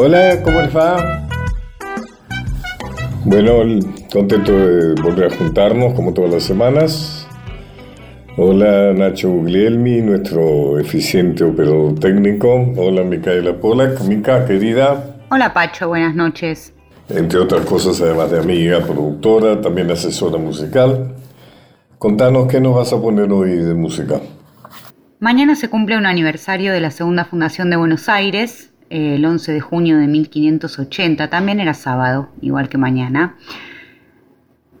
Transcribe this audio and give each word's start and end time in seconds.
Hola, 0.00 0.40
¿cómo 0.44 0.60
les 0.60 0.76
va? 0.76 1.26
Bueno, 3.24 3.80
contento 4.12 4.52
de 4.52 4.94
volver 5.02 5.32
a 5.32 5.36
juntarnos 5.36 5.92
como 5.94 6.14
todas 6.14 6.30
las 6.30 6.44
semanas. 6.44 7.26
Hola 8.36 8.92
Nacho 8.92 9.28
Guglielmi, 9.28 10.00
nuestro 10.02 10.78
eficiente 10.78 11.42
operador 11.42 11.98
técnico. 11.98 12.72
Hola 12.76 13.02
Micaela 13.02 13.58
Polak, 13.58 14.00
Mica, 14.02 14.44
querida. 14.44 15.16
Hola 15.30 15.52
Pacho, 15.52 15.88
buenas 15.88 16.14
noches. 16.14 16.72
Entre 17.08 17.40
otras 17.40 17.66
cosas, 17.66 18.00
además 18.00 18.30
de 18.30 18.38
amiga, 18.38 18.78
productora, 18.78 19.60
también 19.60 19.90
asesora 19.90 20.38
musical. 20.38 21.16
Contanos 21.98 22.46
qué 22.46 22.60
nos 22.60 22.76
vas 22.76 22.92
a 22.92 23.02
poner 23.02 23.32
hoy 23.32 23.50
de 23.50 23.74
música. 23.74 24.20
Mañana 25.18 25.56
se 25.56 25.68
cumple 25.68 25.98
un 25.98 26.06
aniversario 26.06 26.72
de 26.72 26.78
la 26.78 26.92
segunda 26.92 27.24
fundación 27.24 27.68
de 27.68 27.76
Buenos 27.76 28.08
Aires, 28.08 28.70
el 28.90 29.24
11 29.24 29.52
de 29.52 29.60
junio 29.60 29.98
de 29.98 30.06
1580, 30.06 31.28
también 31.30 31.60
era 31.60 31.74
sábado, 31.74 32.30
igual 32.40 32.68
que 32.68 32.78
mañana. 32.78 33.36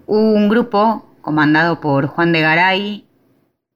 Un 0.06 0.48
grupo 0.48 1.14
comandado 1.20 1.80
por 1.80 2.06
Juan 2.06 2.32
de 2.32 2.40
Garay 2.40 3.04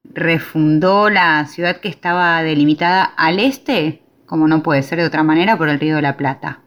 refundó 0.03 1.09
la 1.09 1.45
ciudad 1.45 1.77
que 1.77 1.89
estaba 1.89 2.41
delimitada 2.43 3.03
al 3.03 3.39
este, 3.39 4.03
como 4.25 4.47
no 4.47 4.63
puede 4.63 4.83
ser 4.83 4.99
de 4.99 5.05
otra 5.05 5.23
manera, 5.23 5.57
por 5.57 5.69
el 5.69 5.79
río 5.79 5.95
de 5.97 6.01
la 6.01 6.17
Plata. 6.17 6.59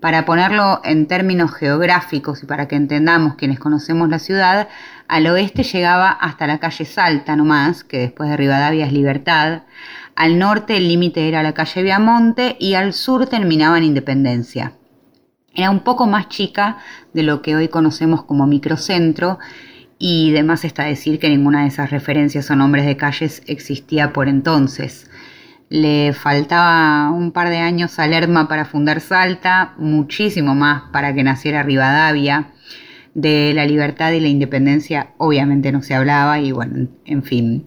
Para 0.00 0.24
ponerlo 0.24 0.80
en 0.84 1.06
términos 1.06 1.54
geográficos 1.54 2.42
y 2.42 2.46
para 2.46 2.68
que 2.68 2.76
entendamos 2.76 3.34
quienes 3.34 3.58
conocemos 3.58 4.08
la 4.08 4.18
ciudad, 4.18 4.68
al 5.08 5.26
oeste 5.26 5.62
llegaba 5.62 6.10
hasta 6.10 6.46
la 6.46 6.58
calle 6.58 6.84
Salta 6.84 7.34
nomás, 7.34 7.82
que 7.84 7.98
después 7.98 8.28
de 8.28 8.36
Rivadavia 8.36 8.86
es 8.86 8.92
Libertad, 8.92 9.62
al 10.16 10.38
norte 10.38 10.78
el 10.78 10.88
límite 10.88 11.28
era 11.28 11.42
la 11.42 11.52
calle 11.52 11.82
Viamonte 11.82 12.56
y 12.58 12.74
al 12.74 12.94
sur 12.94 13.26
terminaba 13.26 13.76
en 13.76 13.84
Independencia. 13.84 14.72
Era 15.54 15.70
un 15.70 15.80
poco 15.80 16.06
más 16.06 16.28
chica 16.28 16.78
de 17.12 17.22
lo 17.22 17.42
que 17.42 17.54
hoy 17.54 17.68
conocemos 17.68 18.24
como 18.24 18.46
microcentro 18.46 19.38
y 19.98 20.30
demás 20.32 20.64
está 20.64 20.84
decir 20.84 21.18
que 21.18 21.28
ninguna 21.28 21.62
de 21.62 21.68
esas 21.68 21.90
referencias 21.90 22.50
o 22.50 22.56
nombres 22.56 22.86
de 22.86 22.96
calles 22.96 23.42
existía 23.46 24.12
por 24.12 24.28
entonces. 24.28 25.10
Le 25.68 26.12
faltaba 26.12 27.10
un 27.10 27.32
par 27.32 27.48
de 27.48 27.58
años 27.58 27.98
a 27.98 28.06
Lerma 28.06 28.48
para 28.48 28.64
fundar 28.64 29.00
Salta, 29.00 29.74
muchísimo 29.78 30.54
más 30.54 30.84
para 30.92 31.14
que 31.14 31.24
naciera 31.24 31.62
Rivadavia. 31.62 32.52
De 33.14 33.52
la 33.54 33.64
libertad 33.64 34.12
y 34.12 34.20
la 34.20 34.28
independencia 34.28 35.08
obviamente 35.16 35.72
no 35.72 35.82
se 35.82 35.94
hablaba 35.94 36.38
y 36.38 36.52
bueno, 36.52 36.88
en 37.06 37.22
fin. 37.22 37.64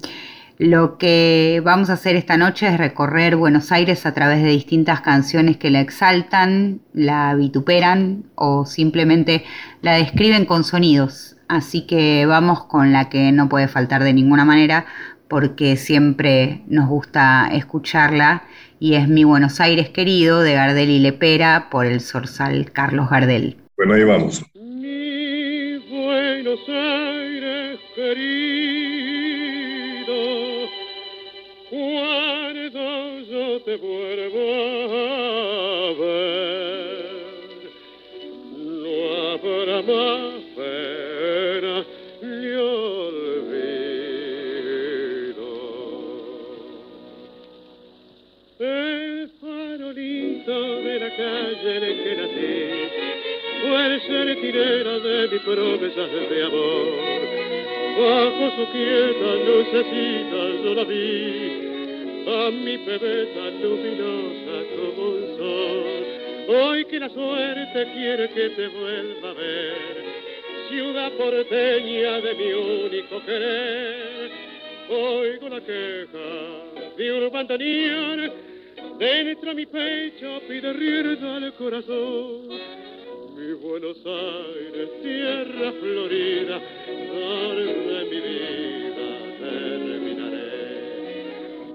Lo 0.59 0.97
que 0.97 1.61
vamos 1.63 1.89
a 1.89 1.93
hacer 1.93 2.17
esta 2.17 2.35
noche 2.35 2.67
es 2.67 2.77
recorrer 2.77 3.37
Buenos 3.37 3.71
Aires 3.71 4.05
a 4.05 4.13
través 4.13 4.43
de 4.43 4.49
distintas 4.49 4.99
canciones 4.99 5.55
que 5.55 5.69
la 5.69 5.79
exaltan, 5.79 6.81
la 6.91 7.33
vituperan 7.33 8.25
o 8.35 8.65
simplemente 8.65 9.45
la 9.81 9.93
describen 9.93 10.43
con 10.43 10.65
sonidos. 10.65 11.37
Así 11.47 11.87
que 11.87 12.25
vamos 12.25 12.65
con 12.65 12.91
la 12.91 13.07
que 13.07 13.31
no 13.31 13.47
puede 13.47 13.69
faltar 13.69 14.03
de 14.03 14.11
ninguna 14.11 14.43
manera 14.43 14.85
porque 15.29 15.77
siempre 15.77 16.63
nos 16.67 16.89
gusta 16.89 17.49
escucharla 17.53 18.43
y 18.81 18.95
es 18.95 19.07
Mi 19.07 19.23
Buenos 19.23 19.61
Aires 19.61 19.87
querido 19.87 20.41
de 20.41 20.55
Gardel 20.55 20.89
y 20.89 20.99
Lepera 20.99 21.69
por 21.71 21.85
el 21.85 22.01
zorzal 22.01 22.69
Carlos 22.73 23.09
Gardel. 23.09 23.55
Bueno, 23.77 23.93
ahí 23.93 24.03
vamos. 24.03 24.43
Mi 24.55 25.77
Buenos 25.89 26.59
Aires 26.67 27.79
querido 27.95 28.48
yo 33.59 33.65
te 33.65 33.75
vuelvo 33.77 34.39
a 34.95 35.93
ver, 35.93 37.05
no 38.57 38.93
habrá 39.31 39.81
más 39.81 40.43
pena 40.55 41.85
ni 42.21 42.47
olvido. 42.51 43.49
El 48.59 49.29
farolito 49.41 50.75
de 50.81 50.99
la 50.99 51.09
calle 51.15 51.77
en 51.77 51.83
el 51.83 52.03
que 52.03 52.15
nací 52.15 52.59
fue 53.61 53.79
el 53.85 54.01
de 55.03 55.27
mis 55.31 55.41
promesas 55.41 56.11
de 56.29 56.43
amor. 56.45 56.87
Bajo 57.99 58.45
su 58.55 58.63
quieta 58.71 59.29
lucecita 59.45 60.39
yo 60.63 60.73
la 60.73 60.83
vi 60.85 61.48
a 62.29 62.51
mi 62.51 62.77
bebé 62.77 63.27
luminosa 63.59 64.55
como 64.75 65.09
un 65.09 65.37
sol. 65.37 65.85
Hoy 66.47 66.85
que 66.85 66.99
la 66.99 67.09
suerte 67.09 67.91
quiere 67.93 68.29
que 68.29 68.49
te 68.49 68.67
vuelva 68.67 69.29
a 69.31 69.33
ver, 69.33 69.75
ciudad 70.69 71.11
porteña 71.13 72.21
de 72.21 72.33
mi 72.35 72.53
único 72.53 73.25
querer. 73.25 74.31
Oigo 74.89 75.49
la 75.49 75.61
queja 75.61 76.95
de 76.97 77.13
un 77.13 77.31
bandoneón, 77.31 78.31
dentro 78.99 79.49
de 79.49 79.55
mi 79.55 79.65
pecho 79.65 80.41
pide 80.47 80.73
rienda 80.73 81.37
al 81.37 81.53
corazón. 81.53 82.47
Mi 83.35 83.53
Buenos 83.53 83.97
Aires, 84.05 84.89
tierra 85.01 85.71
florida, 85.79 86.61
donde 87.11 88.05
mi 88.09 88.19
vida 88.19 88.68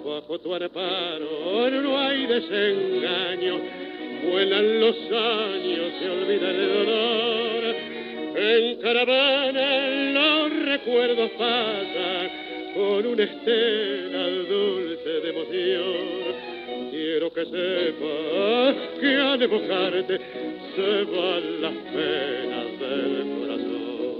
bajo 0.04 0.38
tu 0.38 0.54
amparo 0.54 1.70
no 1.70 1.98
hay 1.98 2.26
desengaño, 2.26 3.58
vuelan 4.30 4.80
los 4.80 4.96
años, 4.96 5.92
se 5.98 6.10
olvida 6.10 6.50
el 6.50 6.68
dolor. 6.74 7.74
En 8.36 8.80
caravana 8.80 9.88
los 10.12 10.64
recuerdos 10.66 11.30
pasan 11.38 12.30
con 12.74 13.06
una 13.06 13.22
estela 13.22 14.28
dulce 14.48 15.10
de 15.22 15.30
emoción. 15.30 16.90
Quiero 16.90 17.32
que 17.32 17.44
sepas 17.46 18.76
que 19.00 19.16
al 19.16 19.42
evocarte 19.42 20.20
se 20.76 21.04
van 21.04 21.62
las 21.62 21.72
penas 21.94 22.78
del 22.80 23.26
corazón. 23.38 24.16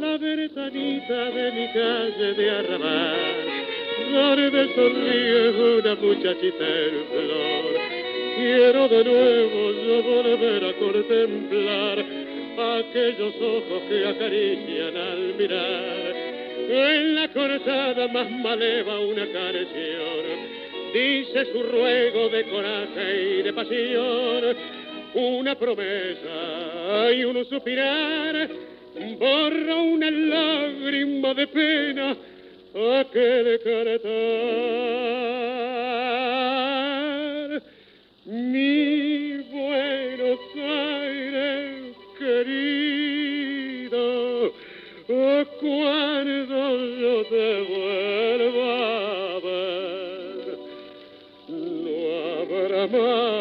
La 0.00 0.18
ventanita 0.18 1.24
de 1.30 1.52
mi 1.52 1.66
calle 1.72 2.34
de 2.34 2.50
arrabal 2.50 3.47
me 4.50 4.74
sonríe 4.74 5.78
una 5.78 5.94
muchachita 5.96 6.64
en 6.64 7.04
flor. 7.10 7.98
Quiero 8.36 8.88
de 8.88 9.04
nuevo 9.04 9.72
yo 9.72 10.02
volver 10.02 10.64
a 10.64 10.72
contemplar 10.74 11.98
aquellos 12.78 13.34
ojos 13.36 13.82
que 13.88 14.06
acarician 14.06 14.96
al 14.96 15.34
mirar. 15.34 16.14
En 16.70 17.14
la 17.14 17.28
corazada 17.28 18.08
más 18.08 18.30
maleva 18.30 19.00
una 19.00 19.26
canción, 19.26 20.24
dice 20.92 21.46
su 21.52 21.62
ruego 21.62 22.28
de 22.28 22.44
coraje 22.44 23.38
y 23.38 23.42
de 23.42 23.52
pasión, 23.52 24.56
una 25.14 25.54
promesa 25.54 27.12
y 27.12 27.24
un 27.24 27.44
suspirar, 27.46 28.48
borra 29.18 29.74
una 29.76 30.10
lágrima 30.10 31.34
de 31.34 31.46
pena 31.46 32.16
a 32.78 33.04
que 33.10 33.58
cantar 33.64 34.08
mi 38.24 39.38
Buenos 39.50 40.38
Aires 40.54 41.96
querido 42.18 43.98
cuando 45.60 46.58
yo 47.00 47.14
te 47.24 47.48
vuelva 47.62 48.70
a 49.34 49.40
ver 49.40 50.46
no 51.48 51.96
habrá 52.40 52.82
más 52.86 53.37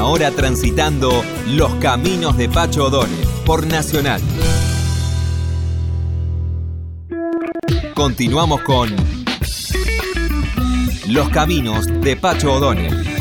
hora 0.00 0.30
transitando 0.30 1.22
los 1.48 1.74
caminos 1.74 2.36
de 2.38 2.48
Pacho 2.48 2.86
O'Donnell 2.86 3.26
por 3.44 3.66
Nacional. 3.66 4.20
Continuamos 7.94 8.62
con 8.62 8.88
Los 11.08 11.28
caminos 11.28 11.86
de 12.00 12.16
Pacho 12.16 12.54
O'Donnell. 12.54 13.12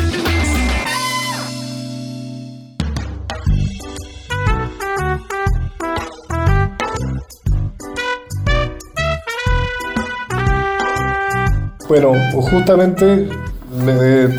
Bueno, 11.88 12.14
justamente 12.32 13.28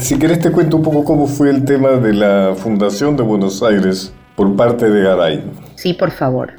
si 0.00 0.18
querés 0.18 0.40
te 0.40 0.50
cuento 0.50 0.76
un 0.76 0.82
poco 0.82 1.04
cómo 1.04 1.26
fue 1.26 1.50
el 1.50 1.64
tema 1.64 1.92
de 1.92 2.12
la 2.12 2.54
fundación 2.56 3.16
de 3.16 3.22
Buenos 3.22 3.62
Aires. 3.62 4.12
por 4.36 4.56
parte 4.56 4.88
de 4.88 5.02
Garay. 5.02 5.44
Sí, 5.74 5.92
por 5.92 6.10
favor. 6.10 6.52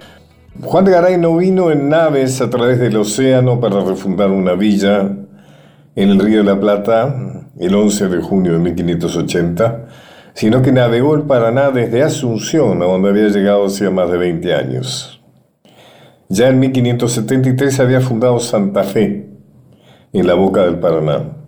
Juan 0.62 0.86
de 0.86 0.92
Garay 0.92 1.18
no 1.18 1.36
vino 1.38 1.72
en 1.72 1.90
naves 1.90 2.40
a 2.42 2.50
través 2.50 2.80
del 2.80 2.96
océano 2.98 3.60
para 3.60 3.84
refundar 3.84 4.30
una 4.30 4.54
villa 4.54 5.10
en 5.96 6.10
el 6.10 6.20
Río 6.20 6.40
de 6.40 6.44
la 6.44 6.60
Plata 6.60 7.44
el 7.60 7.76
11 7.76 8.08
de 8.10 8.22
junio 8.22 8.54
de 8.54 8.60
1580, 8.60 9.86
sino 10.34 10.62
que 10.62 10.72
navegó 10.72 11.16
el 11.16 11.24
Paraná 11.24 11.72
desde 11.72 12.04
Asunción, 12.04 12.82
a 12.82 12.86
donde 12.86 13.10
había 13.10 13.28
llegado 13.28 13.66
hacía 13.66 13.90
más 13.90 14.12
de 14.12 14.18
20 14.18 14.54
años. 14.54 15.22
Ya 16.30 16.50
en 16.50 16.60
1573 16.60 17.80
había 17.80 18.02
fundado 18.02 18.40
Santa 18.40 18.84
Fe, 18.84 19.30
en 20.14 20.28
la 20.28 20.34
boca 20.34 20.64
del 20.64 20.80
Paraná. 20.80 21.43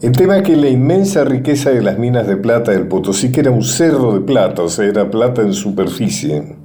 El 0.00 0.12
tema 0.12 0.36
es 0.36 0.42
que 0.44 0.54
la 0.54 0.68
inmensa 0.68 1.24
riqueza 1.24 1.70
de 1.70 1.82
las 1.82 1.98
minas 1.98 2.28
de 2.28 2.36
plata 2.36 2.70
del 2.70 2.86
Potosí, 2.86 3.32
que 3.32 3.40
era 3.40 3.50
un 3.50 3.64
cerro 3.64 4.12
de 4.12 4.20
plata, 4.20 4.62
o 4.62 4.68
sea, 4.68 4.86
era 4.86 5.10
plata 5.10 5.42
en 5.42 5.52
superficie, 5.52 6.56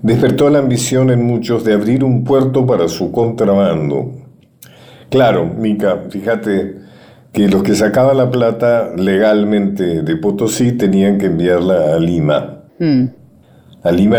despertó 0.00 0.48
la 0.48 0.60
ambición 0.60 1.10
en 1.10 1.24
muchos 1.24 1.64
de 1.64 1.72
abrir 1.72 2.04
un 2.04 2.22
puerto 2.22 2.64
para 2.64 2.86
su 2.86 3.10
contrabando. 3.10 4.12
Claro, 5.10 5.44
Mica, 5.44 6.04
fíjate 6.08 6.76
que 7.32 7.48
los 7.48 7.64
que 7.64 7.74
sacaban 7.74 8.16
la 8.16 8.30
plata 8.30 8.92
legalmente 8.96 10.02
de 10.02 10.16
Potosí 10.16 10.72
tenían 10.72 11.18
que 11.18 11.26
enviarla 11.26 11.96
a 11.96 11.98
Lima. 11.98 12.62
Mm. 12.78 13.06
A 13.82 13.90
Lima, 13.90 14.18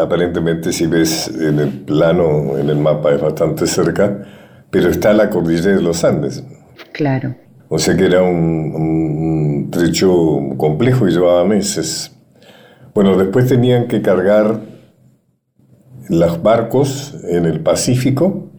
aparentemente, 0.00 0.72
si 0.72 0.86
ves 0.86 1.28
en 1.38 1.58
el 1.58 1.68
plano, 1.68 2.56
en 2.56 2.70
el 2.70 2.78
mapa, 2.78 3.12
es 3.12 3.20
bastante 3.20 3.66
cerca, 3.66 4.22
pero 4.70 4.88
está 4.88 5.12
la 5.12 5.28
cordillera 5.28 5.76
de 5.76 5.82
los 5.82 6.02
Andes. 6.02 6.42
Claro. 6.92 7.34
O 7.70 7.78
sea 7.78 7.96
que 7.96 8.06
era 8.06 8.22
un, 8.22 9.68
trecho 9.70 10.54
complejo 10.56 11.06
y 11.06 11.12
llevaba 11.12 11.44
meses. 11.44 12.16
Bueno, 12.94 13.16
después 13.18 13.46
tenían 13.46 13.86
que 13.86 14.00
cargar 14.00 14.60
los 16.08 16.42
barcos 16.42 17.14
en 17.28 17.44
el 17.44 17.60
Pacífico, 17.60 18.50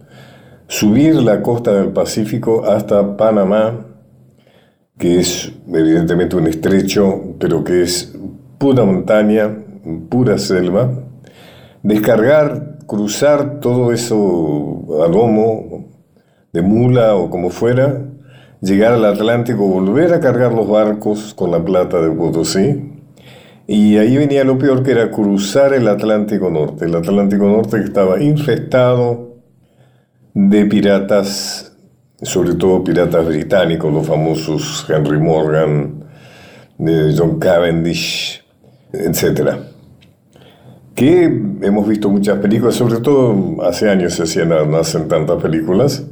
subir 0.67 1.15
la 1.15 1.41
costa 1.41 1.73
del 1.73 1.89
Pacífico 1.89 2.63
hasta 2.65 3.17
Panamá, 3.17 3.87
que 4.99 5.19
es 5.19 5.51
evidentemente 5.67 6.35
un 6.35 6.45
estrecho, 6.45 7.35
pero 7.39 7.63
que 7.63 7.81
es 7.81 8.15
pura 8.59 8.83
montaña, 8.85 9.49
pura 10.09 10.37
selva, 10.37 10.91
descargar, 11.81 12.77
cruzar 12.85 13.59
todo 13.59 13.91
eso 13.91 15.03
a 15.03 15.07
lomo, 15.07 15.87
de 16.53 16.61
mula 16.61 17.15
o 17.15 17.31
como 17.31 17.49
fuera, 17.49 18.05
llegar 18.61 18.93
al 18.93 19.05
Atlántico, 19.05 19.67
volver 19.67 20.13
a 20.13 20.19
cargar 20.19 20.53
los 20.53 20.67
barcos 20.67 21.33
con 21.33 21.51
la 21.51 21.63
plata 21.63 22.01
de 22.01 22.11
Potosí. 22.11 22.93
Y 23.67 23.97
ahí 23.97 24.17
venía 24.17 24.43
lo 24.43 24.57
peor 24.57 24.83
que 24.83 24.91
era 24.91 25.11
cruzar 25.11 25.73
el 25.73 25.87
Atlántico 25.87 26.49
Norte. 26.49 26.85
El 26.85 26.95
Atlántico 26.95 27.45
Norte 27.45 27.77
estaba 27.77 28.21
infestado 28.21 29.35
de 30.33 30.65
piratas, 30.65 31.77
sobre 32.21 32.55
todo 32.55 32.83
piratas 32.83 33.25
británicos, 33.27 33.93
los 33.93 34.07
famosos 34.07 34.85
Henry 34.89 35.19
Morgan, 35.19 36.03
John 36.79 37.39
Cavendish, 37.39 38.43
etc. 38.91 39.57
Que 40.95 41.23
hemos 41.25 41.87
visto 41.87 42.09
muchas 42.09 42.39
películas, 42.39 42.75
sobre 42.75 42.97
todo 42.97 43.61
hace 43.63 43.89
años 43.89 44.13
se 44.13 44.23
hacían, 44.23 44.49
no 44.49 44.77
hacen 44.77 45.07
tantas 45.07 45.41
películas, 45.41 46.05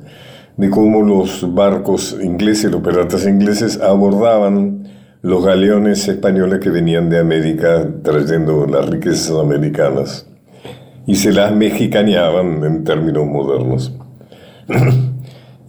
de 0.57 0.69
cómo 0.69 1.03
los 1.03 1.53
barcos 1.53 2.17
ingleses, 2.21 2.71
los 2.71 2.81
piratas 2.81 3.25
ingleses, 3.25 3.79
abordaban 3.79 4.87
los 5.21 5.45
galeones 5.45 6.07
españoles 6.07 6.59
que 6.59 6.69
venían 6.69 7.09
de 7.09 7.19
América 7.19 7.87
trayendo 8.03 8.65
las 8.65 8.89
riquezas 8.89 9.31
americanas 9.31 10.27
y 11.05 11.15
se 11.15 11.31
las 11.31 11.55
mexicaneaban 11.55 12.63
en 12.63 12.83
términos 12.83 13.25
modernos. 13.25 13.93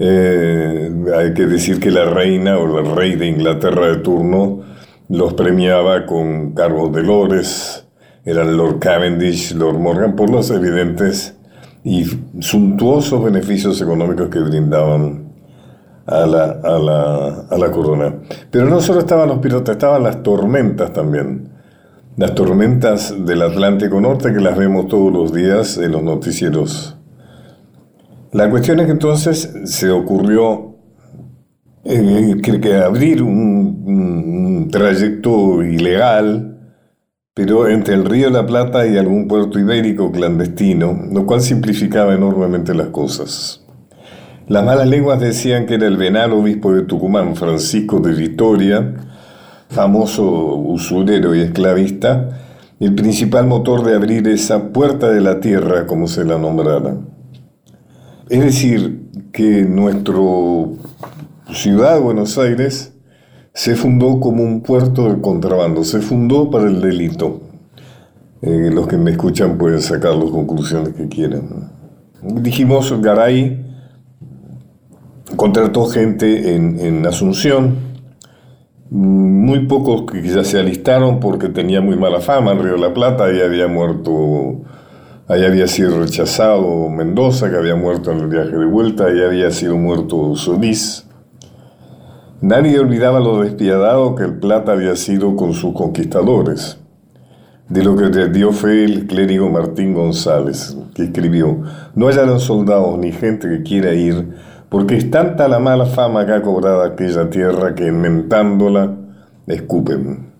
Eh, 0.01 0.93
hay 1.17 1.35
que 1.35 1.47
decir 1.47 1.81
que 1.81 1.91
la 1.91 2.05
reina 2.05 2.57
o 2.57 2.79
el 2.79 2.95
rey 2.95 3.17
de 3.17 3.27
Inglaterra 3.27 3.89
de 3.89 3.97
turno 3.97 4.61
los 5.09 5.35
premiaba 5.35 6.07
con 6.07 6.53
cargos 6.53 6.93
de 6.93 7.03
lores, 7.03 7.85
eran 8.25 8.57
Lord 8.57 8.79
Cavendish, 8.79 9.55
Lord 9.55 9.81
Morgan, 9.81 10.15
por 10.15 10.31
los 10.31 10.53
evidentes 10.53 11.38
y 11.89 12.05
suntuosos 12.41 13.25
beneficios 13.25 13.81
económicos 13.81 14.29
que 14.29 14.41
brindaban 14.41 15.33
a 16.05 16.27
la, 16.27 16.45
a 16.63 16.79
la, 16.79 17.47
a 17.49 17.57
la 17.57 17.71
corona. 17.71 18.15
Pero 18.51 18.67
no 18.67 18.79
solo 18.83 19.01
estaban 19.01 19.27
los 19.27 19.39
piratas, 19.39 19.77
estaban 19.77 20.03
las 20.03 20.23
tormentas 20.23 20.93
también. 20.93 21.49
Las 22.19 22.35
tormentas 22.35 23.15
del 23.25 23.41
Atlántico 23.41 24.03
Norte 24.03 24.35
que 24.35 24.41
las 24.41 24.59
vemos 24.59 24.89
todos 24.89 25.11
los 25.11 25.33
días 25.33 25.79
en 25.79 25.93
los 25.93 26.03
noticieros. 26.03 26.99
La 28.33 28.51
cuestión 28.51 28.81
es 28.81 28.87
que 28.87 28.93
entonces 28.93 29.51
se 29.65 29.91
ocurrió 29.91 30.77
eh, 31.85 32.37
que, 32.43 32.75
abrir 32.75 33.23
un, 33.23 33.83
un 33.87 34.69
trayecto 34.71 35.63
ilegal 35.63 36.58
pero 37.39 37.69
entre 37.69 37.95
el 37.95 38.05
río 38.05 38.27
de 38.27 38.33
la 38.33 38.47
Plata 38.47 38.85
y 38.85 38.99
algún 38.99 39.29
puerto 39.29 39.61
ibérico 39.61 40.11
clandestino, 40.11 41.05
lo 41.13 41.25
cual 41.25 41.41
simplificaba 41.41 42.13
enormemente 42.13 42.75
las 42.75 42.89
cosas. 42.89 43.65
Las 44.49 44.65
malas 44.65 44.89
lenguas 44.89 45.21
decían 45.21 45.65
que 45.65 45.75
era 45.75 45.87
el 45.87 45.97
venal 45.97 46.33
obispo 46.33 46.73
de 46.73 46.83
Tucumán, 46.83 47.37
Francisco 47.37 48.01
de 48.01 48.13
Vitoria, 48.13 48.93
famoso 49.69 50.57
usurero 50.57 51.33
y 51.33 51.43
esclavista, 51.43 52.29
el 52.81 52.97
principal 52.97 53.47
motor 53.47 53.85
de 53.85 53.95
abrir 53.95 54.27
esa 54.27 54.73
puerta 54.73 55.09
de 55.09 55.21
la 55.21 55.39
tierra, 55.39 55.87
como 55.87 56.09
se 56.09 56.25
la 56.25 56.39
nombrara. 56.39 56.97
Es 58.29 58.41
decir, 58.43 59.13
que 59.31 59.63
nuestra 59.63 60.17
ciudad, 61.53 62.01
Buenos 62.01 62.37
Aires, 62.37 62.98
se 63.59 63.75
fundó 63.75 64.21
como 64.21 64.45
un 64.45 64.61
puerto 64.61 65.13
de 65.13 65.21
contrabando, 65.21 65.83
se 65.83 65.99
fundó 65.99 66.49
para 66.49 66.69
el 66.69 66.81
delito. 66.81 67.41
Eh, 68.41 68.71
los 68.73 68.87
que 68.87 68.97
me 68.97 69.11
escuchan 69.11 69.59
pueden 69.59 69.81
sacar 69.81 70.15
las 70.15 70.31
conclusiones 70.31 70.91
que 70.91 71.09
quieran. 71.09 71.73
Dijimos, 72.23 72.95
Garay 73.03 73.67
contrató 75.35 75.87
gente 75.87 76.55
en, 76.55 77.05
Asunción, 77.05 77.75
muy 78.91 79.67
pocos 79.67 80.09
que 80.09 80.23
ya 80.23 80.45
se 80.45 80.61
alistaron 80.61 81.19
porque 81.19 81.49
tenía 81.49 81.81
muy 81.81 81.97
mala 81.97 82.21
fama 82.21 82.53
en 82.53 82.63
Río 82.63 82.75
de 82.75 82.79
la 82.79 82.95
Plata, 82.95 83.25
ahí 83.25 83.41
había 83.41 83.67
muerto, 83.67 84.61
ahí 85.27 85.45
había 85.45 85.67
sido 85.67 85.99
rechazado 85.99 86.89
Mendoza, 86.91 87.51
que 87.51 87.57
había 87.57 87.75
muerto 87.75 88.13
en 88.13 88.21
el 88.21 88.29
viaje 88.29 88.57
de 88.57 88.67
vuelta, 88.67 89.07
ahí 89.07 89.21
había 89.21 89.51
sido 89.51 89.77
muerto 89.77 90.37
Solís. 90.37 91.08
Nadie 92.41 92.79
olvidaba 92.79 93.19
lo 93.19 93.43
despiadado 93.43 94.15
que 94.15 94.23
el 94.23 94.39
Plata 94.39 94.71
había 94.71 94.95
sido 94.95 95.35
con 95.35 95.55
sus 95.55 95.75
conquistadores, 95.75 96.79
de 97.69 97.83
lo 97.83 97.97
que 97.97 98.29
dio 98.29 98.53
fe 98.53 98.85
el 98.85 99.09
clérigo 99.09 99.51
Martín 99.51 99.93
González, 99.93 100.77
que 100.95 101.03
escribió, 101.03 101.61
no 101.97 102.07
hallaron 102.07 102.39
soldados 102.39 102.97
ni 102.97 103.11
gente 103.11 103.49
que 103.49 103.65
quiera 103.65 103.93
ir, 103.93 104.29
porque 104.69 104.97
es 104.97 105.11
tanta 105.11 105.49
la 105.49 105.59
mala 105.59 105.85
fama 105.85 106.27
que 106.27 106.33
ha 106.33 106.43
cobrado 106.43 106.83
aquella 106.83 107.29
tierra 107.29 107.75
que 107.75 107.89
inventándola 107.89 108.97
escupen. 109.49 110.31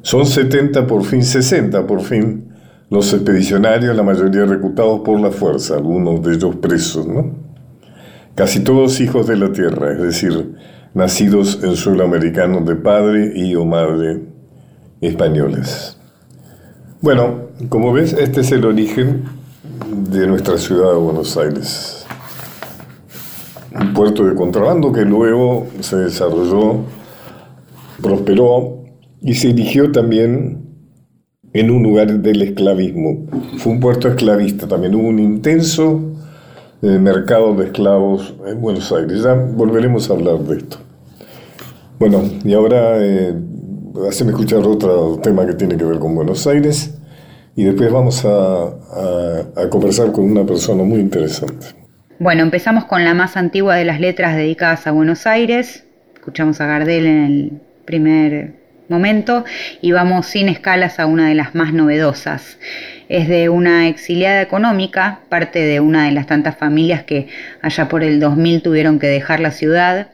Son 0.00 0.24
70 0.24 0.86
por 0.86 1.04
fin, 1.04 1.22
60 1.22 1.86
por 1.86 2.00
fin, 2.00 2.48
los 2.88 3.12
expedicionarios, 3.12 3.94
la 3.94 4.02
mayoría 4.02 4.46
reclutados 4.46 5.00
por 5.00 5.20
la 5.20 5.30
fuerza, 5.30 5.74
algunos 5.74 6.22
de 6.22 6.32
ellos 6.32 6.56
presos, 6.56 7.06
¿no? 7.06 7.50
Casi 8.34 8.60
todos 8.60 9.02
hijos 9.02 9.26
de 9.26 9.36
la 9.36 9.52
tierra, 9.52 9.92
es 9.92 10.00
decir, 10.00 10.54
nacidos 10.94 11.62
en 11.62 11.76
suelo 11.76 12.04
americano 12.04 12.60
de 12.60 12.76
padre 12.76 13.32
y 13.34 13.54
o 13.54 13.64
madre 13.64 14.20
españoles. 15.00 15.96
Bueno, 17.00 17.48
como 17.68 17.92
ves, 17.92 18.12
este 18.12 18.40
es 18.42 18.52
el 18.52 18.64
origen 18.64 19.24
de 20.10 20.26
nuestra 20.26 20.58
ciudad 20.58 20.92
de 20.92 20.98
Buenos 20.98 21.36
Aires. 21.36 22.06
Un 23.78 23.94
puerto 23.94 24.24
de 24.24 24.34
contrabando 24.34 24.92
que 24.92 25.02
luego 25.02 25.68
se 25.80 25.96
desarrolló, 25.96 26.80
prosperó 28.02 28.84
y 29.20 29.34
se 29.34 29.50
erigió 29.50 29.92
también 29.92 30.70
en 31.52 31.70
un 31.70 31.82
lugar 31.82 32.20
del 32.20 32.42
esclavismo. 32.42 33.26
Fue 33.58 33.72
un 33.72 33.80
puerto 33.80 34.08
esclavista, 34.08 34.66
también 34.68 34.94
hubo 34.94 35.08
un 35.08 35.18
intenso 35.18 36.09
eh, 36.82 36.98
mercado 36.98 37.54
de 37.54 37.66
esclavos 37.66 38.34
en 38.46 38.60
Buenos 38.60 38.90
Aires. 38.92 39.22
Ya 39.22 39.34
volveremos 39.34 40.10
a 40.10 40.14
hablar 40.14 40.38
de 40.38 40.56
esto. 40.58 40.78
Bueno, 41.98 42.22
y 42.44 42.54
ahora 42.54 42.96
eh, 42.98 43.34
haceme 44.08 44.30
escuchar 44.30 44.60
otro 44.60 45.18
tema 45.22 45.46
que 45.46 45.54
tiene 45.54 45.76
que 45.76 45.84
ver 45.84 45.98
con 45.98 46.14
Buenos 46.14 46.46
Aires 46.46 46.98
y 47.56 47.64
después 47.64 47.92
vamos 47.92 48.24
a, 48.24 48.64
a 49.56 49.68
conversar 49.68 50.12
con 50.12 50.24
una 50.24 50.46
persona 50.46 50.82
muy 50.82 51.00
interesante. 51.00 51.66
Bueno, 52.18 52.42
empezamos 52.42 52.84
con 52.84 53.04
la 53.04 53.14
más 53.14 53.36
antigua 53.36 53.76
de 53.76 53.84
las 53.84 54.00
letras 54.00 54.36
dedicadas 54.36 54.86
a 54.86 54.92
Buenos 54.92 55.26
Aires. 55.26 55.84
Escuchamos 56.14 56.60
a 56.60 56.66
Gardel 56.66 57.06
en 57.06 57.24
el 57.24 57.60
primer 57.84 58.59
momento 58.90 59.44
y 59.80 59.92
vamos 59.92 60.26
sin 60.26 60.48
escalas 60.48 60.98
a 61.00 61.06
una 61.06 61.28
de 61.28 61.34
las 61.34 61.54
más 61.54 61.72
novedosas. 61.72 62.58
Es 63.08 63.28
de 63.28 63.48
una 63.48 63.88
exiliada 63.88 64.42
económica, 64.42 65.20
parte 65.28 65.60
de 65.60 65.80
una 65.80 66.04
de 66.04 66.12
las 66.12 66.26
tantas 66.26 66.56
familias 66.56 67.04
que 67.04 67.28
allá 67.62 67.88
por 67.88 68.02
el 68.04 68.20
2000 68.20 68.62
tuvieron 68.62 68.98
que 68.98 69.06
dejar 69.06 69.40
la 69.40 69.52
ciudad. 69.52 70.08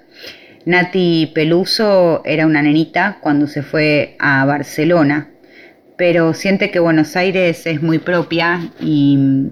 Nati 0.64 1.33
Peluso 1.35 2.23
era 2.25 2.47
una 2.47 2.62
nenita 2.62 3.18
cuando 3.21 3.47
se 3.47 3.62
fue 3.62 4.16
a 4.18 4.45
Barcelona, 4.45 5.28
pero 5.97 6.35
siente 6.35 6.71
que 6.71 6.78
Buenos 6.78 7.16
Aires 7.16 7.66
es 7.66 7.83
muy 7.83 7.99
propia 7.99 8.61
y 8.80 9.49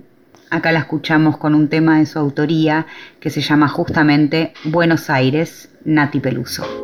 acá 0.50 0.73
la 0.73 0.81
escuchamos 0.81 1.37
con 1.37 1.54
un 1.54 1.69
tema 1.69 1.99
de 1.99 2.07
su 2.07 2.19
autoría 2.19 2.87
que 3.21 3.31
se 3.31 3.40
llama 3.40 3.69
justamente 3.69 4.52
Buenos 4.64 5.11
Aires, 5.11 5.71
Nati 5.85 6.21
Peluso. 6.21 6.84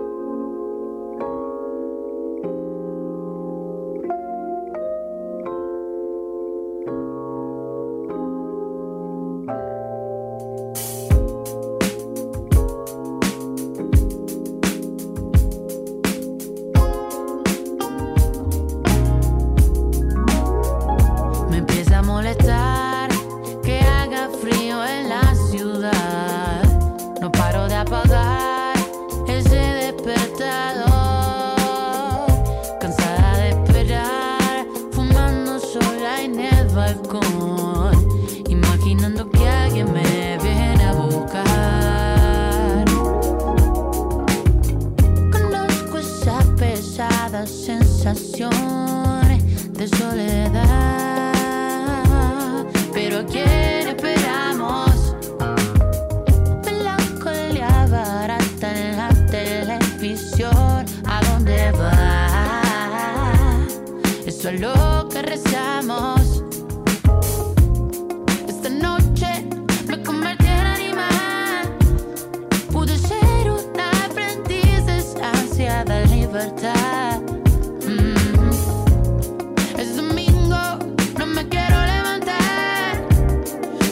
Es 76.40 76.52
mm. 77.86 78.16
este 79.78 79.94
domingo, 79.94 80.78
no 81.18 81.26
me 81.26 81.46
quiero 81.46 81.76
levantar. 81.84 83.06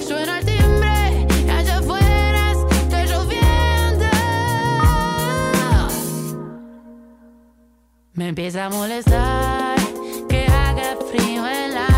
Suena 0.07 0.38
el 0.38 0.47
timbre, 0.47 1.26
y 1.47 1.50
allá 1.50 1.76
afuera 1.76 2.52
está 2.71 3.05
lloviendo. 3.05 4.07
Me 8.14 8.28
empieza 8.28 8.64
a 8.64 8.71
molestar 8.71 9.78
que 10.31 10.47
haga 10.47 10.97
frío 11.11 11.47
en 11.47 11.75
la 11.75 11.98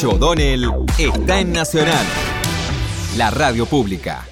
Pacho 0.00 0.16
O'Donnell 0.16 0.66
está 0.98 1.40
en 1.40 1.52
Nacional, 1.52 2.06
la 3.18 3.30
radio 3.30 3.66
pública. 3.66 4.26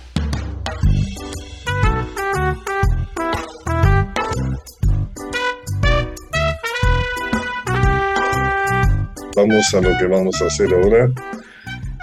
Vamos 9.37 9.75
a 9.75 9.81
lo 9.83 9.99
que 9.99 10.07
vamos 10.07 10.41
a 10.41 10.47
hacer 10.47 10.73
ahora, 10.73 11.11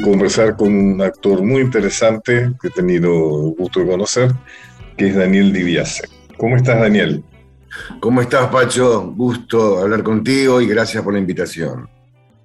conversar 0.03 0.55
con 0.55 0.67
un 0.67 1.01
actor 1.01 1.41
muy 1.41 1.61
interesante 1.61 2.51
que 2.61 2.67
he 2.67 2.71
tenido 2.71 3.09
gusto 3.57 3.79
de 3.79 3.87
conocer, 3.87 4.31
que 4.95 5.07
es 5.07 5.15
Daniel 5.15 5.51
Diviase. 5.51 6.07
¿Cómo 6.37 6.55
estás, 6.55 6.79
Daniel? 6.79 7.23
¿Cómo 7.99 8.21
estás, 8.21 8.47
Pacho? 8.49 9.11
Gusto 9.15 9.79
hablar 9.79 10.03
contigo 10.03 10.61
y 10.61 10.67
gracias 10.67 11.03
por 11.03 11.13
la 11.13 11.19
invitación. 11.19 11.94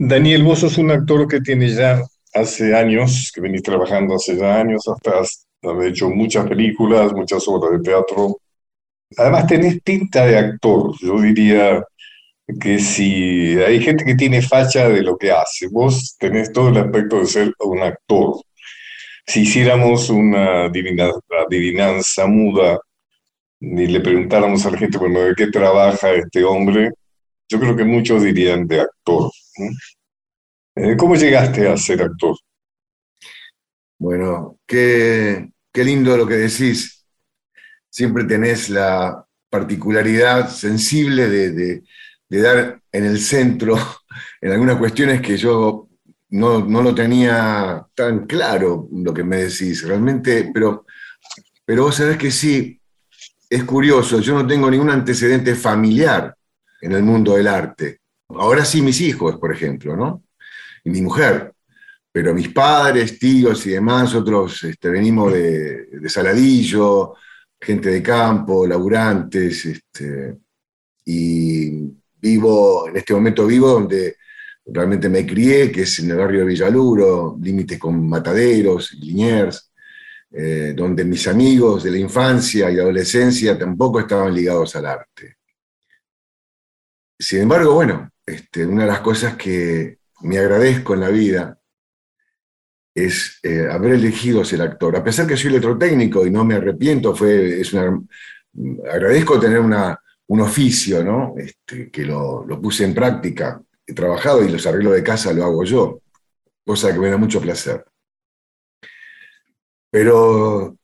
Daniel, 0.03 0.43
vos 0.45 0.61
sos 0.61 0.79
un 0.79 0.91
actor 0.91 1.29
que 1.29 1.43
tiene 1.43 1.69
ya 1.69 2.03
hace 2.33 2.75
años, 2.75 3.31
que 3.35 3.43
venís 3.43 3.63
trabajando 3.63 4.15
hace 4.15 4.35
ya 4.35 4.59
años, 4.59 4.83
estás 4.89 5.47
has 5.63 5.85
hecho 5.85 6.09
muchas 6.09 6.49
películas, 6.49 7.13
muchas 7.13 7.47
obras 7.47 7.73
de 7.73 7.85
teatro. 7.85 8.39
Además 9.19 9.47
tenés 9.47 9.83
tinta 9.83 10.25
de 10.25 10.39
actor, 10.39 10.95
yo 11.03 11.21
diría 11.21 11.85
que 12.59 12.79
si 12.79 13.59
hay 13.59 13.83
gente 13.83 14.07
que 14.07 14.15
tiene 14.15 14.41
facha 14.41 14.89
de 14.89 15.03
lo 15.03 15.19
que 15.19 15.33
hace, 15.33 15.69
vos 15.69 16.17
tenés 16.19 16.51
todo 16.51 16.71
el 16.71 16.79
aspecto 16.79 17.21
de 17.21 17.27
ser 17.27 17.53
un 17.59 17.81
actor. 17.81 18.41
Si 19.27 19.43
hiciéramos 19.43 20.09
una 20.09 20.65
adivinanza 20.65 22.27
muda 22.27 22.81
y 23.61 23.87
le 23.87 24.01
preguntáramos 24.01 24.65
a 24.65 24.71
la 24.71 24.79
gente, 24.79 24.97
bueno, 24.97 25.21
¿de 25.21 25.35
qué 25.35 25.49
trabaja 25.49 26.11
este 26.13 26.43
hombre? 26.43 26.91
Yo 27.51 27.59
creo 27.59 27.77
que 27.77 27.85
muchos 27.85 28.23
dirían 28.23 28.67
de 28.69 28.83
actor. 28.83 29.29
Eh, 30.77 30.97
¿Cómo 30.97 31.17
llegaste 31.17 31.67
a 31.67 31.77
ser 31.77 32.01
actor? 32.01 32.37
Bueno, 33.99 34.61
qué, 34.65 35.51
qué 35.73 35.85
lindo 35.85 36.17
lo 36.17 36.29
que 36.29 36.35
decís. 36.35 37.05
Siempre 37.91 38.23
tenés 38.23 38.71
la 38.71 39.27
particularidad 39.49 40.49
sensible 40.49 41.29
de, 41.29 41.83
dar 42.29 42.81
en 42.93 43.05
el 43.05 43.19
centro 43.19 43.77
en 44.41 44.53
algunas 44.53 44.77
cuestiones 44.77 45.21
que 45.21 45.37
yo 45.37 45.89
no, 46.29 46.65
no, 46.65 46.83
lo 46.83 46.95
tenía 46.95 47.85
tan 47.97 48.27
claro 48.27 48.89
lo 48.93 49.13
que 49.13 49.25
me 49.25 49.39
decís, 49.39 49.83
realmente, 49.83 50.53
pero, 50.55 50.87
pero 51.65 51.83
vos 51.83 51.97
sabés 51.97 52.17
que 52.17 52.31
sí, 52.31 52.81
es 53.49 53.65
curioso, 53.65 54.21
yo 54.21 54.35
no 54.35 54.47
tengo 54.47 54.71
ningún 54.71 54.91
antecedente 54.91 55.57
familiar 55.57 56.37
en 56.81 56.93
el 56.93 57.03
mundo 57.03 57.37
del 57.37 57.49
arte. 57.49 58.01
Ahora 58.29 58.65
sí 58.65 58.83
mis 58.83 59.01
hijos, 59.01 59.39
por 59.39 59.53
ejemplo, 59.53 59.97
¿no? 59.97 60.25
Y 60.85 60.91
mi 60.91 61.03
mujer. 61.03 61.53
Pero 62.13 62.35
mis 62.35 62.49
padres, 62.49 63.19
tíos 63.19 63.67
y 63.67 63.71
demás, 63.71 64.15
otros 64.15 64.65
este, 64.65 64.89
venimos 64.89 65.33
de, 65.33 65.87
Saladillo, 66.09 67.15
gente 67.61 67.89
de 67.91 68.03
campo, 68.03 68.67
laburantes, 68.67 69.65
este, 69.67 70.37
y 71.05 71.89
vivo, 72.21 72.89
en 72.89 72.97
este 72.97 73.15
momento 73.15 73.47
vivo 73.47 73.69
donde 73.69 74.17
realmente 74.67 75.09
me 75.09 75.25
crié, 75.27 75.71
que 75.71 75.83
es 75.83 75.99
en 76.01 76.11
el 76.11 76.17
barrio 76.17 76.41
de 76.41 76.47
Villaluro, 76.47 77.39
límites 77.41 77.79
con 77.79 78.09
Mataderos 78.09 78.93
Liniers, 78.95 79.71
eh, 80.33 80.75
donde 80.77 81.05
mis 81.05 81.27
amigos 81.27 81.83
de 81.85 81.91
la 81.91 81.99
infancia 81.99 82.71
y 82.71 82.79
adolescencia 82.79 83.59
tampoco 83.59 84.01
estaban 84.01 84.35
ligados 84.35 84.77
al 84.77 84.87
arte. 84.87 85.39
Sin 87.21 87.43
embargo, 87.43 87.75
bueno, 87.75 88.11
este, 88.25 88.65
una 88.65 88.85
de 88.85 88.89
las 88.89 89.01
cosas 89.01 89.37
que 89.37 89.99
me 90.23 90.39
agradezco 90.39 90.95
en 90.95 91.01
la 91.01 91.11
vida 91.11 91.61
es 92.95 93.39
eh, 93.43 93.69
haber 93.71 93.93
elegido 93.93 94.43
ser 94.43 94.63
actor. 94.63 94.97
A 94.97 95.05
pesar 95.05 95.27
que 95.27 95.37
soy 95.37 95.51
electrotécnico 95.51 96.27
y 96.27 96.31
no 96.31 96.47
me 96.47 96.55
arrepiento, 96.55 97.15
fue, 97.15 97.61
es 97.61 97.75
agradezco 97.75 99.39
tener 99.39 99.61
un 99.61 100.41
oficio, 100.41 101.05
¿no? 101.05 101.35
Este, 101.37 101.91
que 101.91 102.07
lo, 102.07 102.47
lo, 102.47 102.59
puse 102.59 102.85
en 102.85 102.95
práctica. 102.95 103.61
He 103.87 103.93
trabajado 103.93 104.43
y 104.43 104.49
los 104.49 104.67
arreglos 104.67 104.95
de 104.95 105.05
casa 105.05 105.35
lo 105.35 105.45
hago 105.45 105.65
yo, 105.65 106.01
cosa 106.65 106.91
que 106.91 107.01
me 107.01 107.11
da 107.11 107.19
mucho 107.19 107.41
placer. 107.41 107.85
Pero 109.91 110.75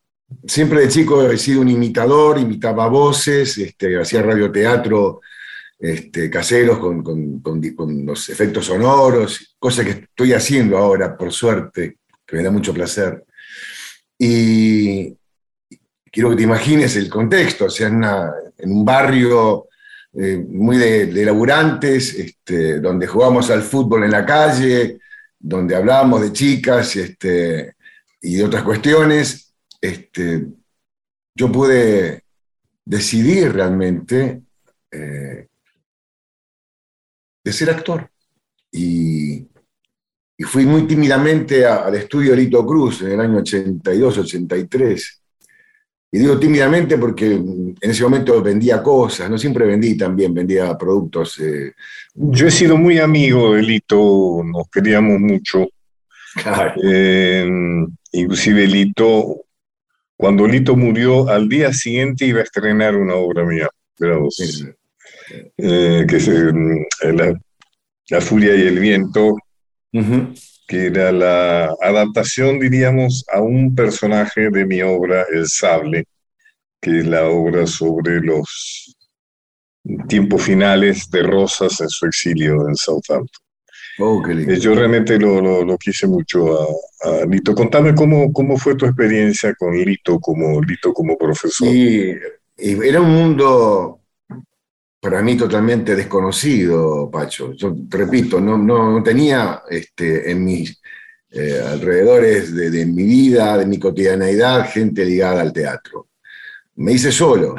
siempre 0.46 0.80
de 0.80 0.88
chico 0.88 1.22
he 1.30 1.38
sido 1.38 1.62
un 1.62 1.68
imitador, 1.70 2.38
imitaba 2.38 2.88
voces, 2.88 3.56
este, 3.56 3.98
hacía 3.98 4.20
radioteatro 4.20 5.22
este, 5.78 6.30
caseros 6.30 6.78
con, 6.78 7.02
con, 7.02 8.06
los 8.06 8.28
efectos 8.28 8.66
sonoros, 8.66 9.56
cosa 9.58 9.84
que 9.84 9.90
estoy 9.90 10.32
haciendo 10.32 10.78
ahora, 10.78 11.16
por 11.16 11.32
suerte, 11.32 11.98
que 12.24 12.36
me 12.36 12.42
da 12.42 12.50
mucho 12.50 12.72
placer. 12.72 13.24
Y 14.18 15.14
quiero 16.10 16.30
que 16.30 16.36
te 16.36 16.42
imagines 16.42 16.96
el 16.96 17.10
contexto, 17.10 17.68
sea, 17.68 17.88
en, 17.88 18.70
un 18.70 18.84
barrio 18.84 19.68
eh, 20.14 20.38
muy 20.38 20.78
de, 20.78 21.24
laburantes, 21.24 22.14
este, 22.14 22.80
donde 22.80 23.06
jugamos 23.06 23.50
al 23.50 23.62
fútbol 23.62 24.04
en 24.04 24.12
la 24.12 24.24
calle, 24.24 24.98
donde 25.38 25.76
hablábamos 25.76 26.22
de 26.22 26.32
chicas, 26.32 26.96
este, 26.96 27.74
y 28.22 28.36
de 28.36 28.44
otras 28.44 28.62
cuestiones, 28.62 29.52
este, 29.80 30.46
yo 31.34 31.52
pude 31.52 32.24
decidir 32.84 33.52
realmente 33.52 34.40
eh, 34.90 35.48
de 37.46 37.52
ser 37.52 37.70
actor. 37.70 38.10
Y, 38.72 39.46
fui 40.44 40.66
muy 40.66 40.82
tímidamente 40.86 41.64
al 41.64 41.94
estudio 41.94 42.34
Lito 42.34 42.66
Cruz 42.66 43.02
en 43.02 43.12
el 43.12 43.20
año 43.20 43.38
82, 43.38 44.18
83. 44.18 45.22
Y 46.12 46.18
digo 46.18 46.38
tímidamente 46.38 46.98
porque 46.98 47.32
en 47.32 47.76
ese 47.80 48.02
momento 48.02 48.42
vendía 48.42 48.82
cosas, 48.82 49.30
no 49.30 49.38
siempre 49.38 49.64
vendí 49.64 49.96
también, 49.96 50.34
vendía 50.34 50.76
productos. 50.76 51.38
Eh. 51.38 51.72
Yo 52.14 52.48
he 52.48 52.50
sido 52.50 52.76
muy 52.76 52.98
amigo 52.98 53.54
de 53.54 53.62
Lito, 53.62 54.42
nos 54.44 54.68
queríamos 54.68 55.20
mucho. 55.20 55.68
Eh, 56.82 57.48
inclusive 58.12 58.66
Lito, 58.66 59.44
cuando 60.16 60.46
Lito 60.46 60.76
murió, 60.76 61.28
al 61.28 61.48
día 61.48 61.72
siguiente 61.72 62.26
iba 62.26 62.40
a 62.40 62.44
estrenar 62.44 62.96
una 62.96 63.14
obra 63.14 63.44
mía, 63.44 63.68
eh, 65.56 66.04
que 66.08 66.16
es 66.16 66.28
eh, 66.28 66.52
la, 68.10 68.20
Furia 68.20 68.54
y 68.54 68.62
el 68.62 68.78
Viento, 68.78 69.36
que 70.68 70.86
era 70.86 71.12
la 71.12 71.74
adaptación, 71.80 72.58
diríamos, 72.58 73.24
a 73.32 73.40
un 73.40 73.74
personaje 73.74 74.50
de 74.50 74.66
mi 74.66 74.82
obra, 74.82 75.24
El 75.32 75.46
Sable, 75.48 76.04
que 76.80 76.98
es 76.98 77.06
la 77.06 77.26
obra 77.28 77.66
sobre 77.66 78.20
los 78.20 78.96
tiempos 80.08 80.42
finales 80.42 81.10
de 81.10 81.22
Rosas 81.22 81.80
en 81.80 81.88
su 81.88 82.06
exilio 82.06 82.68
en 82.68 82.74
Southampton. 82.74 83.46
Oh, 83.98 84.22
eh, 84.28 84.58
yo 84.60 84.74
realmente 84.74 85.18
lo, 85.18 85.78
quise 85.78 86.06
mucho 86.06 86.68
a, 87.02 87.24
Lito. 87.26 87.54
Contame 87.54 87.94
cómo, 87.94 88.30
cómo 88.32 88.58
fue 88.58 88.74
tu 88.74 88.84
experiencia 88.84 89.54
con 89.54 89.74
Lito 89.74 90.18
como, 90.20 90.60
Lito 90.60 90.92
como 90.92 91.16
profesor. 91.16 91.68
Y, 91.68 92.14
era 92.58 93.00
un 93.00 93.10
mundo 93.10 93.95
para 95.00 95.22
mí 95.22 95.36
totalmente 95.36 95.94
desconocido, 95.94 97.10
Pacho. 97.10 97.52
Yo 97.52 97.74
te 97.88 97.96
repito, 97.96 98.40
no, 98.40 98.58
no, 98.58 99.02
tenía 99.02 99.62
este, 99.68 100.30
en 100.30 100.44
mis 100.44 100.80
eh, 101.30 101.60
alrededores 101.64 102.54
de, 102.54 102.70
de, 102.70 102.86
mi 102.86 103.04
vida, 103.04 103.58
de 103.58 103.66
mi 103.66 103.78
cotidianeidad, 103.78 104.70
gente 104.70 105.04
ligada 105.04 105.42
al 105.42 105.52
teatro. 105.52 106.08
Me 106.76 106.92
hice 106.92 107.12
solo. 107.12 107.54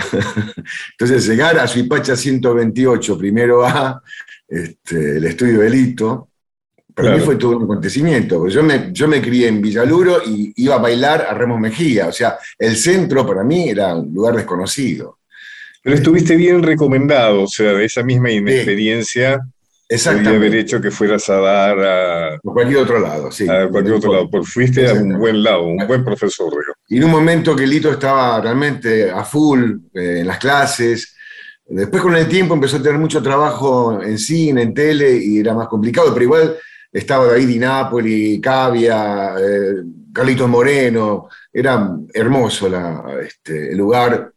Entonces, 0.91 1.28
llegar 1.28 1.58
a 1.58 1.67
Suipacha 1.67 2.15
128, 2.15 3.17
primero 3.17 3.65
A, 3.65 4.02
este, 4.47 5.17
el 5.17 5.26
estudio 5.26 5.60
de 5.60 5.69
Lito, 5.69 6.30
para 6.97 7.15
mí 7.15 7.19
fue 7.19 7.36
todo 7.36 7.58
un 7.58 7.63
acontecimiento, 7.65 8.39
porque 8.39 8.54
yo 8.56 8.63
me, 8.63 8.91
yo 8.91 9.08
me 9.08 9.21
crié 9.21 9.50
en 9.50 9.62
Villaluro 9.62 10.19
y 10.26 10.52
iba 10.56 10.76
a 10.76 10.80
bailar 10.80 11.28
a 11.30 11.34
Remos 11.36 11.60
Mejía, 11.60 12.08
o 12.08 12.12
sea, 12.12 12.39
el 12.58 12.76
centro 12.76 13.23
para 13.23 13.43
mí 13.43 13.69
era 13.69 13.95
un 13.95 14.12
lugar 14.12 14.36
desconocido. 14.36 15.16
Pero 15.88 16.00
estuviste 16.00 16.36
bien 16.36 16.62
recomendado, 16.63 17.43
o 17.43 17.47
sea, 17.47 17.71
de 17.71 17.86
esa 17.86 18.04
misma 18.04 18.30
inexperiencia, 18.30 19.39
Exactamente. 19.88 20.36
haber 20.36 20.56
hecho 20.56 20.82
que 20.82 20.91
fueras 20.91 21.30
a 21.30 21.38
dar 21.38 21.80
a, 21.80 22.39
cualquier 22.41 22.80
otro 22.80 23.00
lado, 23.00 23.32
sí. 23.32 23.47
A 23.47 23.69
cualquier 23.69 23.95
otro 23.95 24.12
lado, 24.12 24.30
porque 24.30 24.47
fuiste 24.47 24.86
a 24.86 24.93
un 24.95 25.17
buen 25.17 25.41
lado, 25.41 25.63
un 25.65 25.88
buen 25.88 26.04
profesor. 26.04 26.52
Y 26.89 26.97
en 26.97 27.06
un 27.06 27.12
momento 27.12 27.56
que 27.56 27.65
Lito 27.65 27.89
estaba 27.89 28.41
realmente 28.41 29.10
a 29.10 29.23
full 29.23 29.76
eh, 29.93 30.19
en 30.19 30.28
las 30.28 30.39
clases, 30.39 31.15
Después 31.69 32.02
con 32.02 32.15
el 32.15 32.28
tiempo 32.28 32.54
empezó 32.54 32.78
a 32.78 32.82
tener 32.82 32.97
mucho 32.97 33.21
trabajo 33.21 34.02
en 34.02 34.17
cine, 34.17 34.62
en 34.62 34.73
tele, 34.73 35.17
y 35.17 35.39
era 35.39 35.54
más 35.54 35.67
complicado, 35.67 36.13
pero 36.13 36.23
igual 36.23 36.58
estaba 36.91 37.28
David 37.28 37.47
Di 37.47 37.60
Napoli, 37.60 38.41
Cavia, 38.41 39.36
eh, 39.38 39.84
Carlitos 40.13 40.47
Moreno, 40.50 41.28
era 41.52 41.93
hermoso 42.13 42.69
este, 43.21 43.71
el 43.71 43.78
lugar 43.78 44.34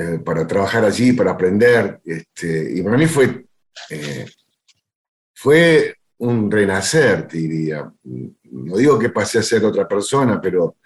eh, 0.00 0.18
para 0.24 0.46
trabajar 0.46 0.82
allí, 0.82 1.12
para 1.12 1.32
aprender, 1.32 2.00
este, 2.02 2.72
y 2.74 2.80
para 2.80 2.96
mí 2.96 3.04
fue, 3.04 3.44
eh, 3.90 4.24
fue 5.34 5.94
un 6.16 6.50
renacer, 6.50 7.28
te 7.28 7.36
diría. 7.36 7.92
No 8.04 8.76
digo 8.78 8.98
que 8.98 9.10
pasé 9.10 9.40
a 9.40 9.42
ser 9.42 9.62
otra 9.62 9.86
persona, 9.86 10.40
pero 10.40 10.76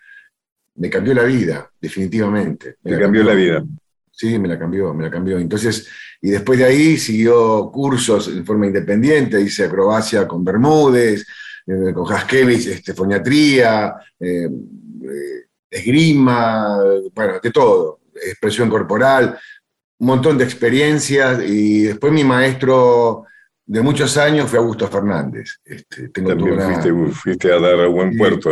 me 0.75 0.91
cambió 0.91 1.15
la 1.15 1.23
vida, 1.23 1.71
definitivamente. 1.81 2.79
Me, 2.83 2.99
cambió 2.99 3.23
la 3.23 3.35
vida. 3.35 3.65
Sí, 4.11 4.37
me 4.37 4.49
la 4.49 4.59
cambió, 4.59 4.93
me 4.93 5.05
la 5.05 5.11
cambió. 5.13 5.39
Entonces, 5.39 5.87
y 6.21 6.31
después 6.31 6.59
de 6.59 6.65
ahí 6.65 6.97
siguió 6.97 7.71
cursos 7.71 8.27
en 8.27 8.45
forma 8.45 8.67
independiente, 8.67 9.41
hice 9.41 9.67
acrobacia 9.67 10.27
con 10.27 10.45
Bermúdez, 10.45 11.25
eh, 11.69 11.93
con 11.95 12.13
Haskevich, 12.13 12.67
este, 12.67 12.95
foniatría, 12.95 13.95
esgrima, 15.71 16.79
bueno, 17.15 17.39
de 17.41 17.51
todo, 17.53 18.01
expresión 18.15 18.69
corporal, 18.69 19.39
un 19.99 20.07
montón 20.07 20.39
de 20.39 20.45
experiencias, 20.45 21.43
y 21.45 21.85
después 21.85 22.13
mi 22.13 22.25
maestro 22.25 23.25
de 23.67 23.81
muchos 23.81 24.17
años 24.17 24.51
fue 24.51 24.59
Augusto 24.59 24.89
Fernández. 24.89 25.61
Este, 25.65 26.09
tengo 26.09 26.31
También 26.31 27.13
fuiste, 27.13 27.53
a 27.53 27.59
dar 27.59 27.81
a 27.81 27.87
buen 27.87 28.17
puerto. 28.17 28.51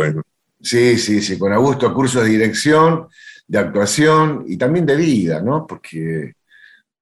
Sí, 0.59 0.97
sí, 0.97 1.21
sí, 1.21 1.37
con 1.37 1.51
Augusto 1.51 1.93
cursos 1.93 2.23
de 2.23 2.29
dirección, 2.29 3.07
de 3.47 3.59
actuación 3.59 4.45
y 4.47 4.57
también 4.57 4.85
de 4.85 4.95
vida, 4.95 5.41
¿no? 5.41 5.67
Porque 5.67 6.35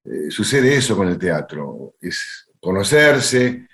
eh, 0.04 0.30
sucede 0.30 0.76
eso 0.76 0.98
con 0.98 1.08
el 1.08 1.18
teatro, 1.18 1.94
es 2.02 2.48
conocerse. 2.60 3.68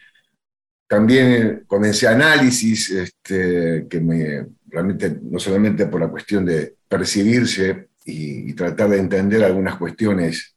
También 0.86 1.63
comencé 1.67 2.08
análisis, 2.08 2.91
este, 2.91 3.88
que 3.89 4.00
me, 4.00 4.45
realmente, 4.67 5.19
no 5.21 5.39
solamente 5.39 5.88
por 5.88 6.02
la 6.02 6.10
cuestión 6.10 6.45
de 6.45 6.76
percibirse 6.88 7.89
y, 8.08 8.54
tratar 8.54 8.89
de 8.89 9.00
entender 9.00 9.43
algunas 9.43 9.76
cuestiones 9.76 10.56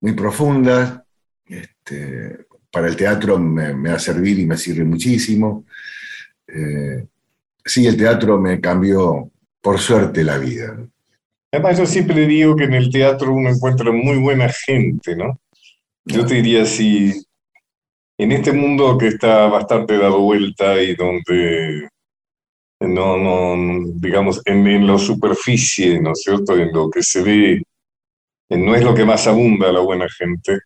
muy 0.00 0.12
profundas, 0.12 1.00
este, 1.46 2.46
para 2.70 2.88
el 2.88 2.96
teatro 2.96 3.38
me, 3.38 3.72
va 3.72 3.94
a 3.94 3.98
servir 3.98 4.38
y 4.38 4.46
me 4.46 4.56
sirve 4.56 4.84
muchísimo. 4.84 5.64
Eh, 6.46 7.06
sí, 7.64 7.86
el 7.86 7.96
teatro 7.96 8.38
me 8.38 8.60
cambió, 8.60 9.30
por 9.60 9.78
suerte, 9.78 10.24
la 10.24 10.38
vida. 10.38 10.76
Además, 11.52 11.78
yo 11.78 11.86
siempre 11.86 12.26
digo 12.26 12.56
que 12.56 12.64
en 12.64 12.74
el 12.74 12.90
teatro 12.90 13.32
uno 13.32 13.50
encuentra 13.50 13.90
muy 13.92 14.18
buena 14.18 14.48
gente, 14.48 15.16
¿no? 15.16 15.40
Yo 16.04 16.26
te 16.26 16.34
diría, 16.34 16.66
si 16.66 17.24
en 18.18 18.32
este 18.32 18.52
mundo 18.52 18.98
que 18.98 19.08
está 19.08 19.46
bastante 19.46 19.96
dado 19.96 20.20
vuelta 20.20 20.80
y 20.82 20.94
donde 20.94 21.88
no, 22.80 23.84
digamos, 23.94 24.40
en, 24.44 24.86
la 24.86 24.98
superficie, 24.98 26.00
¿no 26.00 26.12
es 26.12 26.22
cierto? 26.22 26.56
En 26.56 26.72
lo 26.72 26.90
que 26.90 27.02
se 27.02 27.22
ve, 27.22 27.62
no 28.48 28.74
es 28.74 28.82
lo 28.82 28.94
que 28.94 29.04
más 29.04 29.26
abunda 29.26 29.70
la 29.70 29.80
buena 29.80 30.06
gente. 30.08 30.60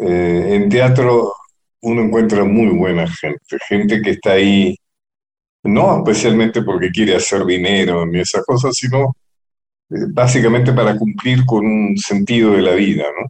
Eh, 0.00 0.54
en 0.54 0.68
teatro 0.68 1.32
uno 1.80 2.02
encuentra 2.02 2.44
muy 2.44 2.68
buena 2.76 3.06
gente, 3.06 3.58
gente 3.68 4.02
que 4.02 4.10
está 4.10 4.32
ahí, 4.32 4.76
no 5.64 5.98
especialmente 5.98 6.62
porque 6.62 6.90
quiere 6.90 7.16
hacer 7.16 7.44
dinero 7.44 8.06
ni 8.06 8.20
esas 8.20 8.44
cosas, 8.44 8.74
sino 8.74 9.16
eh, 9.90 10.06
básicamente 10.08 10.72
para 10.72 10.96
cumplir 10.96 11.44
con 11.44 11.64
un 11.64 11.96
sentido 11.96 12.52
de 12.52 12.62
la 12.62 12.74
vida, 12.74 13.04
¿no? 13.04 13.28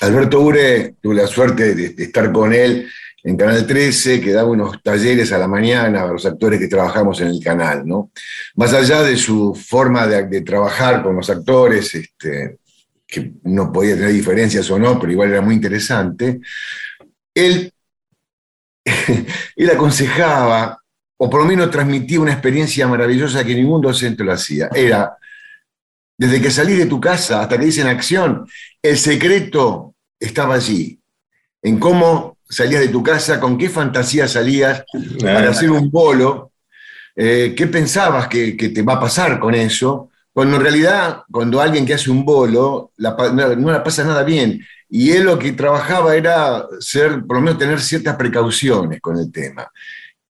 Alberto 0.00 0.40
Ure, 0.40 0.94
tuve 1.02 1.14
la 1.16 1.26
suerte 1.26 1.74
de, 1.74 2.02
estar 2.02 2.32
con 2.32 2.52
él 2.52 2.88
en 3.28 3.36
Canal 3.36 3.66
13, 3.66 4.22
que 4.22 4.32
daba 4.32 4.48
unos 4.48 4.82
talleres 4.82 5.32
a 5.32 5.38
la 5.38 5.46
mañana 5.46 6.02
a 6.02 6.06
los 6.06 6.24
actores 6.24 6.58
que 6.58 6.66
trabajamos 6.66 7.20
en 7.20 7.26
el 7.26 7.44
canal, 7.44 7.86
¿no? 7.86 8.10
Más 8.54 8.72
allá 8.72 9.02
de 9.02 9.18
su 9.18 9.54
forma 9.54 10.06
de, 10.06 10.40
trabajar 10.40 11.02
con 11.02 11.14
los 11.14 11.28
actores, 11.28 11.94
este, 11.94 12.56
que 13.06 13.34
no 13.42 13.70
podía 13.70 13.96
tener 13.96 14.14
diferencias 14.14 14.70
o 14.70 14.78
no, 14.78 14.98
pero 14.98 15.12
igual 15.12 15.28
era 15.28 15.42
muy 15.42 15.56
interesante, 15.56 16.40
él, 17.34 17.70
él 19.56 19.70
aconsejaba, 19.70 20.82
o 21.18 21.28
por 21.28 21.42
lo 21.42 21.46
menos 21.46 21.70
transmitía 21.70 22.20
una 22.20 22.32
experiencia 22.32 22.88
maravillosa 22.88 23.44
que 23.44 23.54
ningún 23.54 23.82
docente 23.82 24.24
lo 24.24 24.32
hacía. 24.32 24.70
Era, 24.74 25.18
desde 26.16 26.40
que 26.40 26.50
salís 26.50 26.78
de 26.78 26.86
tu 26.86 26.98
casa 26.98 27.42
hasta 27.42 27.58
que 27.58 27.66
dicen 27.66 27.88
acción, 27.88 28.48
el 28.80 28.96
secreto 28.96 29.94
estaba 30.18 30.54
allí, 30.54 30.98
en 31.60 31.78
cómo 31.78 32.37
salías 32.48 32.80
de 32.80 32.88
tu 32.88 33.02
casa, 33.02 33.38
con 33.40 33.58
qué 33.58 33.68
fantasía 33.68 34.26
salías 34.26 34.84
para 35.20 35.50
hacer 35.50 35.70
un 35.70 35.90
bolo, 35.90 36.52
eh, 37.14 37.54
qué 37.56 37.66
pensabas 37.66 38.28
que, 38.28 38.52
te 38.52 38.82
va 38.82 38.94
a 38.94 39.00
pasar 39.00 39.38
con 39.38 39.54
eso, 39.54 40.10
cuando 40.32 40.56
en 40.56 40.62
realidad, 40.62 41.22
cuando 41.30 41.60
alguien 41.60 41.84
que 41.84 41.94
hace 41.94 42.10
un 42.10 42.24
bolo, 42.24 42.92
no, 42.96 43.70
la 43.72 43.84
pasa 43.84 44.04
nada 44.04 44.22
bien. 44.22 44.64
Y 44.88 45.10
él 45.10 45.24
lo 45.24 45.38
que 45.38 45.52
trabajaba 45.52 46.16
era 46.16 46.64
ser, 46.80 47.24
por 47.26 47.36
lo 47.36 47.42
menos 47.42 47.58
tener 47.58 47.80
ciertas 47.80 48.16
precauciones 48.16 49.00
con 49.00 49.18
el 49.18 49.30
tema. 49.32 49.70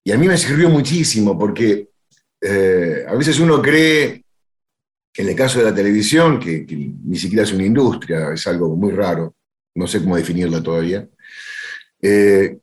Y 0.03 0.11
a 0.11 0.17
mí 0.17 0.27
me 0.27 0.37
sirvió 0.37 0.69
muchísimo 0.69 1.37
porque 1.37 1.89
eh, 2.41 3.05
a 3.07 3.13
veces 3.13 3.39
uno 3.39 3.61
cree 3.61 4.23
en 5.19 5.27
el 5.27 5.35
caso 5.35 5.59
de 5.59 5.65
la 5.65 5.75
televisión, 5.75 6.39
que, 6.39 6.65
ni 7.03 7.17
siquiera 7.17 7.43
es 7.43 7.51
una 7.51 7.65
industria, 7.65 8.31
es 8.33 8.47
algo 8.47 8.75
muy 8.75 8.91
raro, 8.91 9.35
no 9.75 9.85
sé 9.85 9.99
cómo 9.99 10.15
definirla 10.15 10.63
todavía, 10.63 11.07
eh, 12.01 12.59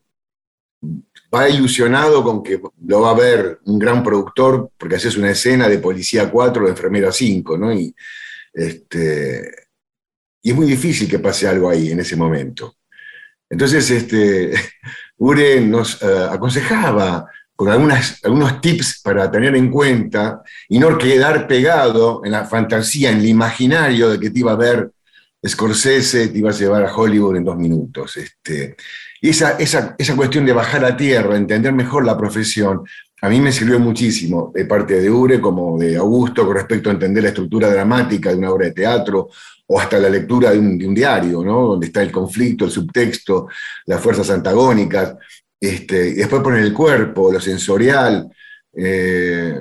va 1.35 1.49
ilusionado 1.49 2.22
con 2.22 2.42
que 2.42 2.61
lo 2.87 3.01
va 3.01 3.11
a 3.11 3.14
ver 3.14 3.61
un 3.64 3.79
gran 3.79 4.03
productor, 4.03 4.70
porque 4.77 4.96
haces 4.96 5.16
una 5.16 5.31
escena 5.31 5.68
de 5.68 5.79
Policía 5.79 6.31
4 6.31 6.62
o 6.62 6.66
de 6.66 6.70
Enfermera 6.72 7.12
5, 7.12 7.59
¿no? 7.59 7.72
Y, 7.72 7.94
este, 8.53 9.51
y 10.42 10.51
es 10.51 10.57
muy 10.57 10.66
difícil 10.66 11.09
que 11.09 11.18
pase 11.18 11.49
algo 11.49 11.68
ahí 11.68 11.90
en 11.90 12.01
ese 12.01 12.16
momento. 12.16 12.77
Entonces, 13.49 13.90
este, 13.90 14.53
Ure 15.18 15.61
nos 15.61 16.03
eh, 16.03 16.29
aconsejaba 16.31 17.27
con 17.55 17.68
algunas, 17.70 18.22
algunos 18.22 18.61
tips 18.61 19.01
para 19.03 19.31
tener 19.31 19.57
en 19.57 19.70
cuenta 19.70 20.42
y 20.68 20.79
no 20.79 20.99
quedar 20.99 21.46
pegado 21.46 22.20
en 22.25 22.33
la 22.33 22.44
fantasía, 22.44 23.11
en 23.11 23.18
el 23.18 23.27
imaginario 23.27 24.11
de 24.11 24.20
que 24.20 24.31
te 24.31 24.40
iba 24.40 24.53
a 24.53 24.57
ver 24.57 24.90
Scorsese, 25.46 26.29
te 26.29 26.38
iba 26.38 26.51
a 26.51 26.55
llevar 26.55 26.85
a 26.85 26.94
Hollywood 26.94 27.37
en 27.37 27.44
dos 27.44 27.57
minutos. 27.57 28.16
Este, 28.16 28.77
y 29.26 29.30
esa, 29.30 29.58
esa, 29.58 29.96
esa 29.98 30.14
cuestión 30.14 30.46
de 30.46 30.52
bajar 30.52 30.84
a 30.84 30.96
tierra, 30.96 31.36
entender 31.36 31.72
mejor 31.72 32.06
la 32.06 32.16
profesión, 32.16 32.84
a 33.20 33.28
mí 33.28 33.40
me 33.40 33.50
sirvió 33.50 33.80
muchísimo, 33.80 34.52
de 34.54 34.66
parte 34.66 35.00
de 35.00 35.10
Ure 35.10 35.40
como 35.40 35.76
de 35.76 35.96
Augusto, 35.96 36.46
con 36.46 36.54
respecto 36.54 36.90
a 36.90 36.92
entender 36.92 37.24
la 37.24 37.30
estructura 37.30 37.68
dramática 37.68 38.30
de 38.30 38.36
una 38.36 38.52
obra 38.52 38.66
de 38.66 38.72
teatro 38.72 39.28
o 39.66 39.80
hasta 39.80 39.98
la 39.98 40.08
lectura 40.08 40.52
de 40.52 40.60
un, 40.60 40.78
de 40.78 40.86
un 40.86 40.94
diario, 40.94 41.42
¿no? 41.42 41.66
donde 41.66 41.86
está 41.86 42.02
el 42.02 42.12
conflicto, 42.12 42.66
el 42.66 42.70
subtexto, 42.70 43.48
las 43.86 44.00
fuerzas 44.00 44.30
antagónicas. 44.30 45.16
Este, 45.60 46.10
y 46.10 46.14
después 46.14 46.40
poner 46.40 46.62
el 46.62 46.72
cuerpo, 46.72 47.32
lo 47.32 47.40
sensorial. 47.40 48.30
Eh, 48.76 49.60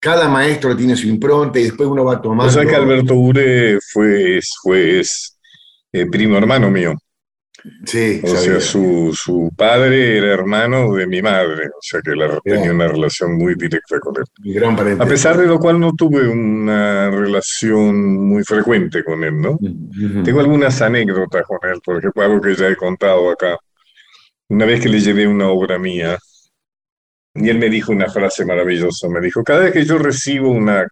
cada 0.00 0.26
maestro 0.26 0.74
tiene 0.74 0.96
su 0.96 1.06
impronta 1.06 1.60
y 1.60 1.64
después 1.64 1.86
uno 1.86 2.02
va 2.02 2.22
tomando. 2.22 2.48
O 2.48 2.54
sea 2.54 2.64
que 2.64 2.76
Alberto 2.76 3.12
Ure 3.12 3.78
fue, 3.92 4.40
fue 4.62 5.02
eh, 5.92 6.06
primo 6.06 6.38
hermano 6.38 6.70
mío. 6.70 6.94
Sí, 7.84 8.20
o 8.22 8.36
sea, 8.36 8.60
su, 8.60 9.52
padre 9.56 10.18
era 10.18 10.32
hermano 10.32 10.94
de 10.94 11.06
mi 11.06 11.22
madre, 11.22 11.68
o 11.68 11.80
sea 11.80 12.00
que 12.00 12.12
tenía 12.44 12.72
una 12.72 12.88
relación 12.88 13.36
muy 13.36 13.54
directa 13.54 13.98
con 14.00 14.14
él. 14.16 15.00
A 15.00 15.06
pesar 15.06 15.36
de 15.36 15.46
lo 15.46 15.58
cual 15.58 15.80
no 15.80 15.92
tuve 15.94 16.28
una 16.28 17.10
relación 17.10 18.28
muy 18.28 18.44
frecuente 18.44 19.02
con 19.02 19.24
él, 19.24 19.40
¿no? 19.40 19.58
Tengo 20.24 20.40
algunas 20.40 20.80
anécdotas 20.82 21.42
con 21.46 21.58
él, 21.68 21.80
por 21.84 21.98
ejemplo, 21.98 22.22
algo 22.22 22.40
que 22.40 22.54
ya 22.54 22.68
he 22.68 22.76
contado 22.76 23.30
acá 23.30 23.58
una 24.48 24.64
vez 24.64 24.80
que 24.80 24.88
le 24.88 25.00
llevé 25.00 25.26
una 25.26 25.48
obra 25.48 25.78
mía, 25.78 26.18
y 27.34 27.48
él 27.48 27.58
me 27.58 27.68
dijo 27.68 27.92
una 27.92 28.08
frase 28.08 28.44
maravillosa, 28.44 29.08
me 29.08 29.20
dijo, 29.20 29.42
cada 29.42 29.60
vez 29.64 29.72
que 29.72 29.84
yo 29.84 29.98
recibo 29.98 30.50
una, 30.50 30.86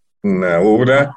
obra, 0.60 1.14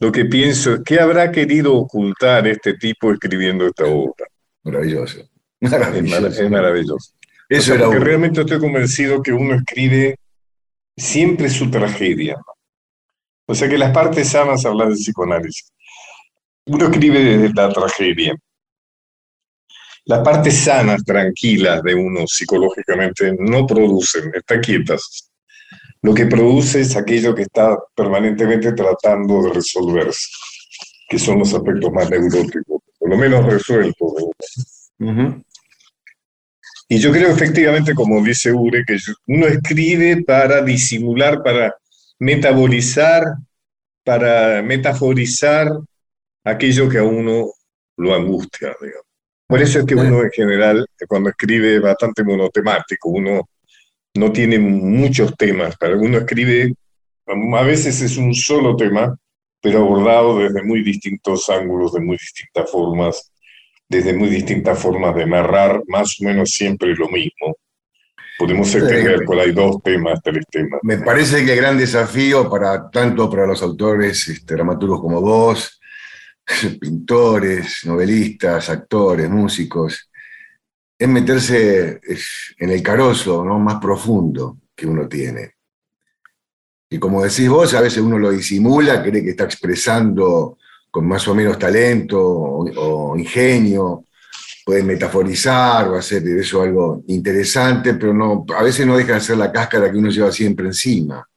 lo 0.00 0.10
que 0.10 0.24
pienso 0.24 0.74
es, 0.74 0.80
¿qué 0.84 1.00
habrá 1.00 1.30
querido 1.30 1.74
ocultar 1.74 2.46
este 2.46 2.74
tipo 2.74 3.12
escribiendo 3.12 3.66
esta 3.66 3.84
obra? 3.84 4.26
Maravilloso. 4.64 5.20
Es, 5.60 5.70
maravilloso. 6.50 7.12
Eso 7.48 7.76
porque 7.78 7.98
realmente 7.98 8.40
estoy 8.40 8.58
convencido 8.58 9.22
que 9.22 9.32
uno 9.32 9.54
escribe 9.54 10.16
siempre 10.96 11.48
su 11.48 11.70
tragedia. 11.70 12.36
O 13.46 13.54
sea 13.54 13.68
que 13.68 13.78
las 13.78 13.92
partes 13.92 14.30
sanas 14.30 14.64
hablan 14.64 14.90
de 14.90 14.96
psicoanálisis. 14.96 15.70
Uno 16.66 16.86
escribe 16.86 17.20
desde 17.20 17.54
la 17.54 17.68
tragedia. 17.70 18.34
Las 20.06 20.20
partes 20.20 20.64
sanas, 20.64 21.02
tranquilas 21.04 21.82
de 21.82 21.94
uno 21.94 22.26
psicológicamente 22.26 23.34
no 23.38 23.66
producen, 23.66 24.30
están 24.34 24.60
quietas. 24.60 25.30
Lo 26.02 26.12
que 26.12 26.26
produce 26.26 26.82
es 26.82 26.94
aquello 26.96 27.34
que 27.34 27.42
está 27.42 27.78
permanentemente 27.94 28.72
tratando 28.72 29.42
de 29.42 29.54
resolverse, 29.54 30.28
que 31.08 31.18
son 31.18 31.38
los 31.38 31.54
aspectos 31.54 31.90
más 31.90 32.10
neuróticos, 32.10 32.82
por 33.04 33.10
lo 33.10 33.18
menos 33.18 33.44
resueltos. 33.44 34.14
Y 36.88 36.98
yo 36.98 37.12
creo 37.12 37.28
efectivamente, 37.28 37.92
como 37.94 38.24
dice 38.24 38.50
Ure, 38.50 38.82
que 38.86 38.96
uno 39.26 39.46
escribe 39.46 40.24
para 40.24 40.62
disimular, 40.62 41.42
para 41.42 41.74
metabolizar, 42.18 43.24
para 44.02 44.62
metaforizar 44.62 45.70
aquello 46.44 46.88
que 46.88 46.96
a 46.96 47.02
uno 47.02 47.52
lo 47.98 48.14
angustia, 48.14 48.74
digamos. 48.80 49.04
Por 49.46 49.60
eso 49.60 49.80
es 49.80 49.84
que 49.84 49.96
uno 49.96 50.22
en 50.22 50.30
general, 50.30 50.86
cuando 51.06 51.28
escribe, 51.28 51.76
es 51.76 51.82
bastante 51.82 52.24
monotemático, 52.24 53.10
uno 53.10 53.50
no 54.14 54.32
tiene 54.32 54.58
muchos 54.58 55.36
temas, 55.36 55.76
pero 55.78 55.98
uno 55.98 56.16
escribe, 56.16 56.74
a 57.26 57.62
veces 57.64 58.00
es 58.00 58.16
un 58.16 58.34
solo 58.34 58.74
tema, 58.76 59.14
pero 59.64 59.78
abordado 59.78 60.40
desde 60.40 60.62
muy 60.62 60.84
distintos 60.84 61.48
ángulos, 61.48 61.94
de 61.94 62.00
muy 62.00 62.18
distintas 62.18 62.70
formas, 62.70 63.32
desde 63.88 64.12
muy 64.12 64.28
distintas 64.28 64.78
formas 64.78 65.14
de 65.14 65.24
narrar 65.24 65.80
más 65.86 66.20
o 66.20 66.24
menos 66.24 66.50
siempre 66.50 66.94
lo 66.94 67.08
mismo. 67.08 67.56
Podemos 68.38 68.74
entender 68.74 69.20
que 69.26 69.40
hay 69.40 69.52
dos 69.52 69.82
temas, 69.82 70.20
tres 70.22 70.44
temas. 70.50 70.80
Me 70.82 70.98
parece 70.98 71.46
que 71.46 71.52
el 71.54 71.56
gran 71.56 71.78
desafío 71.78 72.50
para 72.50 72.90
tanto 72.90 73.30
para 73.30 73.46
los 73.46 73.62
autores, 73.62 74.28
este, 74.28 74.54
dramaturgos 74.54 75.00
como 75.00 75.22
vos, 75.22 75.80
pintores, 76.78 77.86
novelistas, 77.86 78.68
actores, 78.68 79.30
músicos, 79.30 80.10
es 80.98 81.08
meterse 81.08 82.00
en 82.58 82.68
el 82.68 82.82
carozo 82.82 83.42
¿no? 83.42 83.58
más 83.58 83.76
profundo 83.80 84.58
que 84.76 84.86
uno 84.86 85.08
tiene. 85.08 85.53
Y 86.94 86.98
como 87.00 87.24
decís 87.24 87.48
vos, 87.48 87.74
a 87.74 87.80
veces 87.80 87.98
uno 87.98 88.16
lo 88.20 88.30
disimula, 88.30 89.02
cree 89.02 89.24
que 89.24 89.30
está 89.30 89.42
expresando 89.42 90.58
con 90.92 91.08
más 91.08 91.26
o 91.26 91.34
menos 91.34 91.58
talento 91.58 92.20
o, 92.22 93.16
ingenio, 93.18 94.04
puede 94.64 94.84
metaforizar 94.84 95.88
o 95.88 95.96
hacer 95.96 96.22
de 96.22 96.40
eso 96.40 96.62
algo 96.62 97.02
interesante, 97.08 97.94
pero 97.94 98.14
no, 98.14 98.46
a 98.56 98.62
veces 98.62 98.86
no 98.86 98.96
deja 98.96 99.14
de 99.14 99.20
ser 99.22 99.38
la 99.38 99.50
cáscara 99.50 99.90
que 99.90 99.98
uno 99.98 100.08
lleva 100.08 100.30
siempre 100.30 100.66
encima. 100.66 101.28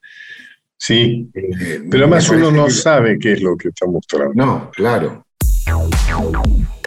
Sí, 0.76 1.28
eh, 1.34 1.82
pero 1.90 2.04
además 2.04 2.28
uno 2.28 2.52
no 2.52 2.70
sabe 2.70 3.18
qué 3.18 3.32
es 3.32 3.42
lo 3.42 3.56
que 3.56 3.70
está 3.70 3.84
mostrando. 3.86 4.34
No, 4.36 4.70
claro. 4.70 5.26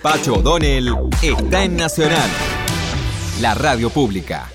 Pacho 0.01 0.35
O'Donnell 0.35 0.93
está 1.21 1.65
en 1.65 1.75
Nacional, 1.75 2.29
la 3.41 3.53
radio 3.53 3.89
pública. 3.89 4.47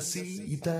Assim 0.00 0.24
cita 0.24 0.72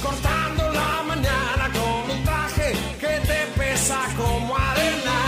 cortando 0.00 0.72
la 0.72 1.02
mañana 1.02 1.70
con 1.72 2.10
un 2.16 2.24
traje 2.24 2.72
que 3.00 3.20
te 3.26 3.46
pesa 3.56 3.98
como 4.16 4.56
arena. 4.56 5.18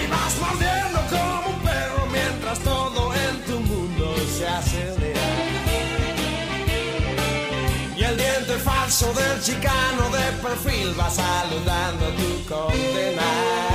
Y 0.00 0.06
vas 0.12 0.34
mordiendo 0.38 1.00
como 1.10 1.56
un 1.56 1.62
perro 1.62 2.06
mientras 2.12 2.58
todo 2.60 3.14
en 3.14 3.44
tu 3.44 3.60
mundo 3.60 4.14
se 4.36 4.46
acelera. 4.46 5.24
falso 8.64 9.12
del 9.12 9.40
chicano 9.42 10.08
de 10.10 10.32
perfil 10.42 10.98
va 10.98 11.10
saludando 11.10 12.06
tu 12.16 12.54
condena. 12.54 13.73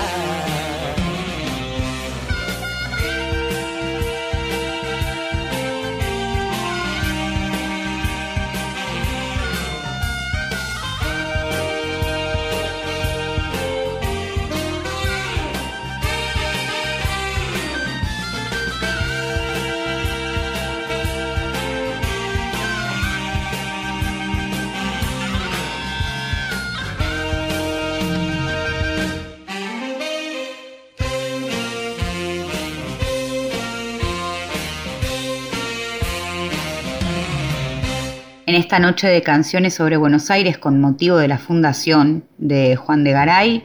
Esta 38.60 38.78
noche 38.78 39.08
de 39.08 39.22
canciones 39.22 39.74
sobre 39.74 39.96
Buenos 39.96 40.30
Aires 40.30 40.58
con 40.58 40.82
motivo 40.82 41.18
de 41.18 41.30
la 41.30 41.38
fundación 41.38 42.26
de 42.38 42.76
Juan 42.76 43.06
de 43.06 43.12
Garay. 43.12 43.64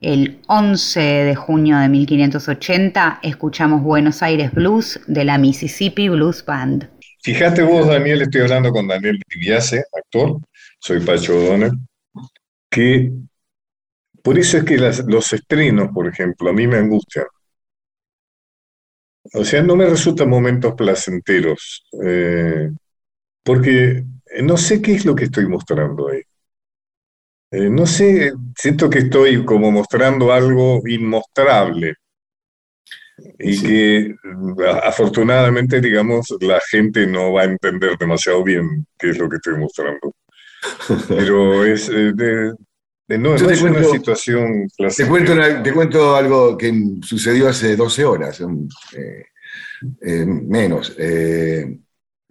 El 0.00 0.40
11 0.46 1.00
de 1.00 1.34
junio 1.34 1.78
de 1.78 1.88
1580 1.90 3.20
escuchamos 3.22 3.82
Buenos 3.82 4.22
Aires 4.22 4.50
Blues 4.52 4.98
de 5.06 5.24
la 5.24 5.36
Mississippi 5.36 6.08
Blues 6.08 6.44
Band. 6.46 6.88
Fíjate 7.22 7.62
vos, 7.62 7.86
Daniel, 7.86 8.22
estoy 8.22 8.40
hablando 8.40 8.72
con 8.72 8.88
Daniel 8.88 9.20
Viviase, 9.28 9.84
actor, 9.92 10.38
soy 10.80 11.00
Pacho 11.00 11.36
O'Donnell, 11.36 11.72
que 12.70 13.12
por 14.22 14.38
eso 14.38 14.56
es 14.56 14.64
que 14.64 14.78
los 14.78 15.32
estrenos, 15.32 15.90
por 15.92 16.08
ejemplo, 16.08 16.48
a 16.48 16.52
mí 16.54 16.66
me 16.66 16.78
angustian. 16.78 17.26
o 19.34 19.44
sea, 19.44 19.62
no 19.62 19.76
me 19.76 19.86
resultan 19.86 20.30
momentos 20.30 20.74
placenteros, 20.74 21.86
eh, 22.02 22.70
porque 23.44 24.04
no 24.42 24.56
sé 24.56 24.80
qué 24.80 24.94
es 24.94 25.04
lo 25.04 25.14
que 25.14 25.24
estoy 25.24 25.46
mostrando 25.46 26.08
ahí. 26.08 26.22
Eh, 27.50 27.68
no 27.68 27.84
sé, 27.86 28.32
siento 28.56 28.88
que 28.88 29.00
estoy 29.00 29.44
como 29.44 29.70
mostrando 29.70 30.32
algo 30.32 30.80
inmostrable 30.86 31.94
y 33.38 33.52
Sí. 33.54 33.66
que 33.66 34.14
afortunadamente, 34.82 35.80
digamos, 35.80 36.34
la 36.40 36.60
gente 36.70 37.06
no 37.06 37.32
va 37.32 37.42
a 37.42 37.44
entender 37.44 37.96
demasiado 37.98 38.42
bien 38.42 38.86
qué 38.98 39.10
es 39.10 39.18
lo 39.18 39.28
que 39.28 39.36
estoy 39.36 39.58
mostrando. 39.58 40.14
Pero 41.08 41.64
es, 41.64 41.88
eh, 41.88 42.12
de- 42.14 42.52
de- 43.08 43.18
no, 43.18 43.36
no 43.36 43.50
es 43.50 43.62
una 43.62 43.84
situación 43.84 44.66
Te 44.96 45.06
cuento, 45.06 45.32
una- 45.32 45.62
te 45.62 45.72
cuento 45.72 46.16
algo 46.16 46.56
que 46.56 46.72
sucedió 47.02 47.48
hace 47.48 47.76
12 47.76 48.04
horas, 48.04 48.40
eh, 48.40 49.24
eh, 50.00 50.24
menos, 50.26 50.94
eh, 50.98 51.78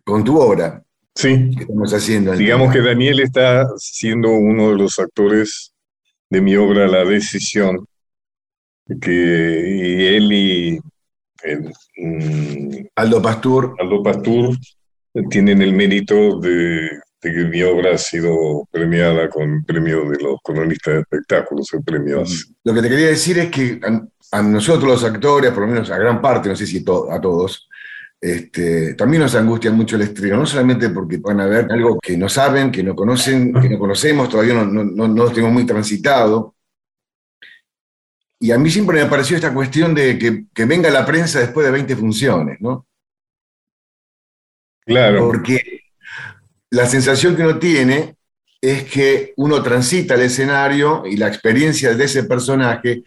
con 0.04 0.24
tu 0.24 0.40
obra 0.40 0.82
Sí, 1.16 1.52
que 1.56 1.64
estamos 1.64 1.94
haciendo. 1.94 2.34
digamos 2.36 2.72
que. 2.74 2.82
Daniel 2.82 3.20
está 3.20 3.68
siendo 3.78 4.30
uno 4.32 4.72
de 4.72 4.78
los 4.78 4.98
actores 5.00 5.74
de 6.30 6.42
mi 6.42 6.56
obra 6.56 6.88
La 6.88 7.04
Decisión, 7.04 7.86
que 9.00 9.12
y 9.12 10.06
él 10.16 10.32
y 10.34 10.80
el, 11.44 11.72
mm, 11.98 12.86
Aldo 12.96 13.22
Pastur, 13.22 13.76
Aldo 13.80 14.04
Pastur 14.04 14.58
tienen 15.30 15.62
el 15.62 15.74
mérito 15.74 16.40
de, 16.40 16.90
de 17.22 17.34
que 17.34 17.44
mi 17.50 17.62
obra 17.64 17.94
ha 17.96 17.98
sido 17.98 18.68
premiada 18.72 19.30
con 19.30 19.44
el 19.56 19.66
premio 19.66 20.10
de 20.10 20.18
los 20.24 20.38
cronistas 20.44 20.94
de 20.96 21.00
espectáculos, 21.02 21.68
el 21.74 21.84
premio 21.84 22.24
lo 22.64 22.74
que 22.74 22.82
te 22.82 22.90
quería 22.90 23.08
decir 23.08 23.38
es 23.40 23.50
que 23.52 23.80
a, 23.84 24.38
a 24.38 24.42
nosotros 24.42 24.90
los 24.90 25.04
actores, 25.04 25.52
por 25.52 25.62
lo 25.64 25.68
menos 25.68 25.90
a 25.92 25.98
gran 25.98 26.22
parte, 26.22 26.50
no 26.50 26.56
sé 26.56 26.66
si 26.66 26.84
to- 26.84 27.12
a 27.12 27.20
todos, 27.20 27.68
este, 28.24 28.94
también 28.94 29.24
nos 29.24 29.34
angustia 29.34 29.72
mucho 29.72 29.96
el 29.96 30.04
estreno, 30.04 30.38
no 30.38 30.46
solamente 30.46 30.92
porque 30.92 31.18
van 31.18 31.40
a 31.40 31.48
ver 31.48 31.72
algo 31.72 32.00
que 32.00 32.16
no 32.16 32.30
saben, 32.30 32.72
que 32.72 32.84
no 32.84 32.96
conocen, 32.96 33.52
que 33.52 33.68
no 33.68 33.80
conocemos, 33.80 34.30
todavía 34.30 34.54
no, 34.54 34.66
no, 34.66 34.84
no, 34.84 35.08
no 35.08 35.24
lo 35.24 35.32
tenemos 35.32 35.52
muy 35.52 35.66
transitado. 35.66 36.56
Y 38.40 38.52
a 38.52 38.60
mí 38.60 38.70
siempre 38.70 39.04
me 39.04 39.10
pareció 39.10 39.36
esta 39.36 39.52
cuestión 39.52 39.96
de 39.96 40.20
que, 40.20 40.46
que 40.54 40.66
venga 40.66 40.92
la 40.92 41.04
prensa 41.04 41.40
después 41.40 41.66
de 41.66 41.72
20 41.72 41.96
funciones, 41.96 42.62
¿no? 42.62 42.86
Claro, 44.86 45.28
Porque 45.28 45.82
la 46.70 46.86
sensación 46.86 47.36
que 47.36 47.44
uno 47.44 47.58
tiene 47.58 48.16
es 48.62 48.84
que 48.84 49.34
uno 49.38 49.64
transita 49.64 50.14
el 50.14 50.22
escenario 50.22 51.04
y 51.06 51.18
la 51.18 51.28
experiencia 51.28 51.96
de 51.96 52.04
ese 52.04 52.24
personaje 52.26 53.04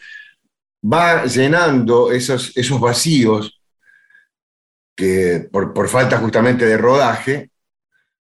va 0.85 1.25
llenando 1.27 2.11
esos, 2.11 2.57
esos 2.57 2.81
vacíos 2.81 3.61
que 4.97 5.49
por, 5.51 5.73
por 5.73 5.89
falta 5.89 6.19
justamente 6.19 6.67
de 6.67 6.77
rodaje, 6.77 7.51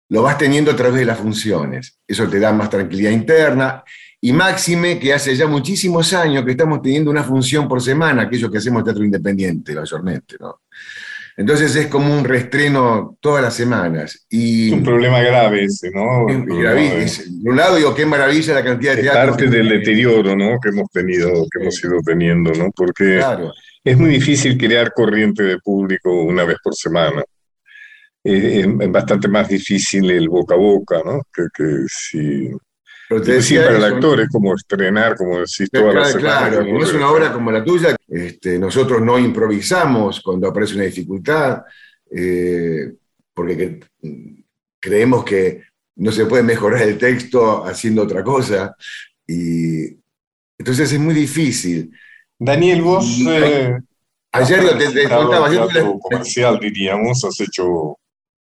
lo 0.10 0.22
vas 0.22 0.38
teniendo 0.38 0.72
a 0.72 0.76
través 0.76 1.00
de 1.00 1.06
las 1.06 1.18
funciones. 1.18 1.98
Eso 2.08 2.28
te 2.30 2.40
da 2.40 2.54
más 2.54 2.70
tranquilidad 2.70 3.12
interna. 3.12 3.84
Y 4.22 4.32
máxime 4.32 5.00
que 5.00 5.14
hace 5.14 5.36
ya 5.36 5.48
muchísimos 5.48 6.14
años 6.14 6.46
que 6.46 6.52
estamos 6.52 6.82
teniendo 6.82 7.12
una 7.12 7.24
función 7.24 7.68
por 7.68 7.82
semana, 7.82 8.22
aquellos 8.24 8.50
que 8.50 8.58
hacemos 8.60 8.84
teatro 8.84 9.04
independiente, 9.04 9.76
mayormente, 9.76 10.38
¿no? 10.40 10.62
Entonces 11.36 11.76
es 11.76 11.88
como 11.88 12.16
un 12.16 12.24
reestreno 12.24 13.18
todas 13.20 13.42
las 13.44 13.56
semanas. 13.56 14.26
Y 14.30 14.68
es 14.68 14.74
un 14.74 14.84
problema 14.84 15.20
grave 15.22 15.64
ese, 15.66 15.90
¿no? 15.92 16.30
es 16.30 16.46
de- 17.28 17.50
un 17.50 17.56
lado 17.58 17.76
digo, 17.76 17.96
qué 17.96 18.06
maravilla 18.06 18.54
la 18.54 18.64
cantidad 18.64 18.94
de 18.94 19.02
es 19.02 19.12
teatro. 19.12 19.32
parte 19.32 19.48
del 19.50 19.68
deterioro, 19.68 20.36
¿no? 20.36 20.60
Que 20.62 20.70
hemos 20.70 20.90
tenido, 20.92 21.30
que 21.52 21.60
hemos 21.62 21.84
ido 21.84 21.98
teniendo, 22.06 22.52
¿no? 22.54 22.70
Porque 22.76 23.16
Claro. 23.18 23.52
Es 23.84 23.98
muy 23.98 24.10
difícil 24.12 24.58
crear 24.58 24.94
corriente 24.94 25.44
de 25.44 25.60
público 25.60 26.24
una 26.24 26.44
vez 26.46 26.58
por 26.64 26.74
semana. 26.76 27.24
Eh, 28.24 28.66
es, 28.80 28.92
bastante 28.92 29.28
más 29.28 29.50
difícil 29.50 30.10
el 30.10 30.30
boca 30.30 30.56
a 30.56 30.58
boca, 30.58 31.02
¿no? 31.04 31.22
Que, 31.34 31.44
que 31.54 31.86
si... 31.88 32.50
Sí, 33.10 33.32
decía 33.32 33.66
para 33.66 33.78
el 33.78 33.84
actor 33.84 34.22
es 34.22 34.30
como 34.30 34.56
estrenar, 34.56 35.16
como 35.16 35.38
decís, 35.40 35.70
toda 35.70 35.88
la 35.88 35.92
Claro, 35.92 36.08
semana. 36.10 36.50
claro, 36.50 36.66
no 36.66 36.84
es 36.84 36.94
una 36.94 37.12
obra 37.12 37.34
como 37.34 37.52
la 37.52 37.64
tuya. 37.64 37.96
Este, 38.08 38.58
nosotros 38.58 39.02
no 39.02 39.20
improvisamos 39.20 40.22
cuando 40.22 40.48
aparece 40.48 40.76
una 40.76 40.86
dificultad, 40.86 41.62
eh, 42.10 42.94
porque 43.34 43.58
que- 43.58 43.80
creemos 44.80 45.24
que 45.26 45.64
no 45.98 46.12
se 46.12 46.26
puede 46.26 46.44
mejorar 46.44 46.82
el 46.84 46.98
texto 46.98 47.64
haciendo 47.66 48.02
otra 48.04 48.24
cosa. 48.24 48.76
Y 49.28 49.96
entonces 50.58 50.92
es 50.92 51.00
muy 51.00 51.14
difícil. 51.14 51.92
Daniel, 52.40 52.82
vos... 52.82 53.20
Eh, 53.28 53.78
Ayer 54.36 54.62
yo 54.64 54.78
te, 54.78 55.08
contaba, 55.10 55.48
en 55.48 55.54
teatro 55.54 56.00
comercial, 56.00 56.60
diríamos, 56.60 57.24
has 57.24 57.40
hecho 57.40 57.98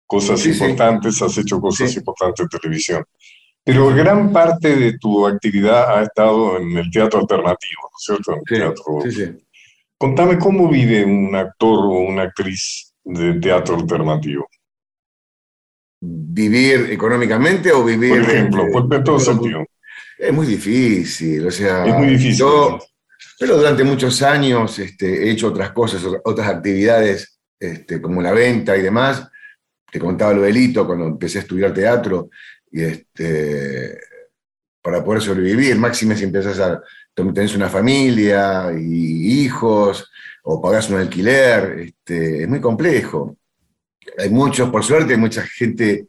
cosas 0.07 0.39
Sí, 0.41 0.55
sí. 0.55 0.63
importantes, 0.63 1.21
has 1.23 1.37
hecho 1.39 1.61
cosas 1.61 1.91
Sí. 1.91 1.99
importantes 1.99 2.45
en 2.45 2.61
televisión. 2.61 3.05
Pero 3.65 3.89
gran 3.95 4.33
parte 4.33 4.77
de 4.77 4.99
tu 4.99 5.27
actividad 5.27 5.99
ha 5.99 6.03
estado 6.03 6.59
en 6.59 6.77
el 6.79 6.91
teatro 6.91 7.21
alternativo, 7.21 7.83
¿no 7.83 7.97
es 7.99 8.05
cierto? 8.05 8.33
En 8.33 8.39
el 8.39 8.45
teatro. 8.45 8.85
sí, 9.05 9.11
sí. 9.13 9.45
Contame 9.99 10.39
cómo 10.39 10.69
vive 10.69 11.05
un 11.05 11.35
actor 11.35 11.79
o 11.79 11.99
una 12.01 12.23
actriz 12.25 12.93
de 13.05 13.35
teatro 13.35 13.77
alternativo. 13.77 14.49
¿Vivir 16.01 16.89
económicamente 16.91 17.73
o 17.73 17.85
vivir... 17.85 18.11
Por 18.11 18.31
ejemplo, 18.31 18.65
pues, 18.73 18.85
en 18.99 19.05
todo 19.05 19.19
sentido. 19.21 19.65
Es 20.19 20.33
muy 20.33 20.47
difícil, 20.47 21.47
o 21.47 21.51
sea... 21.51 21.87
Es 21.87 21.95
muy 21.95 22.07
difícil. 22.09 22.37
yo- 22.37 22.79
Pero 23.39 23.57
durante 23.57 23.85
muchos 23.85 24.23
años 24.23 24.79
este, 24.79 25.25
he 25.25 25.31
hecho 25.31 25.49
otras 25.49 25.73
cosas, 25.73 26.05
otra- 26.05 26.21
otras 26.25 26.49
actividades, 26.49 27.39
este, 27.59 28.01
como 28.01 28.23
la 28.23 28.33
venta 28.33 28.77
y 28.77 28.83
demás. 28.83 29.29
Te 29.91 29.99
contaba 29.99 30.33
lo 30.33 30.43
delito 30.43 30.87
cuando 30.87 31.07
empecé 31.07 31.39
a 31.39 31.43
estudiar 31.43 31.75
teatro, 31.75 32.31
y 32.71 32.83
este, 32.83 33.99
para 34.81 35.05
poder 35.05 35.21
sobrevivir, 35.21 35.77
máxime 35.77 36.17
si 36.17 36.25
empezás 36.25 36.59
a 36.61 36.81
tenés 37.15 37.55
una 37.55 37.69
familia 37.69 38.73
y 38.75 39.43
hijos, 39.45 40.11
o 40.45 40.63
pagás 40.63 40.89
un 40.89 40.97
alquiler, 40.97 41.79
este, 41.81 42.43
es 42.45 42.49
muy 42.49 42.61
complejo. 42.61 43.37
Hay 44.19 44.31
muchos, 44.31 44.71
por 44.71 44.83
suerte, 44.83 45.13
hay 45.13 45.19
mucha 45.21 45.43
gente, 45.43 46.09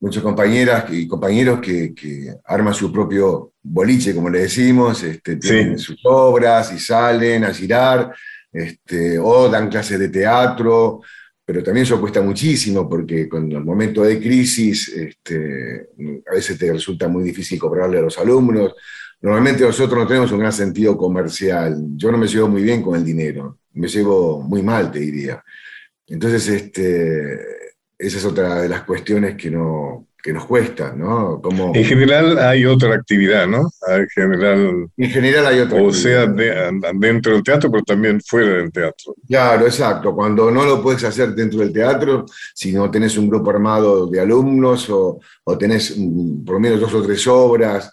muchas 0.00 0.22
compañeras 0.22 0.84
y 0.90 1.06
compañeros 1.06 1.60
que, 1.60 1.94
que 1.94 2.34
arman 2.46 2.74
su 2.74 2.90
propio 2.90 3.52
boliche, 3.62 4.14
como 4.14 4.30
le 4.30 4.40
decimos, 4.40 5.02
este, 5.02 5.36
tienen 5.36 5.78
Sí. 5.78 5.84
sus 5.84 6.00
obras 6.04 6.72
y 6.72 6.78
salen 6.78 7.44
a 7.44 7.52
girar, 7.52 8.12
este, 8.52 9.18
o 9.18 9.48
dan 9.48 9.68
clases 9.68 9.98
de 9.98 10.08
teatro, 10.08 11.00
pero 11.44 11.62
también 11.62 11.84
eso 11.84 12.00
cuesta 12.00 12.22
muchísimo 12.22 12.88
porque 12.88 13.28
con 13.28 13.50
el 13.52 13.64
momento 13.64 14.02
de 14.02 14.18
crisis 14.20 14.88
este, 14.88 15.88
a 16.30 16.34
veces 16.34 16.58
te 16.58 16.72
resulta 16.72 17.06
muy 17.08 17.22
difícil 17.24 17.58
cobrarle 17.58 17.98
a 17.98 18.02
los 18.02 18.18
alumnos. 18.18 18.74
Normalmente 19.20 19.64
nosotros 19.64 19.98
no 20.00 20.06
tenemos 20.06 20.32
un 20.32 20.38
gran 20.38 20.52
sentido 20.52 20.96
comercial. 20.96 21.76
Yo 21.96 22.10
no 22.10 22.16
me 22.18 22.26
llevo 22.26 22.48
muy 22.48 22.62
bien 22.62 22.80
con 22.82 22.96
el 22.96 23.04
dinero, 23.04 23.58
me 23.74 23.86
llevo 23.88 24.40
muy 24.40 24.62
mal, 24.62 24.90
te 24.90 25.00
diría. 25.00 25.42
Entonces, 26.06 26.48
este, 26.48 27.38
esa 28.00 28.18
es 28.18 28.24
otra 28.24 28.62
de 28.62 28.68
las 28.68 28.82
cuestiones 28.84 29.36
que, 29.36 29.50
no, 29.50 30.06
que 30.22 30.32
nos 30.32 30.46
cuesta, 30.46 30.94
¿no? 30.96 31.40
Como, 31.42 31.72
En 31.74 31.84
general 31.84 32.38
hay 32.38 32.64
otra 32.64 32.94
actividad, 32.94 33.46
¿no? 33.46 33.70
En 33.88 34.08
general, 34.08 34.86
en 34.96 35.10
general 35.10 35.46
hay 35.46 35.60
otra 35.60 35.82
o 35.82 35.92
sea, 35.92 36.26
de- 36.26 36.70
dentro 36.94 37.34
del 37.34 37.42
teatro, 37.42 37.70
pero 37.70 37.82
también 37.84 38.20
fuera 38.20 38.56
del 38.56 38.72
teatro. 38.72 39.14
Claro, 39.28 39.66
exacto. 39.66 40.14
Cuando 40.14 40.50
no 40.50 40.64
lo 40.64 40.82
puedes 40.82 41.04
hacer 41.04 41.34
dentro 41.34 41.60
del 41.60 41.72
teatro, 41.72 42.24
si 42.54 42.72
no 42.72 42.90
tenés 42.90 43.18
un 43.18 43.28
grupo 43.28 43.50
armado 43.50 44.06
de 44.06 44.18
alumnos 44.20 44.88
o, 44.88 45.20
o 45.44 45.58
tenés 45.58 45.90
por 46.44 46.54
lo 46.54 46.60
menos 46.60 46.80
dos 46.80 46.94
o 46.94 47.02
tres 47.02 47.26
obras, 47.26 47.92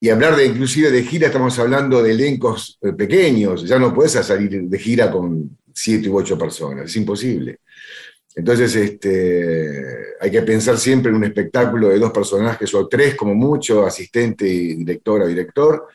y 0.00 0.10
hablar 0.10 0.36
de 0.36 0.46
inclusive 0.46 0.90
de 0.92 1.02
gira, 1.02 1.26
estamos 1.26 1.58
hablando 1.58 2.02
de 2.02 2.12
elencos 2.12 2.78
eh, 2.82 2.92
pequeños, 2.92 3.66
ya 3.66 3.78
no 3.78 3.92
puedes 3.92 4.12
salir 4.12 4.62
de 4.62 4.78
gira 4.78 5.10
con 5.10 5.58
siete 5.74 6.08
u 6.08 6.16
ocho 6.18 6.36
personas, 6.38 6.84
es 6.84 6.96
imposible. 6.96 7.60
Entonces, 8.34 8.74
este, 8.76 10.14
hay 10.20 10.30
que 10.30 10.42
pensar 10.42 10.78
siempre 10.78 11.10
en 11.10 11.16
un 11.16 11.24
espectáculo 11.24 11.88
de 11.88 11.98
dos 11.98 12.12
personajes 12.12 12.72
o 12.74 12.86
tres 12.86 13.14
como 13.14 13.34
mucho, 13.34 13.84
asistente, 13.84 14.46
y 14.46 14.74
directora, 14.76 15.26
director, 15.26 15.88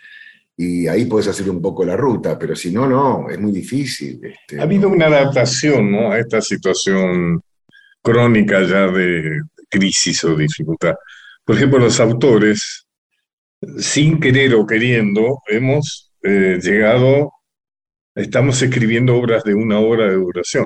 y 0.55 0.87
ahí 0.87 1.05
puedes 1.05 1.27
hacer 1.27 1.49
un 1.49 1.61
poco 1.61 1.83
la 1.83 1.95
ruta, 1.95 2.37
pero 2.37 2.55
si 2.55 2.71
no, 2.71 2.87
no, 2.87 3.29
es 3.29 3.39
muy 3.39 3.51
difícil. 3.51 4.19
este, 4.23 4.59
Ha 4.59 4.63
habido 4.63 4.87
una 4.87 5.07
adaptación, 5.07 5.91
¿no? 5.91 6.11
A 6.11 6.19
esta 6.19 6.41
situación 6.41 7.41
crónica 8.01 8.61
ya 8.61 8.87
de 8.87 9.41
crisis 9.69 10.23
o 10.25 10.35
dificultad. 10.35 10.95
Por 11.43 11.55
ejemplo, 11.55 11.79
los 11.79 11.99
autores, 11.99 12.85
sin 13.77 14.19
querer 14.19 14.53
o 14.55 14.67
queriendo, 14.67 15.39
hemos 15.47 16.11
eh, 16.21 16.59
llegado, 16.61 17.31
estamos 18.13 18.61
escribiendo 18.61 19.15
obras 19.15 19.43
de 19.43 19.55
una 19.55 19.79
hora 19.79 20.05
de 20.05 20.15
duración. 20.15 20.65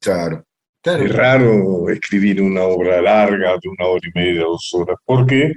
Claro, 0.00 0.45
claro. 0.92 1.04
Es 1.04 1.12
raro 1.14 1.88
escribir 1.90 2.42
una 2.42 2.62
obra 2.64 3.00
larga 3.02 3.52
de 3.62 3.68
una 3.68 3.86
hora 3.88 4.08
y 4.08 4.18
media, 4.18 4.42
dos 4.42 4.70
horas, 4.74 4.96
porque 5.04 5.52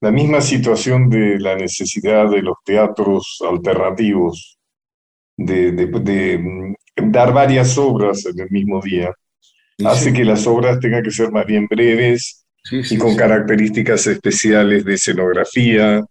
la 0.00 0.10
misma 0.10 0.40
situación 0.40 1.08
de 1.10 1.38
la 1.40 1.56
necesidad 1.56 2.30
de 2.30 2.42
los 2.42 2.56
teatros 2.64 3.38
alternativos 3.48 4.58
de, 5.36 5.72
de- 5.72 5.86
de, 5.86 6.38
mm, 6.38 6.74
dar 7.10 7.32
varias 7.32 7.78
obras 7.78 8.26
en 8.26 8.40
el 8.40 8.50
mismo 8.50 8.80
día 8.82 9.12
Y 9.78 9.86
hace 9.86 10.10
sí, 10.10 10.12
que 10.12 10.24
las 10.24 10.46
obras 10.46 10.80
tengan 10.80 11.02
que 11.02 11.10
ser 11.10 11.30
más 11.32 11.46
bien 11.46 11.66
breves 11.68 12.44
sí, 12.64 12.82
sí, 12.84 12.94
y 12.96 12.98
con 12.98 13.12
sí, 13.12 13.16
características 13.16 14.06
especiales 14.08 14.84
de 14.84 14.94
escenografía, 14.94 16.02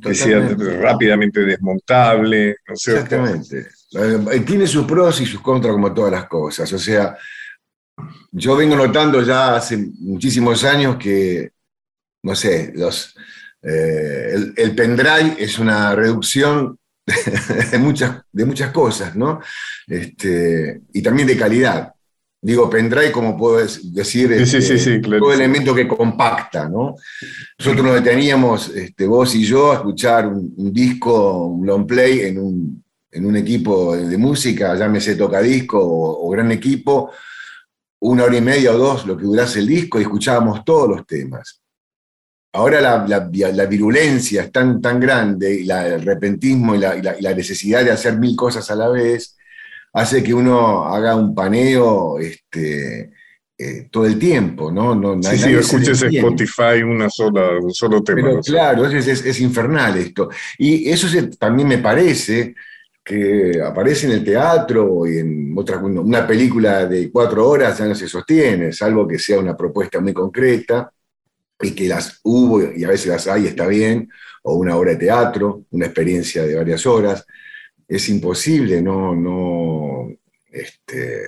que 0.00 0.14
sea 0.14 0.40
totalmente. 0.48 0.78
rápidamente 0.80 1.40
desmontable, 1.40 2.56
¿no 2.68 2.74
es 2.74 2.80
cierto? 2.82 3.16
Exactamente. 3.16 3.68
Eh, 3.92 4.40
Tiene 4.46 4.66
sus 4.66 4.86
pros 4.86 5.20
y 5.20 5.26
sus 5.26 5.40
contras 5.40 5.72
como 5.74 5.92
todas 5.94 6.12
las 6.12 6.26
cosas. 6.26 6.72
O 6.72 6.78
sea, 6.78 7.16
yo 8.32 8.56
vengo 8.56 8.76
notando 8.76 9.22
ya 9.22 9.56
hace 9.56 9.76
muchísimos 9.76 10.64
años 10.64 10.96
que, 10.96 11.50
no 12.22 12.34
sé, 12.34 12.72
los, 12.74 13.14
eh, 13.62 14.32
el, 14.34 14.54
el 14.56 14.74
pendrive 14.74 15.36
es 15.38 15.58
una 15.58 15.94
reducción 15.94 16.78
de 17.72 17.78
muchas, 17.78 18.22
de 18.32 18.44
muchas 18.44 18.70
cosas, 18.72 19.16
¿no? 19.16 19.40
Este, 19.86 20.82
y 20.92 21.02
también 21.02 21.28
de 21.28 21.36
calidad. 21.36 21.92
Digo, 22.42 22.70
pendrive, 22.70 23.12
como 23.12 23.36
puedo 23.36 23.58
decir, 23.58 23.92
sí, 24.02 24.24
este, 24.24 24.62
sí, 24.62 24.78
sí, 24.78 25.00
claro. 25.02 25.22
todo 25.22 25.34
elemento 25.34 25.74
que 25.74 25.86
compacta, 25.86 26.68
¿no? 26.68 26.96
Nosotros 27.58 27.84
nos 27.84 27.94
deteníamos, 27.96 28.70
este, 28.70 29.06
vos 29.06 29.34
y 29.34 29.44
yo, 29.44 29.72
a 29.72 29.74
escuchar 29.76 30.26
un, 30.26 30.54
un 30.56 30.72
disco, 30.72 31.46
un 31.48 31.66
long 31.66 31.86
play 31.86 32.20
en 32.20 32.38
un, 32.38 32.82
en 33.12 33.26
un 33.26 33.36
equipo 33.36 33.94
de 33.94 34.16
música, 34.16 34.74
llámese 34.74 35.16
tocadisco 35.16 35.78
o, 35.78 36.26
o 36.26 36.30
gran 36.30 36.50
equipo, 36.50 37.10
una 38.00 38.24
hora 38.24 38.36
y 38.36 38.40
media 38.40 38.72
o 38.72 38.78
dos, 38.78 39.06
lo 39.06 39.16
que 39.16 39.24
durase 39.24 39.58
el 39.60 39.66
disco, 39.66 39.98
y 39.98 40.02
escuchábamos 40.02 40.64
todos 40.64 40.88
los 40.88 41.06
temas. 41.06 41.60
Ahora 42.52 42.80
la, 42.80 43.06
la- 43.06 43.52
la 43.52 43.66
virulencia 43.66 44.42
es 44.42 44.50
tan, 44.52 44.80
tan 44.80 44.98
grande, 44.98 45.54
y 45.60 45.64
la- 45.64 45.86
el 45.86 46.02
repentismo 46.02 46.74
y 46.74 46.78
la, 46.78 46.96
y 46.96 47.02
la- 47.02 47.18
y 47.18 47.22
la 47.22 47.34
necesidad 47.34 47.84
de 47.84 47.92
hacer 47.92 48.18
mil 48.18 48.34
cosas 48.34 48.68
a 48.70 48.74
la 48.74 48.88
vez, 48.88 49.36
hace 49.92 50.22
que 50.22 50.34
uno 50.34 50.84
haga 50.86 51.14
un 51.14 51.34
paneo 51.34 52.18
este, 52.18 53.12
eh, 53.58 53.88
todo 53.90 54.06
el 54.06 54.18
tiempo, 54.18 54.72
¿no? 54.72 54.94
no 54.94 55.22
Sí, 55.22 55.36
sí, 55.38 55.52
escuches. 55.52 56.02
Spotify 56.02 56.82
una 56.82 57.08
sola, 57.10 57.50
un 57.60 57.72
solo 57.72 58.02
tema. 58.02 58.40
Claro, 58.40 58.86
es, 58.86 59.06
es- 59.06 59.24
es 59.26 59.40
infernal 59.40 59.96
esto. 59.98 60.28
Y 60.58 60.88
eso 60.90 61.06
se- 61.08 61.28
también 61.36 61.68
me 61.68 61.78
parece 61.78 62.54
que 63.04 63.60
aparece 63.62 64.06
en 64.06 64.12
el 64.12 64.24
teatro 64.24 65.06
y 65.06 65.18
en 65.18 65.54
otra, 65.56 65.78
una 65.78 66.26
película 66.26 66.86
de 66.86 67.10
cuatro 67.10 67.48
horas 67.48 67.78
ya 67.78 67.86
no 67.86 67.94
se 67.94 68.08
sostiene, 68.08 68.72
salvo 68.72 69.06
que 69.08 69.18
sea 69.18 69.38
una 69.40 69.56
propuesta 69.56 70.00
muy 70.00 70.12
concreta 70.12 70.92
y 71.60 71.72
que 71.72 71.88
las 71.88 72.20
hubo 72.24 72.62
y 72.62 72.84
a 72.84 72.88
veces 72.88 73.08
las 73.08 73.26
hay, 73.28 73.46
está 73.46 73.66
bien, 73.66 74.08
o 74.44 74.54
una 74.56 74.76
obra 74.76 74.92
de 74.92 74.98
teatro, 74.98 75.64
una 75.70 75.86
experiencia 75.86 76.44
de 76.44 76.56
varias 76.56 76.86
horas. 76.86 77.26
Es 77.88 78.08
imposible, 78.08 78.80
no, 78.82 79.14
no, 79.16 80.10
este, 80.50 81.22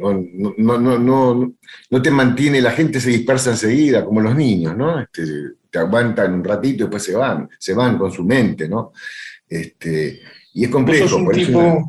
no, 0.00 0.12
no, 0.58 0.78
no, 0.78 0.98
no- 0.98 1.54
no 1.90 2.02
te 2.02 2.10
mantiene, 2.10 2.60
la 2.60 2.72
gente 2.72 3.00
se 3.00 3.10
dispersa 3.10 3.50
enseguida, 3.50 4.04
como 4.04 4.20
los 4.20 4.34
niños, 4.34 4.76
¿no? 4.76 5.00
Este, 5.00 5.22
te 5.70 5.78
aguantan 5.78 6.34
un 6.34 6.44
ratito 6.44 6.76
y 6.76 6.86
después 6.86 7.02
se 7.02 7.14
van, 7.16 7.48
se 7.58 7.74
van 7.74 7.98
con 7.98 8.10
su 8.12 8.24
mente, 8.24 8.68
¿no? 8.68 8.92
Este, 9.48 10.20
y 10.54 10.64
es 10.64 10.70
complejo. 10.70 11.08
sos 11.08 11.18
un 11.18 11.24
por 11.26 11.34
tipo 11.34 11.58
una- 11.58 11.84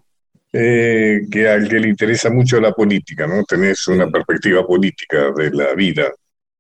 eh, 0.54 1.22
que 1.32 1.48
al 1.48 1.68
que 1.70 1.80
le 1.80 1.88
interesa 1.90 2.30
mucho 2.30 2.60
la 2.60 2.74
política, 2.74 3.26
¿no? 3.26 3.44
Tenés 3.44 3.88
una 3.88 4.10
perspectiva 4.10 4.66
política 4.66 5.32
de 5.36 5.50
la 5.52 5.74
vida. 5.74 6.12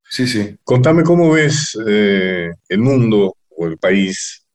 Sí, 0.09 0.27
sí. 0.27 0.57
Contame 0.63 1.03
cómo 1.03 1.31
ves 1.31 1.77
eh, 1.87 2.49
el 2.69 2.79
mundo 2.79 3.35
o 3.49 3.67
el 3.67 3.77
país 3.77 4.45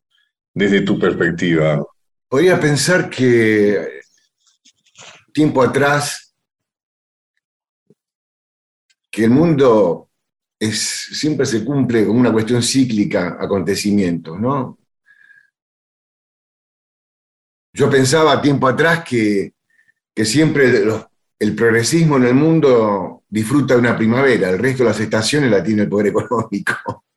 desde 0.55 0.80
tu 0.82 0.99
perspectiva. 0.99 1.82
Podría 2.28 2.59
pensar 2.59 3.09
que 3.11 4.01
tiempo 5.32 5.62
atrás, 5.62 6.34
que 9.11 9.24
el 9.24 9.30
mundo 9.30 10.09
es, 10.59 10.78
siempre 11.12 11.47
se 11.47 11.64
cumple 11.64 12.07
como 12.07 12.20
una 12.20 12.32
cuestión 12.32 12.62
cíclica, 12.62 13.36
acontecimientos, 13.38 14.38
¿no? 14.40 14.78
Yo 17.76 17.90
pensaba 17.90 18.40
tiempo 18.40 18.66
atrás 18.66 19.04
que, 19.04 19.52
que 20.14 20.24
siempre 20.24 20.82
el 21.38 21.54
progresismo 21.54 22.16
en 22.16 22.24
el 22.24 22.32
mundo 22.32 23.24
disfruta 23.28 23.74
de 23.74 23.80
una 23.80 23.94
primavera, 23.94 24.48
el 24.48 24.58
resto 24.58 24.82
de 24.82 24.88
las 24.88 25.00
estaciones 25.00 25.50
la 25.50 25.62
tiene 25.62 25.82
el 25.82 25.88
poder 25.88 26.08
económico. 26.08 27.04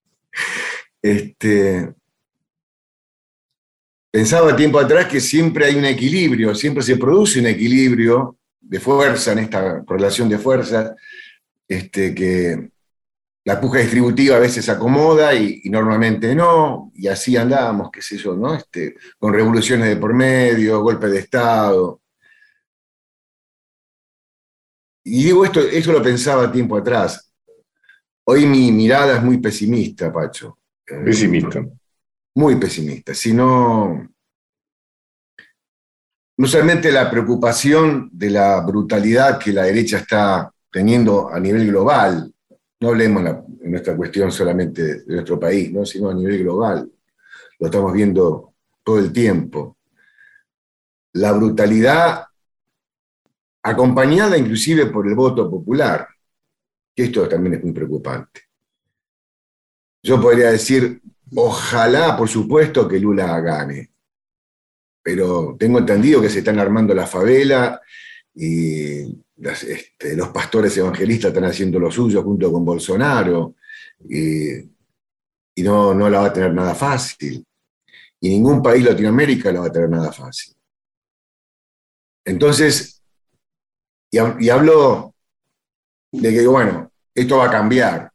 Este, 1.01 1.93
pensaba 4.11 4.53
tiempo 4.53 4.79
atrás 4.79 5.05
que 5.05 5.21
siempre 5.21 5.65
hay 5.65 5.75
un 5.75 5.85
equilibrio, 5.85 6.53
siempre 6.53 6.83
se 6.83 6.97
produce 6.97 7.39
un 7.39 7.47
equilibrio 7.47 8.37
de 8.59 8.81
fuerza 8.81 9.31
en 9.31 9.39
esta 9.39 9.81
relación 9.87 10.27
de 10.27 10.39
fuerzas, 10.39 10.91
este, 11.69 12.13
que 12.13 12.69
la 13.49 13.59
puja 13.59 13.79
distributiva 13.79 14.35
a 14.35 14.39
veces 14.39 14.69
acomoda 14.69 15.33
y, 15.33 15.61
y 15.63 15.71
normalmente 15.71 16.35
no, 16.35 16.91
y 16.93 17.07
así 17.07 17.35
andábamos, 17.35 17.89
qué 17.91 17.99
sé 17.99 18.15
yo, 18.15 18.35
¿no? 18.35 18.53
Este, 18.53 18.95
con 19.17 19.33
revoluciones 19.33 19.89
de 19.89 19.95
por 19.95 20.13
medio, 20.13 20.83
golpes 20.83 21.09
de 21.09 21.17
Estado. 21.17 21.99
Y 25.03 25.23
digo 25.23 25.45
esto, 25.45 25.61
eso 25.61 25.91
lo 25.91 26.03
pensaba 26.03 26.51
tiempo 26.51 26.77
atrás. 26.77 27.33
Hoy 28.25 28.45
mi 28.45 28.71
mirada 28.71 29.15
es 29.17 29.23
muy 29.23 29.39
pesimista, 29.39 30.13
Pacho. 30.13 30.59
Eh, 30.85 31.01
Pesimista. 31.03 31.65
muy 32.35 32.55
pesimista, 32.57 33.15
sino 33.15 34.07
no 36.37 36.47
solamente 36.47 36.91
la 36.91 37.09
preocupación 37.09 38.11
de 38.13 38.29
la 38.29 38.61
brutalidad 38.61 39.39
que 39.39 39.53
la 39.53 39.63
derecha 39.63 39.97
está 39.97 40.53
teniendo 40.71 41.29
a 41.29 41.39
nivel 41.39 41.65
global, 41.65 42.31
no 42.79 42.89
hablemos 42.89 43.23
la- 43.23 43.43
nuestra 43.61 43.95
cuestión 43.95 44.31
solamente 44.31 45.03
de 45.03 45.13
nuestro 45.15 45.39
país, 45.39 45.71
¿no? 45.71 45.85
sino 45.85 46.09
a 46.09 46.13
nivel 46.13 46.39
global, 46.43 46.89
lo 47.59 47.65
estamos 47.65 47.93
viendo 47.93 48.53
todo 48.83 48.99
el 48.99 49.11
tiempo. 49.11 49.77
La 51.13 51.33
brutalidad 51.33 52.25
acompañada 53.63 54.37
inclusive 54.37 54.85
por 54.87 55.07
el 55.07 55.15
voto 55.15 55.49
popular, 55.49 56.07
que 56.95 57.03
esto 57.03 57.27
también 57.27 57.55
es 57.55 57.63
muy 57.63 57.73
preocupante. 57.73 58.41
Yo 60.01 60.21
podría 60.21 60.51
decir, 60.51 61.01
ojalá, 61.35 62.15
por 62.15 62.29
supuesto, 62.29 62.87
que 62.87 62.99
Lula 62.99 63.39
gane, 63.41 63.91
pero 65.03 65.55
tengo 65.59 65.79
entendido 65.79 66.21
que 66.21 66.29
se 66.29 66.39
están 66.39 66.59
armando 66.59 66.93
la 66.93 67.05
favela 67.05 67.81
y 68.35 69.23
este, 69.37 70.15
los 70.15 70.29
pastores 70.29 70.75
evangelistas 70.77 71.29
están 71.29 71.45
haciendo 71.45 71.79
lo 71.79 71.91
suyo 71.91 72.23
junto 72.23 72.51
con 72.51 72.63
Bolsonaro 72.63 73.55
y, 74.09 74.69
no, 75.63 75.93
no 75.93 76.09
la 76.09 76.21
va 76.21 76.25
a 76.27 76.33
tener 76.33 76.53
nada 76.53 76.73
fácil. 76.73 77.45
Y 78.21 78.29
ningún 78.29 78.63
país 78.63 78.83
Latinoamérica 78.83 79.51
la 79.51 79.61
va 79.61 79.67
a 79.67 79.71
tener 79.71 79.89
nada 79.89 80.11
fácil. 80.11 80.55
Entonces, 82.23 83.01
y, 84.09 84.17
y 84.39 84.49
hablo 84.49 85.13
de 86.11 86.31
que, 86.31 86.47
bueno, 86.47 86.91
esto 87.13 87.37
va 87.37 87.47
a 87.47 87.51
cambiar. 87.51 88.11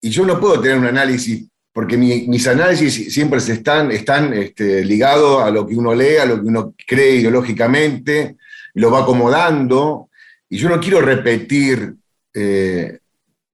Y 0.00 0.10
yo 0.10 0.24
no 0.26 0.40
puedo 0.40 0.60
tener 0.60 0.78
un 0.78 0.86
análisis, 0.86 1.48
porque 1.72 1.96
mi- 1.96 2.28
mis 2.28 2.46
análisis 2.46 3.12
siempre 3.12 3.40
se 3.40 3.54
están, 3.54 3.90
están 3.90 4.32
este, 4.34 4.84
ligados 4.84 5.42
a 5.42 5.50
lo 5.50 5.66
que 5.66 5.74
uno 5.74 5.94
lee, 5.94 6.16
a 6.16 6.26
lo 6.26 6.36
que 6.36 6.46
uno 6.48 6.74
cree 6.86 7.16
ideológicamente, 7.16 8.36
y 8.74 8.80
lo 8.80 8.90
va 8.90 9.00
acomodando, 9.02 10.08
y 10.48 10.58
yo 10.58 10.68
no 10.68 10.80
quiero 10.80 11.00
repetir 11.00 11.94
eh, 12.34 12.98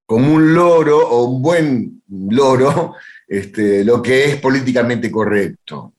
como 0.06 0.32
un 0.34 0.54
loro 0.54 0.98
o 1.08 1.24
un 1.24 1.42
buen 1.42 2.02
loro 2.08 2.94
este, 3.28 3.84
lo 3.84 4.02
que 4.02 4.24
es 4.24 4.36
políticamente 4.36 5.10
correcto. 5.10 5.94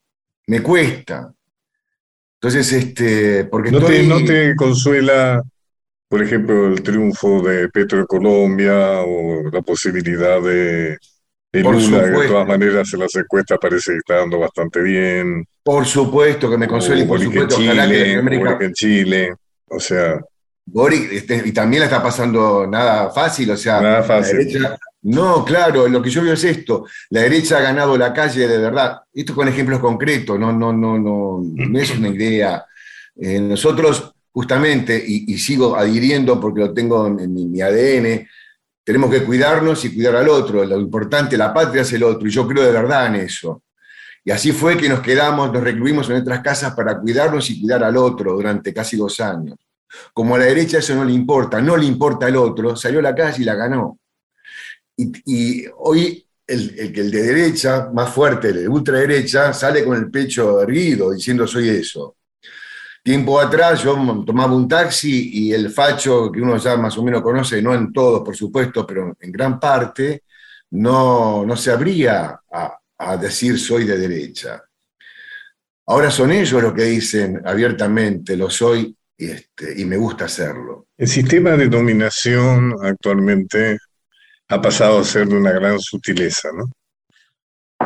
Me 0.48 0.62
cuesta. 0.62 1.32
Entonces, 2.42 2.72
este, 2.74 3.46
porque 3.46 3.72
¿No 3.72 3.80
te, 3.80 4.02
estoy... 4.02 4.08
no 4.08 4.26
te 4.26 4.56
consuela, 4.56 5.44
por 6.08 6.24
ejemplo, 6.24 6.68
el 6.68 6.82
triunfo 6.82 7.42
de 7.42 7.70
Petro 7.70 8.00
en 8.00 8.06
Colombia 8.06 9.02
o 9.02 9.50
la 9.52 9.62
posibilidad 9.62 10.42
de, 10.42 10.98
de 11.52 11.64
Por 11.64 11.76
Lula, 11.76 11.97
que 12.00 12.02
de 12.04 12.08
supuesto. 12.10 12.34
todas 12.34 12.47
maneras 12.47 12.93
en 12.93 13.00
las 13.00 13.16
encuestas 13.16 13.58
parece 13.60 13.91
que 13.93 13.97
está 13.97 14.16
dando 14.18 14.39
bastante 14.39 14.82
bien? 14.82 15.45
Por 15.64 15.86
supuesto 15.86 16.50
que 16.50 16.58
me 16.58 16.68
consuela 16.68 17.02
y 17.02 17.06
o 17.06 17.08
por 17.08 17.20
supuesto 17.20 17.56
ojalá 17.58 17.88
que 17.88 17.93
Chile, 17.93 18.02
o 18.02 18.04
Latinoamérica 18.06 18.43
Boric 18.52 18.62
en 18.62 18.74
Chile. 18.74 19.34
O 19.68 19.80
sea, 19.80 20.20
Boric, 20.66 21.12
este, 21.12 21.41
y 21.45 21.52
también 21.52 21.80
la 21.82 21.86
está 21.88 22.04
pasando 22.04 22.68
nada 22.68 23.10
fácil, 23.10 23.50
o 23.52 23.58
sea, 23.58 23.82
Nada 23.82 23.97
la 24.00 24.04
fácil. 24.04 24.38
derecha- 24.39 24.78
no, 25.02 25.43
claro, 25.45 25.88
lo 25.88 26.02
que 26.02 26.10
yo 26.10 26.22
veo 26.22 26.34
es 26.34 26.43
esto, 26.43 26.86
la 27.10 27.22
derecha 27.22 27.58
ha 27.58 27.62
ganado 27.62 27.97
la 27.97 28.14
calle 28.14 28.47
de 28.47 28.58
verdad, 28.58 28.97
esto 29.14 29.34
con 29.34 29.47
ejemplos 29.47 29.80
concretos, 29.80 30.38
no, 30.39 30.52
no, 30.52 30.74
no, 30.74 31.00
no, 31.00 31.39
no 31.41 31.80
es 31.80 31.97
una 31.97 32.10
idea. 32.10 32.66
Eh, 33.20 33.39
nosotros, 33.39 34.12
justamente, 34.32 35.02
y, 35.04 35.34
y 35.34 35.38
sigo 35.38 35.76
adhiriendo 35.78 36.39
porque 36.39 36.60
lo 36.62 36.74
tengo 36.74 37.08
en, 37.08 37.20
en 37.22 37.34
mi, 37.34 37.47
mi 37.47 37.62
ADN, 37.62 38.28
tenemos 38.90 39.12
que 39.12 39.24
cuidarnos 39.24 39.86
y 39.86 39.94
cuidar 39.94 40.16
al 40.16 40.30
otro, 40.30 40.66
lo 40.66 40.80
importante, 40.80 41.38
la 41.38 41.54
patria 41.54 41.84
es 41.84 41.94
el 41.94 42.02
otro, 42.02 42.28
y 42.28 42.32
yo 42.32 42.48
creo 42.48 42.64
de 42.64 42.72
verdad 42.72 43.06
en 43.06 43.18
eso. 43.18 43.62
Y 44.26 44.32
así 44.32 44.52
fue 44.52 44.76
que 44.78 44.90
nos 44.90 45.02
quedamos, 45.02 45.54
nos 45.54 45.62
recluimos 45.62 46.08
en 46.08 46.14
nuestras 46.14 46.40
casas 46.40 46.74
para 46.74 47.00
cuidarnos 47.00 47.48
y 47.52 47.62
cuidar 47.62 47.84
al 47.84 47.96
otro 47.98 48.34
durante 48.34 48.74
casi 48.74 48.98
dos 48.98 49.20
años. 49.20 49.60
Como 50.12 50.34
a 50.34 50.40
la 50.40 50.46
derecha 50.46 50.80
eso 50.80 50.96
no 50.96 51.06
le 51.06 51.14
importa, 51.14 51.62
no 51.62 51.78
le 51.78 51.86
importa 51.86 52.26
al 52.26 52.36
otro, 52.38 52.76
salió 52.76 52.98
a 52.98 53.04
la 53.04 53.14
calle 53.14 53.44
y 53.44 53.46
la 53.46 53.54
ganó. 53.54 54.00
Y, 54.98 55.68
hoy 55.78 56.26
el, 56.48 56.74
el 56.80 57.00
el 57.00 57.12
de 57.12 57.22
derecha, 57.22 57.92
más 57.94 58.12
fuerte, 58.12 58.48
el 58.48 58.56
de 58.56 58.68
ultraderecha, 58.68 59.54
sale 59.54 59.86
con 59.86 59.98
el 59.98 60.10
pecho 60.10 60.64
erguido 60.64 61.12
diciendo 61.12 61.46
soy 61.46 61.70
eso. 61.70 62.16
Tiempo 63.10 63.39
atrás 63.39 63.82
yo 63.82 63.95
tomaba 64.24 64.53
un 64.53 64.68
taxi 64.68 65.32
y 65.34 65.51
el 65.51 65.72
facho 65.72 66.32
que 66.32 66.39
uno 66.39 66.57
ya 66.57 66.78
más 66.78 66.95
o 66.95 67.03
menos 67.03 67.24
conoce, 67.24 67.60
no 67.60 67.74
en 67.74 67.91
todos 67.91 68.22
por 68.22 68.36
supuesto, 68.36 68.86
pero 68.86 69.18
en 69.20 69.32
gran 69.32 69.60
parte, 69.60 70.26
no, 70.70 71.43
no 71.43 71.57
se 71.57 71.72
abría 71.72 72.39
a, 72.51 73.18
decir 73.18 73.57
soy 73.57 73.86
de 73.86 73.97
derecha. 73.97 74.64
Ahora 75.88 76.12
son 76.12 76.32
ellos 76.32 76.62
los 76.62 76.72
que 76.72 76.84
dicen 76.84 77.41
abiertamente 77.43 78.38
lo 78.38 78.47
soy 78.47 78.95
y, 79.18 79.32
este, 79.32 79.82
y 79.82 79.86
me 79.86 79.97
gusta 79.97 80.26
hacerlo. 80.26 80.86
El 80.95 81.07
sistema 81.07 81.57
de 81.57 81.68
dominación 81.68 82.76
actualmente 82.80 83.80
ha 84.49 84.62
pasado 84.62 84.99
a 84.99 85.03
ser 85.03 85.28
de 85.28 85.36
una 85.36 85.51
gran 85.51 85.80
sutileza, 85.80 86.49
¿no? 86.55 86.66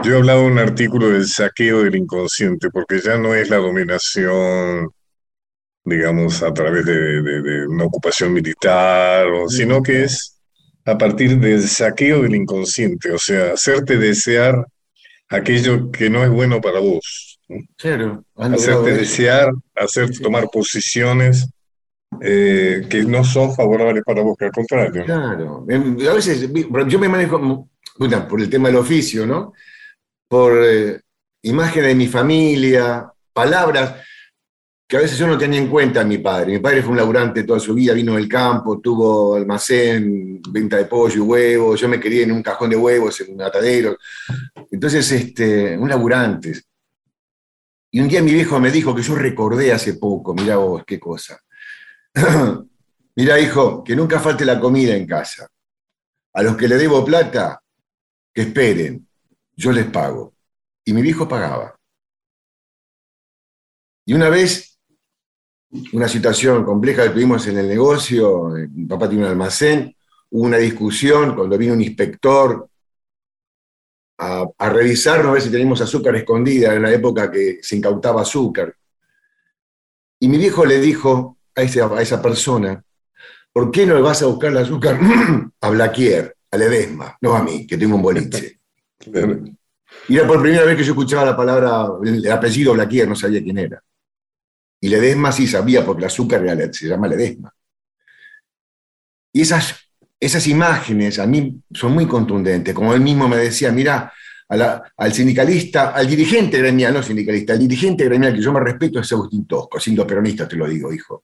Yo 0.04 0.16
he 0.16 0.18
hablado 0.18 0.42
en 0.42 0.52
un 0.52 0.60
artículo 0.60 1.12
del 1.12 1.28
saqueo 1.28 1.84
del 1.84 1.96
inconsciente, 1.96 2.70
porque 2.70 3.00
ya 3.00 3.18
no 3.18 3.34
es 3.34 3.50
la 3.50 3.56
dominación, 3.56 4.92
digamos, 5.86 6.42
a 6.44 6.54
través 6.54 6.86
de, 6.86 7.22
de- 7.22 7.42
de 7.42 7.68
una 7.68 7.86
ocupación 7.86 8.34
militar, 8.34 9.28
o- 9.28 9.50
sino 9.50 9.82
que 9.84 10.04
es 10.04 10.40
a 10.86 10.98
partir 10.98 11.40
del 11.40 11.68
saqueo 11.68 12.22
del 12.24 12.36
inconsciente, 12.36 13.12
o 13.12 13.18
sea, 13.18 13.54
hacerte 13.54 13.98
desear 13.98 14.66
aquello 15.30 15.90
que 15.92 16.10
no 16.10 16.24
es 16.24 16.30
bueno 16.30 16.60
para 16.62 16.80
vos, 16.80 17.40
¿no? 17.48 17.58
Claro, 17.78 18.24
hacerte 18.36 18.92
eso. 18.92 19.00
desear, 19.00 19.52
hacerte 19.76 20.20
tomar 20.20 20.48
posiciones 20.52 21.48
eh, 22.22 22.86
que 22.90 23.04
no 23.04 23.24
son 23.24 23.56
favorables 23.56 24.04
para 24.04 24.22
vos, 24.22 24.38
que 24.38 24.46
al 24.46 24.52
contrario. 24.52 25.04
Claro. 25.06 25.66
Em, 25.70 25.98
A 26.08 26.14
veces 26.14 26.48
yo 26.88 27.00
me 27.00 27.10
manejo 27.10 27.68
puta, 27.98 28.28
por 28.28 28.40
el 28.42 28.50
tema 28.50 28.68
del 28.70 28.78
oficio, 28.78 29.26
¿no? 29.26 29.54
Por 30.28 30.54
eh, 30.64 31.00
imágenes 31.44 31.90
de 31.90 31.96
mi 31.96 32.08
familia, 32.08 33.10
palabras 33.34 33.96
que 34.88 34.98
a 34.98 35.00
veces 35.00 35.18
yo 35.18 35.28
no 35.28 35.38
tenía 35.38 35.60
en 35.60 35.70
cuenta 35.70 36.02
a 36.02 36.06
mi 36.06 36.18
padre. 36.18 36.54
Mi 36.54 36.60
padre 36.60 36.82
fue 36.82 36.92
un 36.92 36.98
laburante 36.98 37.44
toda 37.44 37.60
su 37.60 37.74
vida, 37.74 37.94
vino 37.94 38.16
del 38.16 38.28
campo, 38.28 38.80
tuvo 38.80 39.36
almacén, 39.36 40.42
venta 40.50 40.78
de 40.78 40.86
pollo 40.86 41.16
y 41.16 41.20
huevos, 41.20 41.80
yo 41.80 41.88
me 41.88 42.00
quería 42.00 42.24
en 42.24 42.32
un 42.32 42.44
cajón 42.44 42.70
de 42.70 42.76
huevos, 42.76 43.20
en 43.22 43.34
un 43.34 43.42
atadero. 43.42 43.98
Entonces, 44.70 45.12
este, 45.12 45.78
un 45.78 45.90
laburante. 45.90 46.62
Y 47.92 48.02
un 48.02 48.08
día 48.08 48.22
mi 48.22 48.34
viejo 48.34 48.60
me 48.60 48.72
dijo 48.72 48.94
que 48.96 49.04
yo 49.04 49.16
recordé 49.16 49.72
hace 49.72 49.96
poco, 49.96 50.34
mirá 50.34 50.58
vos, 50.58 50.84
qué 50.86 51.00
cosa. 51.00 51.40
Mira, 53.16 53.40
hijo, 53.40 53.84
que 53.84 53.96
nunca 53.96 54.20
falte 54.20 54.46
la 54.46 54.60
comida 54.60 54.96
en 54.96 55.06
casa. 55.06 55.48
A 56.34 56.42
los 56.42 56.58
que 56.58 56.68
le 56.68 56.78
debo 56.78 57.06
plata, 57.06 57.62
que 58.34 58.42
esperen, 58.42 59.08
yo 59.56 59.72
les 59.72 59.86
pago. 59.86 60.34
Y 60.84 60.94
mi 60.94 61.02
viejo 61.02 61.28
pagaba. 61.28 61.80
Y 64.06 64.14
una 64.14 64.30
vez, 64.30 64.73
una 65.94 66.08
situación 66.08 66.64
compleja 66.64 67.04
que 67.04 67.10
tuvimos 67.10 67.46
en 67.48 67.58
el 67.58 67.68
negocio, 67.68 68.56
eh, 68.58 68.68
mi 68.72 68.86
papá 68.86 69.10
tiene 69.10 69.24
un 69.26 69.32
almacén, 69.32 69.96
hubo 70.32 70.44
una 70.46 70.58
discusión 70.58 71.36
cuando 71.36 71.58
vino 71.58 71.74
un 71.74 71.82
inspector 71.82 72.68
a, 74.20 74.46
a 74.58 74.70
revisarnos 74.70 75.28
a 75.28 75.32
ver 75.34 75.42
si 75.42 75.50
teníamos 75.52 75.82
azúcar 75.82 76.16
escondida 76.16 76.74
en 76.76 76.82
la 76.84 76.92
época 76.92 77.32
que 77.32 77.60
se 77.62 77.76
incautaba 77.76 78.22
azúcar. 78.22 78.74
Y 80.20 80.28
mi 80.28 80.38
viejo 80.38 80.66
le 80.66 80.80
dijo 80.80 81.38
a, 81.56 81.62
ese- 81.64 81.82
a 81.82 82.02
esa 82.02 82.22
persona, 82.22 82.84
¿por 83.52 83.72
qué 83.72 83.86
no 83.86 83.96
le 83.96 84.02
vas 84.02 84.22
a 84.22 84.28
buscar 84.28 84.52
el 84.52 84.58
azúcar 84.58 85.00
a 85.62 85.70
Blaquier, 85.70 86.36
a 86.52 86.58
Ledesma, 86.58 87.18
no 87.22 87.36
a 87.36 87.44
mí, 87.44 87.66
que 87.68 87.78
tengo 87.78 87.96
un 87.96 88.02
boliche? 88.02 88.60
Y 90.10 90.18
era 90.18 90.28
por 90.28 90.42
primera 90.42 90.66
vez 90.66 90.76
que 90.76 90.84
yo 90.84 90.94
escuchaba 90.94 91.24
la 91.26 91.38
palabra, 91.38 91.88
el 92.04 92.30
apellido 92.32 92.74
Blaquier, 92.74 93.08
no 93.08 93.16
sabía 93.16 93.44
quién 93.44 93.58
era. 93.60 93.82
Y 94.84 94.90
Ledesma 94.90 95.32
sí 95.32 95.48
sabía, 95.48 95.86
porque 95.86 96.02
el 96.02 96.08
azúcar 96.08 96.42
se 96.74 96.88
llama 96.90 97.08
Ledesma. 97.08 97.54
Y 99.32 99.40
esas, 99.40 99.76
esas 100.20 100.46
imágenes 100.48 101.20
a 101.20 101.26
mí 101.26 101.58
son 101.74 101.94
muy 101.94 102.06
contundentes, 102.06 102.74
como 102.76 102.94
él 102.94 103.00
mismo 103.00 103.30
me 103.30 103.38
decía, 103.38 103.72
mira, 103.72 104.12
al 104.50 105.14
sindicalista, 105.14 105.92
al 105.92 106.06
dirigente 106.08 106.58
gremial, 106.58 106.94
no 106.96 107.02
sindicalista, 107.02 107.54
al 107.54 107.60
dirigente 107.60 108.04
gremial 108.04 108.34
que 108.36 108.42
yo 108.42 108.52
me 108.52 108.60
respeto 108.60 109.00
es 109.00 109.10
Agustín 109.14 109.48
Tosco, 109.48 109.80
siendo 109.80 110.06
peronista 110.06 110.50
te 110.50 110.58
lo 110.58 110.68
digo, 110.68 110.92
hijo. 110.94 111.24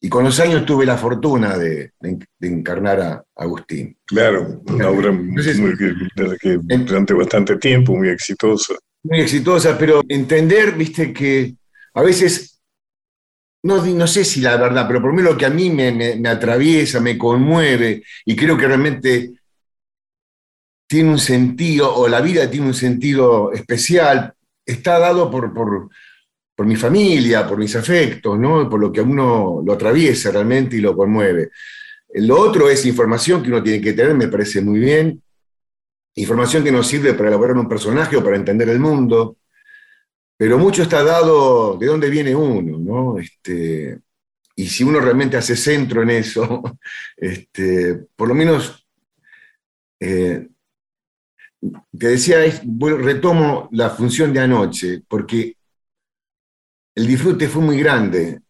Y 0.00 0.10
con 0.10 0.22
los 0.22 0.38
años 0.38 0.66
tuve 0.66 0.84
la 0.84 0.98
fortuna 0.98 1.56
de, 1.56 1.92
de- 1.98 2.18
de 2.38 2.46
encarnar 2.48 3.00
a 3.00 3.24
Agustín. 3.36 3.96
Claro, 4.04 4.62
una 4.66 4.90
obra 4.90 5.10
muy- 5.12 5.30
Entonces- 5.30 5.58
muy- 5.58 5.76
que 6.38 6.58
durante 6.58 7.14
bastante 7.14 7.56
tiempo, 7.56 7.96
muy 7.96 8.10
exitosa. 8.10 8.74
muy 9.02 9.20
exitosa, 9.22 9.78
pero 9.78 10.02
entender, 10.08 10.74
viste, 10.74 11.10
que 11.12 11.54
a 11.94 12.02
veces, 12.02 12.60
no, 13.62 13.84
no 13.84 14.06
sé 14.06 14.24
si 14.24 14.40
la 14.40 14.56
verdad, 14.56 14.86
pero 14.86 15.02
por 15.02 15.12
menos 15.12 15.32
lo 15.32 15.38
que 15.38 15.46
a 15.46 15.50
mí 15.50 15.70
me, 15.70 15.92
me- 15.92 16.16
me 16.16 16.28
atraviesa, 16.28 17.00
me 17.00 17.18
conmueve, 17.18 18.02
y 18.24 18.36
creo 18.36 18.56
que 18.56 18.66
realmente 18.66 19.32
tiene 20.86 21.10
un 21.10 21.18
sentido, 21.18 21.94
o 21.94 22.08
la 22.08 22.20
vida 22.20 22.50
tiene 22.50 22.66
un 22.66 22.74
sentido 22.74 23.52
especial, 23.52 24.32
está 24.64 24.98
dado 24.98 25.30
por, 25.30 25.52
por, 25.52 25.88
por 26.56 26.66
mi 26.66 26.76
familia, 26.76 27.46
por 27.48 27.58
mis 27.58 27.76
afectos, 27.76 28.38
¿no? 28.38 28.68
por 28.70 28.80
lo 28.80 28.92
que 28.92 29.00
a 29.00 29.04
uno 29.04 29.62
lo 29.64 29.72
atraviesa 29.74 30.30
realmente 30.30 30.76
y 30.76 30.80
lo 30.80 30.96
conmueve. 30.96 31.50
Lo 32.14 32.40
otro 32.40 32.70
es 32.70 32.86
información 32.86 33.42
que 33.42 33.50
uno 33.50 33.62
tiene 33.62 33.82
que 33.82 33.94
tener, 33.94 34.14
me 34.14 34.28
parece 34.28 34.62
muy 34.62 34.80
bien, 34.80 35.22
información 36.16 36.64
que 36.64 36.72
nos 36.72 36.86
sirve 36.86 37.14
para 37.14 37.28
elaborar 37.30 37.56
un 37.56 37.68
personaje 37.68 38.16
o 38.16 38.24
para 38.24 38.36
entender 38.36 38.68
el 38.68 38.80
mundo, 38.80 39.38
pero 40.38 40.58
mucho 40.58 40.84
está 40.84 41.04
dado 41.04 41.78
de 41.78 41.86
dónde 41.88 42.10
viene 42.10 42.36
uno, 42.36 42.78
¿no? 42.78 43.20
Este, 43.20 44.00
y 44.56 44.68
si 44.68 44.84
uno 44.84 45.00
realmente 45.00 45.36
hace 45.38 45.56
centro 45.56 46.02
en 46.02 46.10
eso, 46.10 46.62
este, 47.18 47.96
por 48.16 48.28
lo 48.28 48.34
menos, 48.34 48.86
eh, 50.00 50.48
te 51.98 52.08
decía, 52.08 52.44
es- 52.44 52.62
retomo 52.80 53.68
la 53.72 53.90
función 53.90 54.32
de 54.32 54.40
anoche, 54.40 55.02
porque 55.08 55.54
el 56.94 57.06
disfrute 57.06 57.48
fue 57.48 57.62
muy 57.62 57.78
grande 57.80 58.42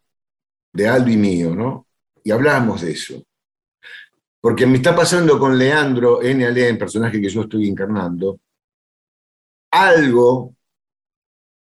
de 0.72 0.89
Aldo 0.89 1.11
y 1.11 1.16
mío, 1.18 1.55
¿no? 1.55 1.89
Y 2.24 2.30
hablábamos 2.32 2.82
de 2.82 2.93
eso. 2.93 3.22
Porque 4.41 4.66
me 4.66 4.78
está 4.78 4.97
pasando 4.97 5.39
con 5.39 5.57
Leandro 5.57 6.20
N. 6.22 6.45
Alén, 6.45 6.76
personaje 6.76 7.20
que 7.20 7.28
yo 7.28 7.43
estoy 7.43 7.68
encarnando, 7.68 8.41
algo 9.70 10.55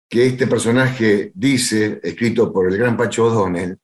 que 0.09 0.27
este 0.27 0.47
personaje 0.47 1.33
dice, 1.35 2.01
escrito 2.03 2.53
por 2.53 2.71
el 2.71 2.79
gran 2.79 2.97
Pacho 2.97 3.25
O'Donnell, 3.27 3.79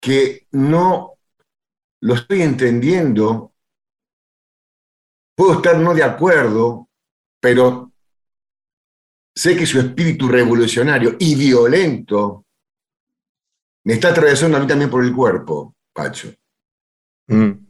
que 0.00 0.46
no 0.52 1.18
lo 2.02 2.14
estoy 2.14 2.42
entendiendo, 2.42 3.52
puedo 5.36 5.54
estar 5.54 5.78
no 5.78 5.94
de 5.94 6.02
acuerdo, 6.02 6.88
pero 7.40 7.92
sé 9.34 9.56
que 9.56 9.66
su 9.66 9.80
espíritu 9.80 10.28
revolucionario 10.28 11.16
y 11.18 11.34
violento 11.34 12.46
me 13.84 13.94
está 13.94 14.10
atravesando 14.10 14.56
a 14.56 14.60
mí 14.60 14.66
también 14.66 14.90
por 14.90 15.04
el 15.04 15.14
cuerpo, 15.14 15.74
Pacho. 15.92 16.32
Mm. 17.28 17.65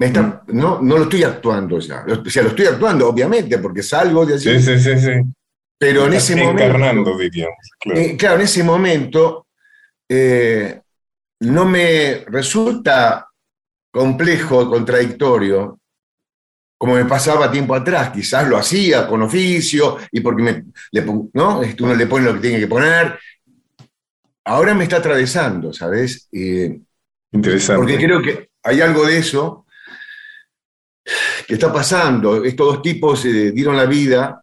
Me 0.00 0.06
está, 0.06 0.42
no, 0.46 0.80
no 0.80 0.96
lo 0.96 1.02
estoy 1.02 1.24
actuando 1.24 1.78
ya. 1.78 2.06
O 2.08 2.30
sea, 2.30 2.42
lo 2.42 2.48
estoy 2.48 2.64
actuando, 2.64 3.06
obviamente, 3.06 3.58
porque 3.58 3.82
salgo 3.82 4.24
de 4.24 4.34
allí. 4.34 4.58
Sí, 4.58 4.78
sí, 4.78 4.80
sí, 4.80 4.98
sí. 4.98 5.12
pero 5.78 6.06
en 6.06 6.14
ese 6.14 6.36
momento. 6.36 7.18
diríamos. 7.18 7.58
Claro. 7.78 8.00
Eh, 8.00 8.16
claro, 8.16 8.36
en 8.36 8.40
ese 8.40 8.64
momento 8.64 9.48
eh, 10.08 10.80
no 11.40 11.66
me 11.66 12.24
resulta 12.28 13.28
complejo, 13.92 14.70
contradictorio, 14.70 15.78
como 16.78 16.94
me 16.94 17.04
pasaba 17.04 17.52
tiempo 17.52 17.74
atrás. 17.74 18.08
Quizás 18.08 18.48
lo 18.48 18.56
hacía 18.56 19.06
con 19.06 19.20
oficio 19.20 19.98
y 20.10 20.20
porque 20.20 20.42
me, 20.42 20.64
le 20.92 21.04
¿no? 21.34 21.62
Este, 21.62 21.82
uno 21.82 21.94
le 21.94 22.06
pone 22.06 22.24
lo 22.24 22.32
que 22.32 22.40
tiene 22.40 22.58
que 22.58 22.68
poner. 22.68 23.18
Ahora 24.46 24.72
me 24.72 24.84
está 24.84 24.96
atravesando, 24.96 25.74
¿sabes? 25.74 26.26
Eh, 26.32 26.80
Interesante. 27.32 27.78
porque 27.78 28.02
creo 28.02 28.22
que 28.22 28.48
hay 28.62 28.80
algo 28.80 29.04
de 29.04 29.18
eso 29.18 29.59
que 31.46 31.54
está 31.54 31.72
pasando. 31.72 32.44
Estos 32.44 32.66
dos 32.66 32.82
tipos 32.82 33.24
eh, 33.24 33.52
dieron 33.52 33.76
la 33.76 33.86
vida, 33.86 34.42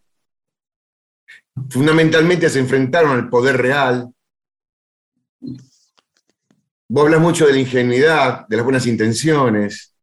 fundamentalmente 1.70 2.48
se 2.48 2.58
enfrentaron 2.60 3.12
al 3.12 3.28
poder 3.28 3.56
real. 3.56 4.12
Vos 6.88 7.04
hablas 7.04 7.20
mucho 7.20 7.46
de 7.46 7.52
la 7.52 7.58
ingenuidad, 7.60 8.46
de 8.48 8.56
las 8.56 8.64
buenas 8.64 8.86
intenciones. 8.86 9.94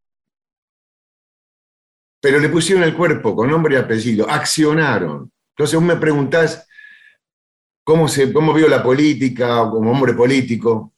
pero 2.20 2.40
le 2.40 2.50
pusieron 2.50 2.84
el 2.84 2.96
cuerpo 2.96 3.36
con 3.36 3.52
nombre 3.52 3.76
y 3.76 3.78
apellido, 3.78 4.28
accionaron. 4.28 5.32
Entonces 5.52 5.76
vos 5.76 5.84
me 5.84 5.96
preguntás 5.96 6.68
cómo, 7.84 8.08
se, 8.08 8.34
cómo 8.34 8.52
vio 8.52 8.68
la 8.68 8.82
política 8.82 9.62
o 9.62 9.70
como 9.70 9.92
hombre 9.92 10.14
político. 10.14 10.95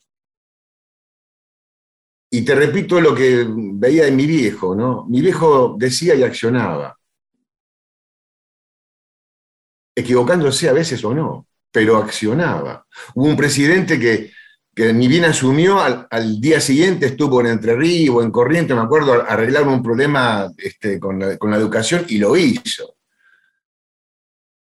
Y 2.30 2.42
te 2.44 2.56
repito 2.56 3.00
lo 3.00 3.16
que 3.16 3.46
veía 3.50 4.06
de 4.06 4.12
mi 4.12 4.26
viejo, 4.26 4.76
¿no? 4.76 5.06
Mi 5.08 5.22
viejo 5.22 5.76
decía 5.80 6.14
y 6.16 6.24
accionaba. 6.24 6.98
Equivocándose 9.96 10.70
a 10.70 10.74
veces 10.74 11.04
o 11.06 11.14
no, 11.14 11.48
pero 11.72 11.98
accionaba. 11.98 12.86
Hubo 13.16 13.26
un 13.26 13.38
presidente 13.38 13.98
que, 14.00 14.32
que 14.76 14.94
ni 14.94 15.08
bien 15.08 15.26
asumió, 15.26 15.80
al, 15.80 16.06
al 16.12 16.40
día 16.42 16.60
siguiente 16.60 17.08
estuvo 17.08 17.40
en 17.42 17.48
Entre 17.48 17.76
Ríos 17.76 18.18
o 18.18 18.22
en 18.22 18.30
Corriente, 18.30 18.76
me 18.76 18.82
acuerdo, 18.82 19.14
a 19.14 19.26
arreglar 19.26 19.68
un 19.68 19.82
problema 19.82 20.52
este, 20.58 21.00
con, 21.00 21.18
la, 21.20 21.38
con 21.38 21.50
la 21.50 21.58
educación 21.58 22.06
y 22.10 22.18
lo 22.18 22.36
hizo. 22.36 22.98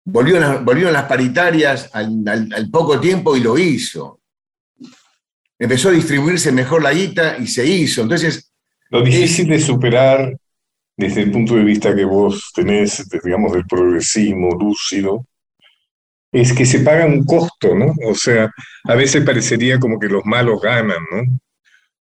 Volvieron, 0.06 0.64
volvieron 0.64 0.92
las 0.92 1.04
paritarias 1.04 1.88
al- 1.94 2.24
al 2.28 2.68
poco 2.70 3.00
tiempo 3.00 3.36
y 3.36 3.40
lo 3.40 3.56
hizo. 3.56 4.20
Empezó 5.58 5.88
a 5.88 5.92
distribuirse 5.92 6.52
mejor 6.52 6.82
la 6.82 6.92
guita 6.92 7.36
y 7.38 7.46
se 7.46 7.66
hizo. 7.66 8.02
Entonces, 8.02 8.50
Lo 8.90 9.02
difícil 9.02 9.48
de 9.48 9.58
superar 9.58 10.36
desde 10.96 11.22
el 11.22 11.32
punto 11.32 11.56
de 11.56 11.64
vista 11.64 11.94
que 11.94 12.04
vos 12.04 12.52
tenés, 12.54 13.08
digamos, 13.08 13.52
del 13.52 13.66
progresismo 13.66 14.50
lúcido, 14.50 15.26
es 16.32 16.52
que 16.52 16.66
se 16.66 16.80
paga 16.80 17.06
un 17.06 17.24
costo, 17.24 17.74
¿no? 17.74 17.94
O 18.06 18.14
sea, 18.14 18.50
a 18.84 18.94
veces 18.94 19.24
parecería 19.24 19.78
como 19.78 19.98
que 19.98 20.08
los 20.08 20.24
malos 20.24 20.60
ganan, 20.60 20.98
¿no? 21.10 21.38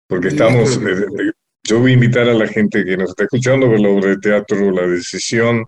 Porque 0.08 0.30
estamos, 0.30 0.78
eh, 0.78 1.06
eh, 1.20 1.32
yo 1.64 1.80
voy 1.80 1.92
a 1.92 1.94
invitar 1.96 2.28
a 2.28 2.34
la 2.34 2.48
gente 2.48 2.84
que 2.84 2.98
nos 2.98 3.10
está 3.10 3.24
escuchando 3.24 3.66
a 3.66 3.70
ver 3.70 3.80
la 3.80 3.90
obra 3.90 4.10
de 4.10 4.18
teatro 4.18 4.72
La 4.72 4.88
Decisión, 4.88 5.66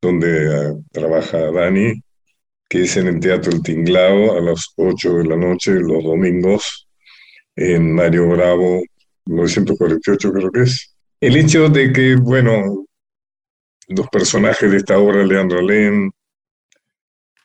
donde 0.00 0.54
ah, 0.54 0.74
trabaja 0.92 1.50
Dani, 1.50 2.02
que 2.68 2.82
es 2.82 2.96
en 2.96 3.08
el 3.08 3.20
Teatro 3.20 3.52
El 3.52 3.62
Tinglao 3.62 4.36
a 4.36 4.40
las 4.40 4.72
8 4.76 5.18
de 5.18 5.24
la 5.24 5.36
noche, 5.36 5.72
los 5.72 6.04
domingos, 6.04 6.85
en 7.56 7.92
Mario 7.94 8.28
Bravo, 8.28 8.82
948 9.26 10.32
creo 10.32 10.50
que 10.52 10.62
es. 10.62 10.94
El 11.20 11.36
hecho 11.36 11.68
de 11.68 11.92
que, 11.92 12.14
bueno, 12.16 12.86
los 13.88 14.08
personajes 14.08 14.70
de 14.70 14.76
esta 14.76 14.98
obra, 14.98 15.24
Leandro 15.24 15.58
Alén, 15.60 16.10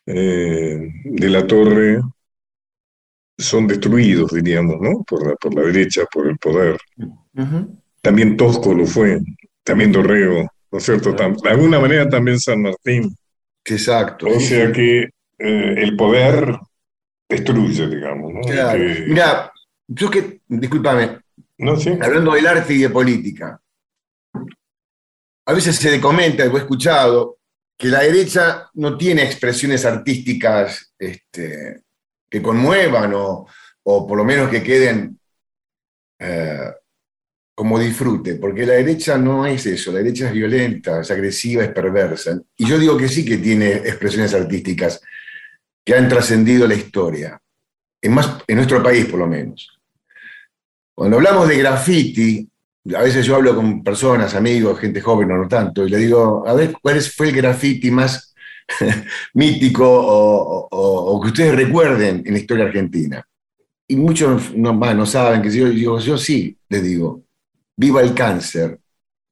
eh, 0.05 0.79
de 1.05 1.29
la 1.29 1.45
Torre, 1.47 2.01
son 3.37 3.67
destruidos, 3.67 4.31
diríamos, 4.31 4.77
¿no? 4.81 5.03
Por 5.03 5.27
la, 5.27 5.35
por 5.35 5.53
la 5.55 5.61
derecha, 5.63 6.03
por 6.11 6.27
el 6.27 6.37
poder. 6.37 6.77
También 8.01 8.37
Tosco 8.37 8.73
lo 8.73 8.85
fue, 8.85 9.19
también 9.63 9.91
Dorrego, 9.91 10.47
¿no 10.71 10.77
es 10.77 10.83
cierto? 10.83 11.15
Tam- 11.15 11.39
de 11.41 11.49
alguna 11.49 11.79
manera 11.79 12.07
también 12.09 12.39
San 12.39 12.61
Martín. 12.61 13.15
exacto. 13.65 14.27
O 14.27 14.39
sea 14.39 14.71
que 14.71 15.03
eh, 15.03 15.09
el 15.77 15.95
poder 15.95 16.55
destruye, 17.29 17.87
digamos, 17.87 18.33
¿no? 18.33 18.41
Claro. 18.41 18.79
Que- 18.79 19.05
Mira, 19.07 19.51
yo 19.93 20.09
que, 20.09 20.41
discúlpame, 20.47 21.19
no, 21.57 21.75
sí. 21.75 21.91
hablando 22.01 22.33
del 22.33 22.47
arte 22.47 22.73
y 22.73 22.79
de 22.79 22.89
política, 22.89 23.61
a 25.45 25.53
veces 25.53 25.75
se 25.75 25.99
comenta, 25.99 26.45
lo 26.45 26.57
he 26.57 26.61
escuchado, 26.61 27.37
que 27.77 27.87
la 27.87 28.01
derecha 28.01 28.69
no 28.75 28.97
tiene 28.97 29.23
expresiones 29.23 29.85
artísticas 29.85 30.93
este, 30.97 31.81
que 32.29 32.41
conmuevan 32.41 33.13
o, 33.15 33.47
o 33.83 34.07
por 34.07 34.17
lo 34.17 34.23
menos 34.23 34.49
que 34.49 34.63
queden 34.63 35.19
eh, 36.19 36.71
como 37.53 37.79
disfrute, 37.79 38.35
porque 38.35 38.65
la 38.65 38.73
derecha 38.73 39.17
no 39.17 39.45
es 39.45 39.65
eso, 39.65 39.91
la 39.91 39.99
derecha 39.99 40.27
es 40.27 40.33
violenta, 40.33 41.01
es 41.01 41.11
agresiva, 41.11 41.63
es 41.63 41.73
perversa. 41.73 42.39
Y 42.55 42.65
yo 42.65 42.79
digo 42.79 42.97
que 42.97 43.09
sí 43.09 43.25
que 43.25 43.37
tiene 43.37 43.73
expresiones 43.73 44.33
artísticas 44.33 45.01
que 45.83 45.95
han 45.95 46.07
trascendido 46.07 46.65
la 46.67 46.75
historia, 46.75 47.41
en, 48.01 48.13
más, 48.13 48.37
en 48.47 48.55
nuestro 48.55 48.81
país 48.81 49.05
por 49.05 49.19
lo 49.19 49.27
menos. 49.27 49.80
Cuando 50.95 51.17
hablamos 51.17 51.47
de 51.47 51.57
graffiti, 51.57 52.49
a 52.95 53.01
veces 53.01 53.25
yo 53.25 53.35
hablo 53.35 53.55
con 53.55 53.83
personas, 53.83 54.33
amigos, 54.35 54.79
gente 54.79 55.01
joven, 55.01 55.27
no, 55.29 55.37
no 55.37 55.47
tanto, 55.47 55.85
y 55.85 55.89
le 55.89 55.97
digo, 55.97 56.43
a 56.47 56.53
ver, 56.53 56.73
¿cuál 56.81 57.01
fue 57.01 57.29
el 57.29 57.35
graffiti 57.35 57.91
más 57.91 58.33
mítico 59.33 59.85
o, 59.87 60.67
o- 60.71 61.15
o 61.15 61.21
que 61.21 61.27
ustedes 61.29 61.55
recuerden 61.55 62.23
en 62.25 62.33
la 62.33 62.39
historia 62.39 62.65
argentina? 62.65 63.25
Y 63.87 63.95
muchos 63.97 64.53
no, 64.55 64.77
bah, 64.77 64.93
no 64.93 65.05
saben, 65.05 65.41
que 65.41 65.49
yo, 65.51 65.67
yo, 65.69 65.99
yo 65.99 66.17
sí, 66.17 66.57
les 66.69 66.83
digo, 66.83 67.23
viva 67.75 68.01
el 68.01 68.13
cáncer, 68.13 68.79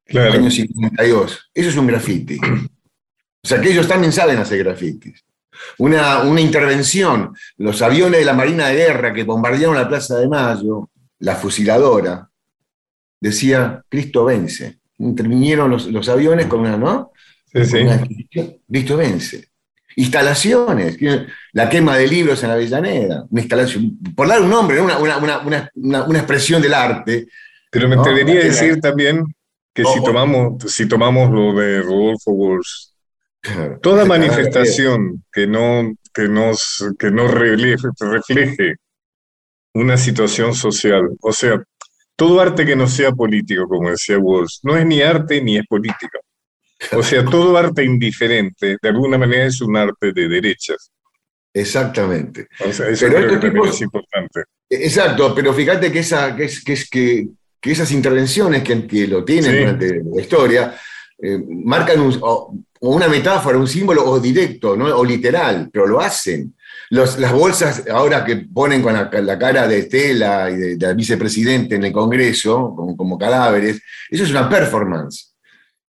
Claro. 0.06 0.34
año 0.34 0.50
52, 0.50 1.52
eso 1.54 1.70
es 1.70 1.78
un 1.78 1.86
graffiti. 1.86 2.40
O 2.42 3.48
sea, 3.48 3.62
que 3.62 3.70
ellos 3.72 3.88
también 3.88 4.12
saben 4.12 4.40
hacer 4.40 4.58
grafitis. 4.58 5.24
Una, 5.78 6.24
una 6.24 6.42
intervención, 6.42 7.34
los 7.58 7.80
aviones 7.84 8.20
de 8.20 8.26
la 8.26 8.34
Marina 8.34 8.68
de 8.70 8.76
Guerra 8.76 9.14
que 9.14 9.24
bombardearon 9.24 9.76
la 9.76 9.88
Plaza 9.88 10.18
de 10.18 10.28
Mayo, 10.28 10.90
la 11.20 11.36
fusiladora, 11.36 12.30
decía, 13.20 13.84
Cristo 13.90 14.26
vence. 14.26 14.80
Intervinieron 15.00 15.70
los, 15.72 15.88
los 15.88 16.08
aviones 16.10 16.48
con 16.48 16.62
una, 16.62 16.78
¿no? 16.78 17.12
Sí, 17.54 17.66
sí. 17.66 17.78
Una 17.80 18.02
Cristo 18.70 18.98
vence. 18.98 19.48
Instalaciones, 19.96 20.98
la 21.54 21.70
quema 21.70 21.98
de 21.98 22.08
libros 22.08 22.42
en 22.44 22.52
Avellaneda, 22.52 23.26
una 23.30 23.42
instalación, 23.42 23.98
por 24.16 24.28
dar 24.28 24.42
un 24.42 24.50
nombre, 24.50 24.78
¿no? 24.78 24.86
una, 24.86 24.98
una, 24.98 25.18
una, 25.18 25.40
una, 25.40 25.72
una- 25.76 26.04
una 26.06 26.20
expresión 26.20 26.62
del 26.62 26.74
arte. 26.74 27.28
Pero 27.72 27.88
me 27.90 27.96
No, 27.96 28.02
atrevería 28.02 28.40
a 28.40 28.44
decir 28.46 28.80
también 28.80 29.24
que 29.74 29.84
si 29.84 30.00
Oh, 30.00 30.02
oh. 30.02 30.04
tomamos, 30.06 30.64
si 30.72 30.88
tomamos 30.88 31.30
lo 31.32 31.54
de 31.54 31.82
Rodolfo 31.82 32.32
Walsh, 32.32 32.88
toda 33.82 34.06
manifestación 34.06 35.24
que 35.32 35.48
no, 35.48 35.94
que 36.14 36.28
nos, 36.28 36.84
que 36.98 37.12
no 37.12 37.28
refleje, 37.28 37.88
refleje 38.00 38.76
una 39.74 39.98
situación 39.98 40.54
social, 40.54 41.10
o 41.22 41.32
sea, 41.32 41.62
todo 42.16 42.42
arte 42.42 42.66
que 42.66 42.76
no 42.76 42.88
sea 42.88 43.12
político, 43.12 43.68
como 43.68 43.90
decía 43.92 44.18
Walsh, 44.18 44.60
no 44.64 44.76
es 44.78 44.86
ni 44.86 45.02
arte 45.02 45.42
ni 45.42 45.58
es 45.58 45.66
política. 45.68 46.20
O 46.94 47.04
sea, 47.04 47.24
todo 47.26 47.56
arte 47.58 47.84
indiferente, 47.84 48.78
de 48.82 48.90
alguna 48.90 49.18
manera 49.18 49.46
es 49.46 49.62
un 49.62 49.76
arte 49.78 50.12
de 50.14 50.28
derechas. 50.30 50.92
Exactamente. 51.54 52.48
O 52.66 52.72
sea, 52.72 52.88
eso 52.90 53.06
Pero 53.08 53.16
creo 53.18 53.28
que 53.28 53.34
estos 53.36 53.42
también 53.42 53.64
tipos- 53.64 53.76
es 53.76 53.82
importante. 53.82 54.44
Exacto, 54.70 55.34
pero 55.36 55.54
fíjate 55.54 55.92
que, 55.92 56.00
esa, 56.00 56.36
que, 56.36 56.44
es- 56.46 56.64
que, 56.64 56.74
es- 56.74 56.90
que, 56.90 57.28
que 57.60 57.72
esas 57.72 57.92
intervenciones 57.92 58.64
que, 58.64 58.86
que 58.88 59.08
lo 59.08 59.26
tienen 59.26 59.52
Sí. 59.52 59.58
durante 59.58 60.02
la 60.04 60.22
historia 60.22 60.76
eh, 61.22 61.38
marcan 61.66 62.00
un- 62.00 62.18
o, 62.22 62.56
o 62.80 62.96
una 62.96 63.08
metáfora, 63.10 63.58
un 63.58 63.68
símbolo 63.68 64.06
o 64.06 64.20
directo 64.20 64.78
¿no? 64.78 64.86
o 64.96 65.04
literal, 65.04 65.70
pero 65.72 65.86
lo 65.88 66.00
hacen. 66.00 66.56
Los- 66.92 67.20
las 67.20 67.32
bolsas 67.32 67.84
ahora 67.92 68.26
que 68.26 68.36
ponen 68.52 68.82
con 68.82 68.94
la, 68.94 69.10
la 69.22 69.38
cara 69.38 69.68
de 69.68 69.80
Estela 69.80 70.50
y 70.50 70.56
de, 70.56 70.76
de 70.78 70.88
la 70.88 70.94
vicepresidente 70.94 71.76
en 71.76 71.84
el 71.86 71.92
Congreso, 71.94 72.74
como, 72.76 72.98
como 72.98 73.18
cadáveres, 73.18 73.82
eso 74.10 74.24
es 74.24 74.32
una 74.32 74.50
performance, 74.50 75.34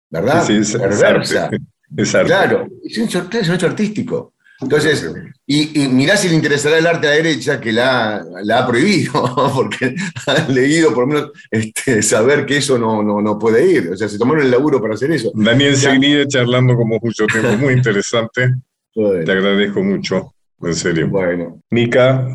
¿verdad? 0.09 0.43
Sí, 0.45 0.53
es- 0.57 0.73
es 0.73 0.81
Perversa. 0.81 1.45
arte. 1.45 1.57
Es 1.95 2.13
arte. 2.13 2.27
Claro, 2.27 2.67
es 2.83 2.97
un, 2.97 3.05
es 3.31 3.47
un 3.47 3.55
hecho 3.55 3.65
artístico. 3.67 4.33
Entonces, 4.59 5.09
y, 5.45 5.83
y 5.83 5.87
mirá 5.87 6.17
si 6.17 6.27
le 6.27 6.35
interesará 6.35 6.79
el 6.79 6.85
arte 6.87 7.07
a 7.07 7.11
la 7.11 7.15
derecha 7.15 7.61
que 7.61 7.71
la, 7.71 8.25
la 8.43 8.59
ha 8.59 8.67
prohibido, 8.67 9.13
porque 9.55 9.95
han 10.25 10.53
leído 10.53 10.93
por 10.93 11.07
lo 11.07 11.13
menos 11.13 11.31
este, 11.49 12.01
saber 12.01 12.45
que 12.45 12.57
eso 12.57 12.77
no, 12.77 13.01
no, 13.03 13.21
no 13.21 13.37
puede 13.39 13.71
ir. 13.71 13.89
O 13.93 13.95
sea, 13.95 14.09
se 14.09 14.17
tomaron 14.17 14.43
el 14.43 14.51
laburo 14.51 14.81
para 14.81 14.95
hacer 14.95 15.11
eso. 15.11 15.31
Daniel, 15.33 15.77
seguiría 15.77 16.27
charlando 16.27 16.75
como 16.75 16.99
mucho 17.01 17.25
tiempo, 17.27 17.55
muy 17.55 17.73
interesante. 17.75 18.49
Te 18.93 19.31
agradezco 19.31 19.81
mucho, 19.83 20.33
en 20.61 20.75
serio. 20.75 21.09
bueno, 21.09 21.61
Mica, 21.69 22.27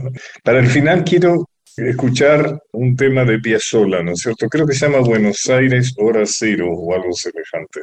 para 0.45 0.61
el 0.61 0.67
final 0.67 1.05
quiero 1.05 1.49
escuchar 1.77 2.61
un 2.73 2.97
tema 2.97 3.25
de 3.25 3.39
Piazzolla, 3.39 4.03
¿no 4.03 4.13
es 4.13 4.21
cierto? 4.21 4.49
Creo 4.49 4.67
que 4.67 4.75
se 4.75 4.87
llama 4.87 5.07
Buenos 5.07 5.47
Aires 5.49 5.95
Hora 5.99 6.25
Cero 6.27 6.69
o 6.71 6.95
algo 6.95 7.13
semejante. 7.13 7.81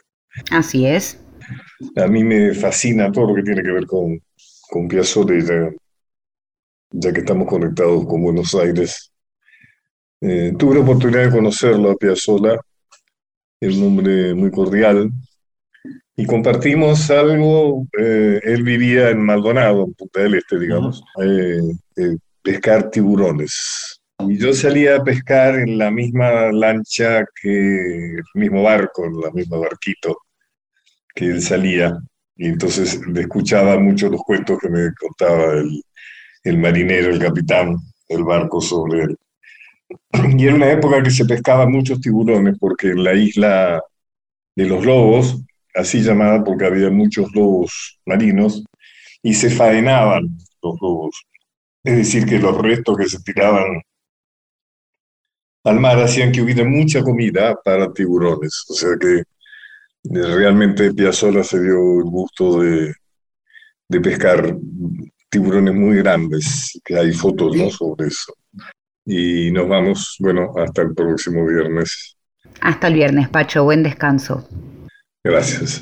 Así 0.52 0.86
es. 0.86 1.20
A 1.96 2.08
mí 2.08 2.24
me 2.24 2.54
fascina 2.54 3.12
todo 3.12 3.30
lo 3.30 3.36
que 3.36 3.44
tiene 3.44 3.64
que 3.64 3.72
ver 3.72 3.86
con, 3.86 4.22
con 4.70 4.88
Piazzolla, 4.88 5.72
ya 6.92 7.14
que 7.14 7.20
estamos 7.20 7.48
conectados 7.48 8.06
con 8.06 8.22
Buenos 8.22 8.54
Aires. 8.56 9.12
Eh, 10.22 10.54
tuve 10.58 10.76
la 10.76 10.82
oportunidad 10.82 11.26
de 11.26 11.32
conocerlo 11.32 11.92
a 11.92 11.96
Piazzolla, 11.96 12.60
es 13.62 13.76
un 13.76 13.88
hombre 13.88 14.34
muy 14.34 14.52
cordial, 14.52 15.10
y 16.16 16.26
compartimos 16.26 17.10
algo, 17.12 17.88
eh, 17.98 18.42
él 18.44 18.64
vivía 18.64 19.10
en 19.10 19.22
Maldonado, 19.22 19.86
en 19.86 19.94
Punta 19.94 20.22
del 20.22 20.36
Este, 20.36 20.60
digamos, 20.60 21.02
eh, 21.24 21.62
eh, 21.96 22.18
pescar 22.42 22.90
tiburones. 22.90 24.02
Y 24.28 24.38
yo 24.38 24.54
salía 24.54 24.98
a 24.98 25.04
pescar 25.04 25.56
en 25.56 25.78
la 25.78 25.90
misma 25.90 26.52
lancha 26.52 27.24
que 27.42 28.16
el 28.18 28.24
mismo 28.34 28.64
barco, 28.64 29.06
en 29.06 29.22
la 29.22 29.32
misma 29.32 29.60
barquito 29.60 30.18
que 31.16 31.26
él 31.26 31.42
salía. 31.42 31.98
Y 32.36 32.48
entonces 32.48 33.00
le 33.08 33.22
escuchaba 33.22 33.80
mucho 33.80 34.10
los 34.10 34.22
cuentos 34.24 34.60
que 34.60 34.70
me 34.70 34.94
contaba 34.96 35.54
el, 35.54 35.82
el 36.44 36.58
marinero, 36.58 37.12
el 37.12 37.20
capitán 37.20 37.78
del 38.10 38.26
barco 38.26 38.60
sobre 38.60 39.04
él. 39.04 39.18
Y 40.38 40.46
era 40.46 40.56
una 40.56 40.72
época 40.72 41.02
que 41.02 41.12
se 41.12 41.26
pescaba 41.26 41.66
muchos 41.66 42.02
tiburones, 42.02 42.58
porque 42.60 42.90
en 42.90 43.04
la 43.06 43.14
isla 43.14 43.82
de 44.56 44.66
los 44.66 44.86
lobos, 44.86 45.42
así 45.80 46.02
llamada 46.02 46.44
porque 46.44 46.66
había 46.66 46.90
muchos 46.90 47.34
lobos 47.34 48.00
marinos, 48.06 48.64
y 49.22 49.34
se 49.34 49.50
faenaban 49.50 50.38
los 50.62 50.76
lobos. 50.82 51.24
Es 51.84 51.98
decir, 51.98 52.26
que 52.26 52.40
los 52.40 52.58
restos 52.58 52.98
que 52.98 53.10
se 53.10 53.20
tiraban 53.22 53.82
al 55.64 55.80
mar 55.80 56.00
hacían 56.00 56.32
que 56.32 56.42
hubiera 56.42 56.64
mucha 56.64 57.02
comida 57.02 57.56
para 57.64 57.92
tiburones. 57.92 58.66
O 58.70 58.74
sea 58.74 58.92
que 59.00 59.24
realmente 60.04 60.94
Piazzolla 60.94 61.44
se 61.44 61.62
dio 61.62 62.00
el 62.00 62.06
gusto 62.06 62.62
de, 62.62 62.94
de 63.88 64.02
pescar 64.02 64.56
tiburones 65.30 65.76
muy 65.76 65.98
grandes, 65.98 66.80
que 66.84 66.98
hay 66.98 67.14
fotos 67.14 67.56
¿no? 67.56 67.70
sobre 67.70 68.08
eso. 68.08 68.34
Y 69.06 69.52
nos 69.52 69.68
vamos, 69.68 70.16
bueno, 70.20 70.54
hasta 70.58 70.82
el 70.84 70.94
próximo 70.94 71.46
viernes. 71.46 72.18
Hasta 72.62 72.88
el 72.88 72.94
viernes, 72.96 73.30
Pacho. 73.30 73.64
Buen 73.64 73.84
descanso. 73.84 74.48
Gracias. 75.24 75.82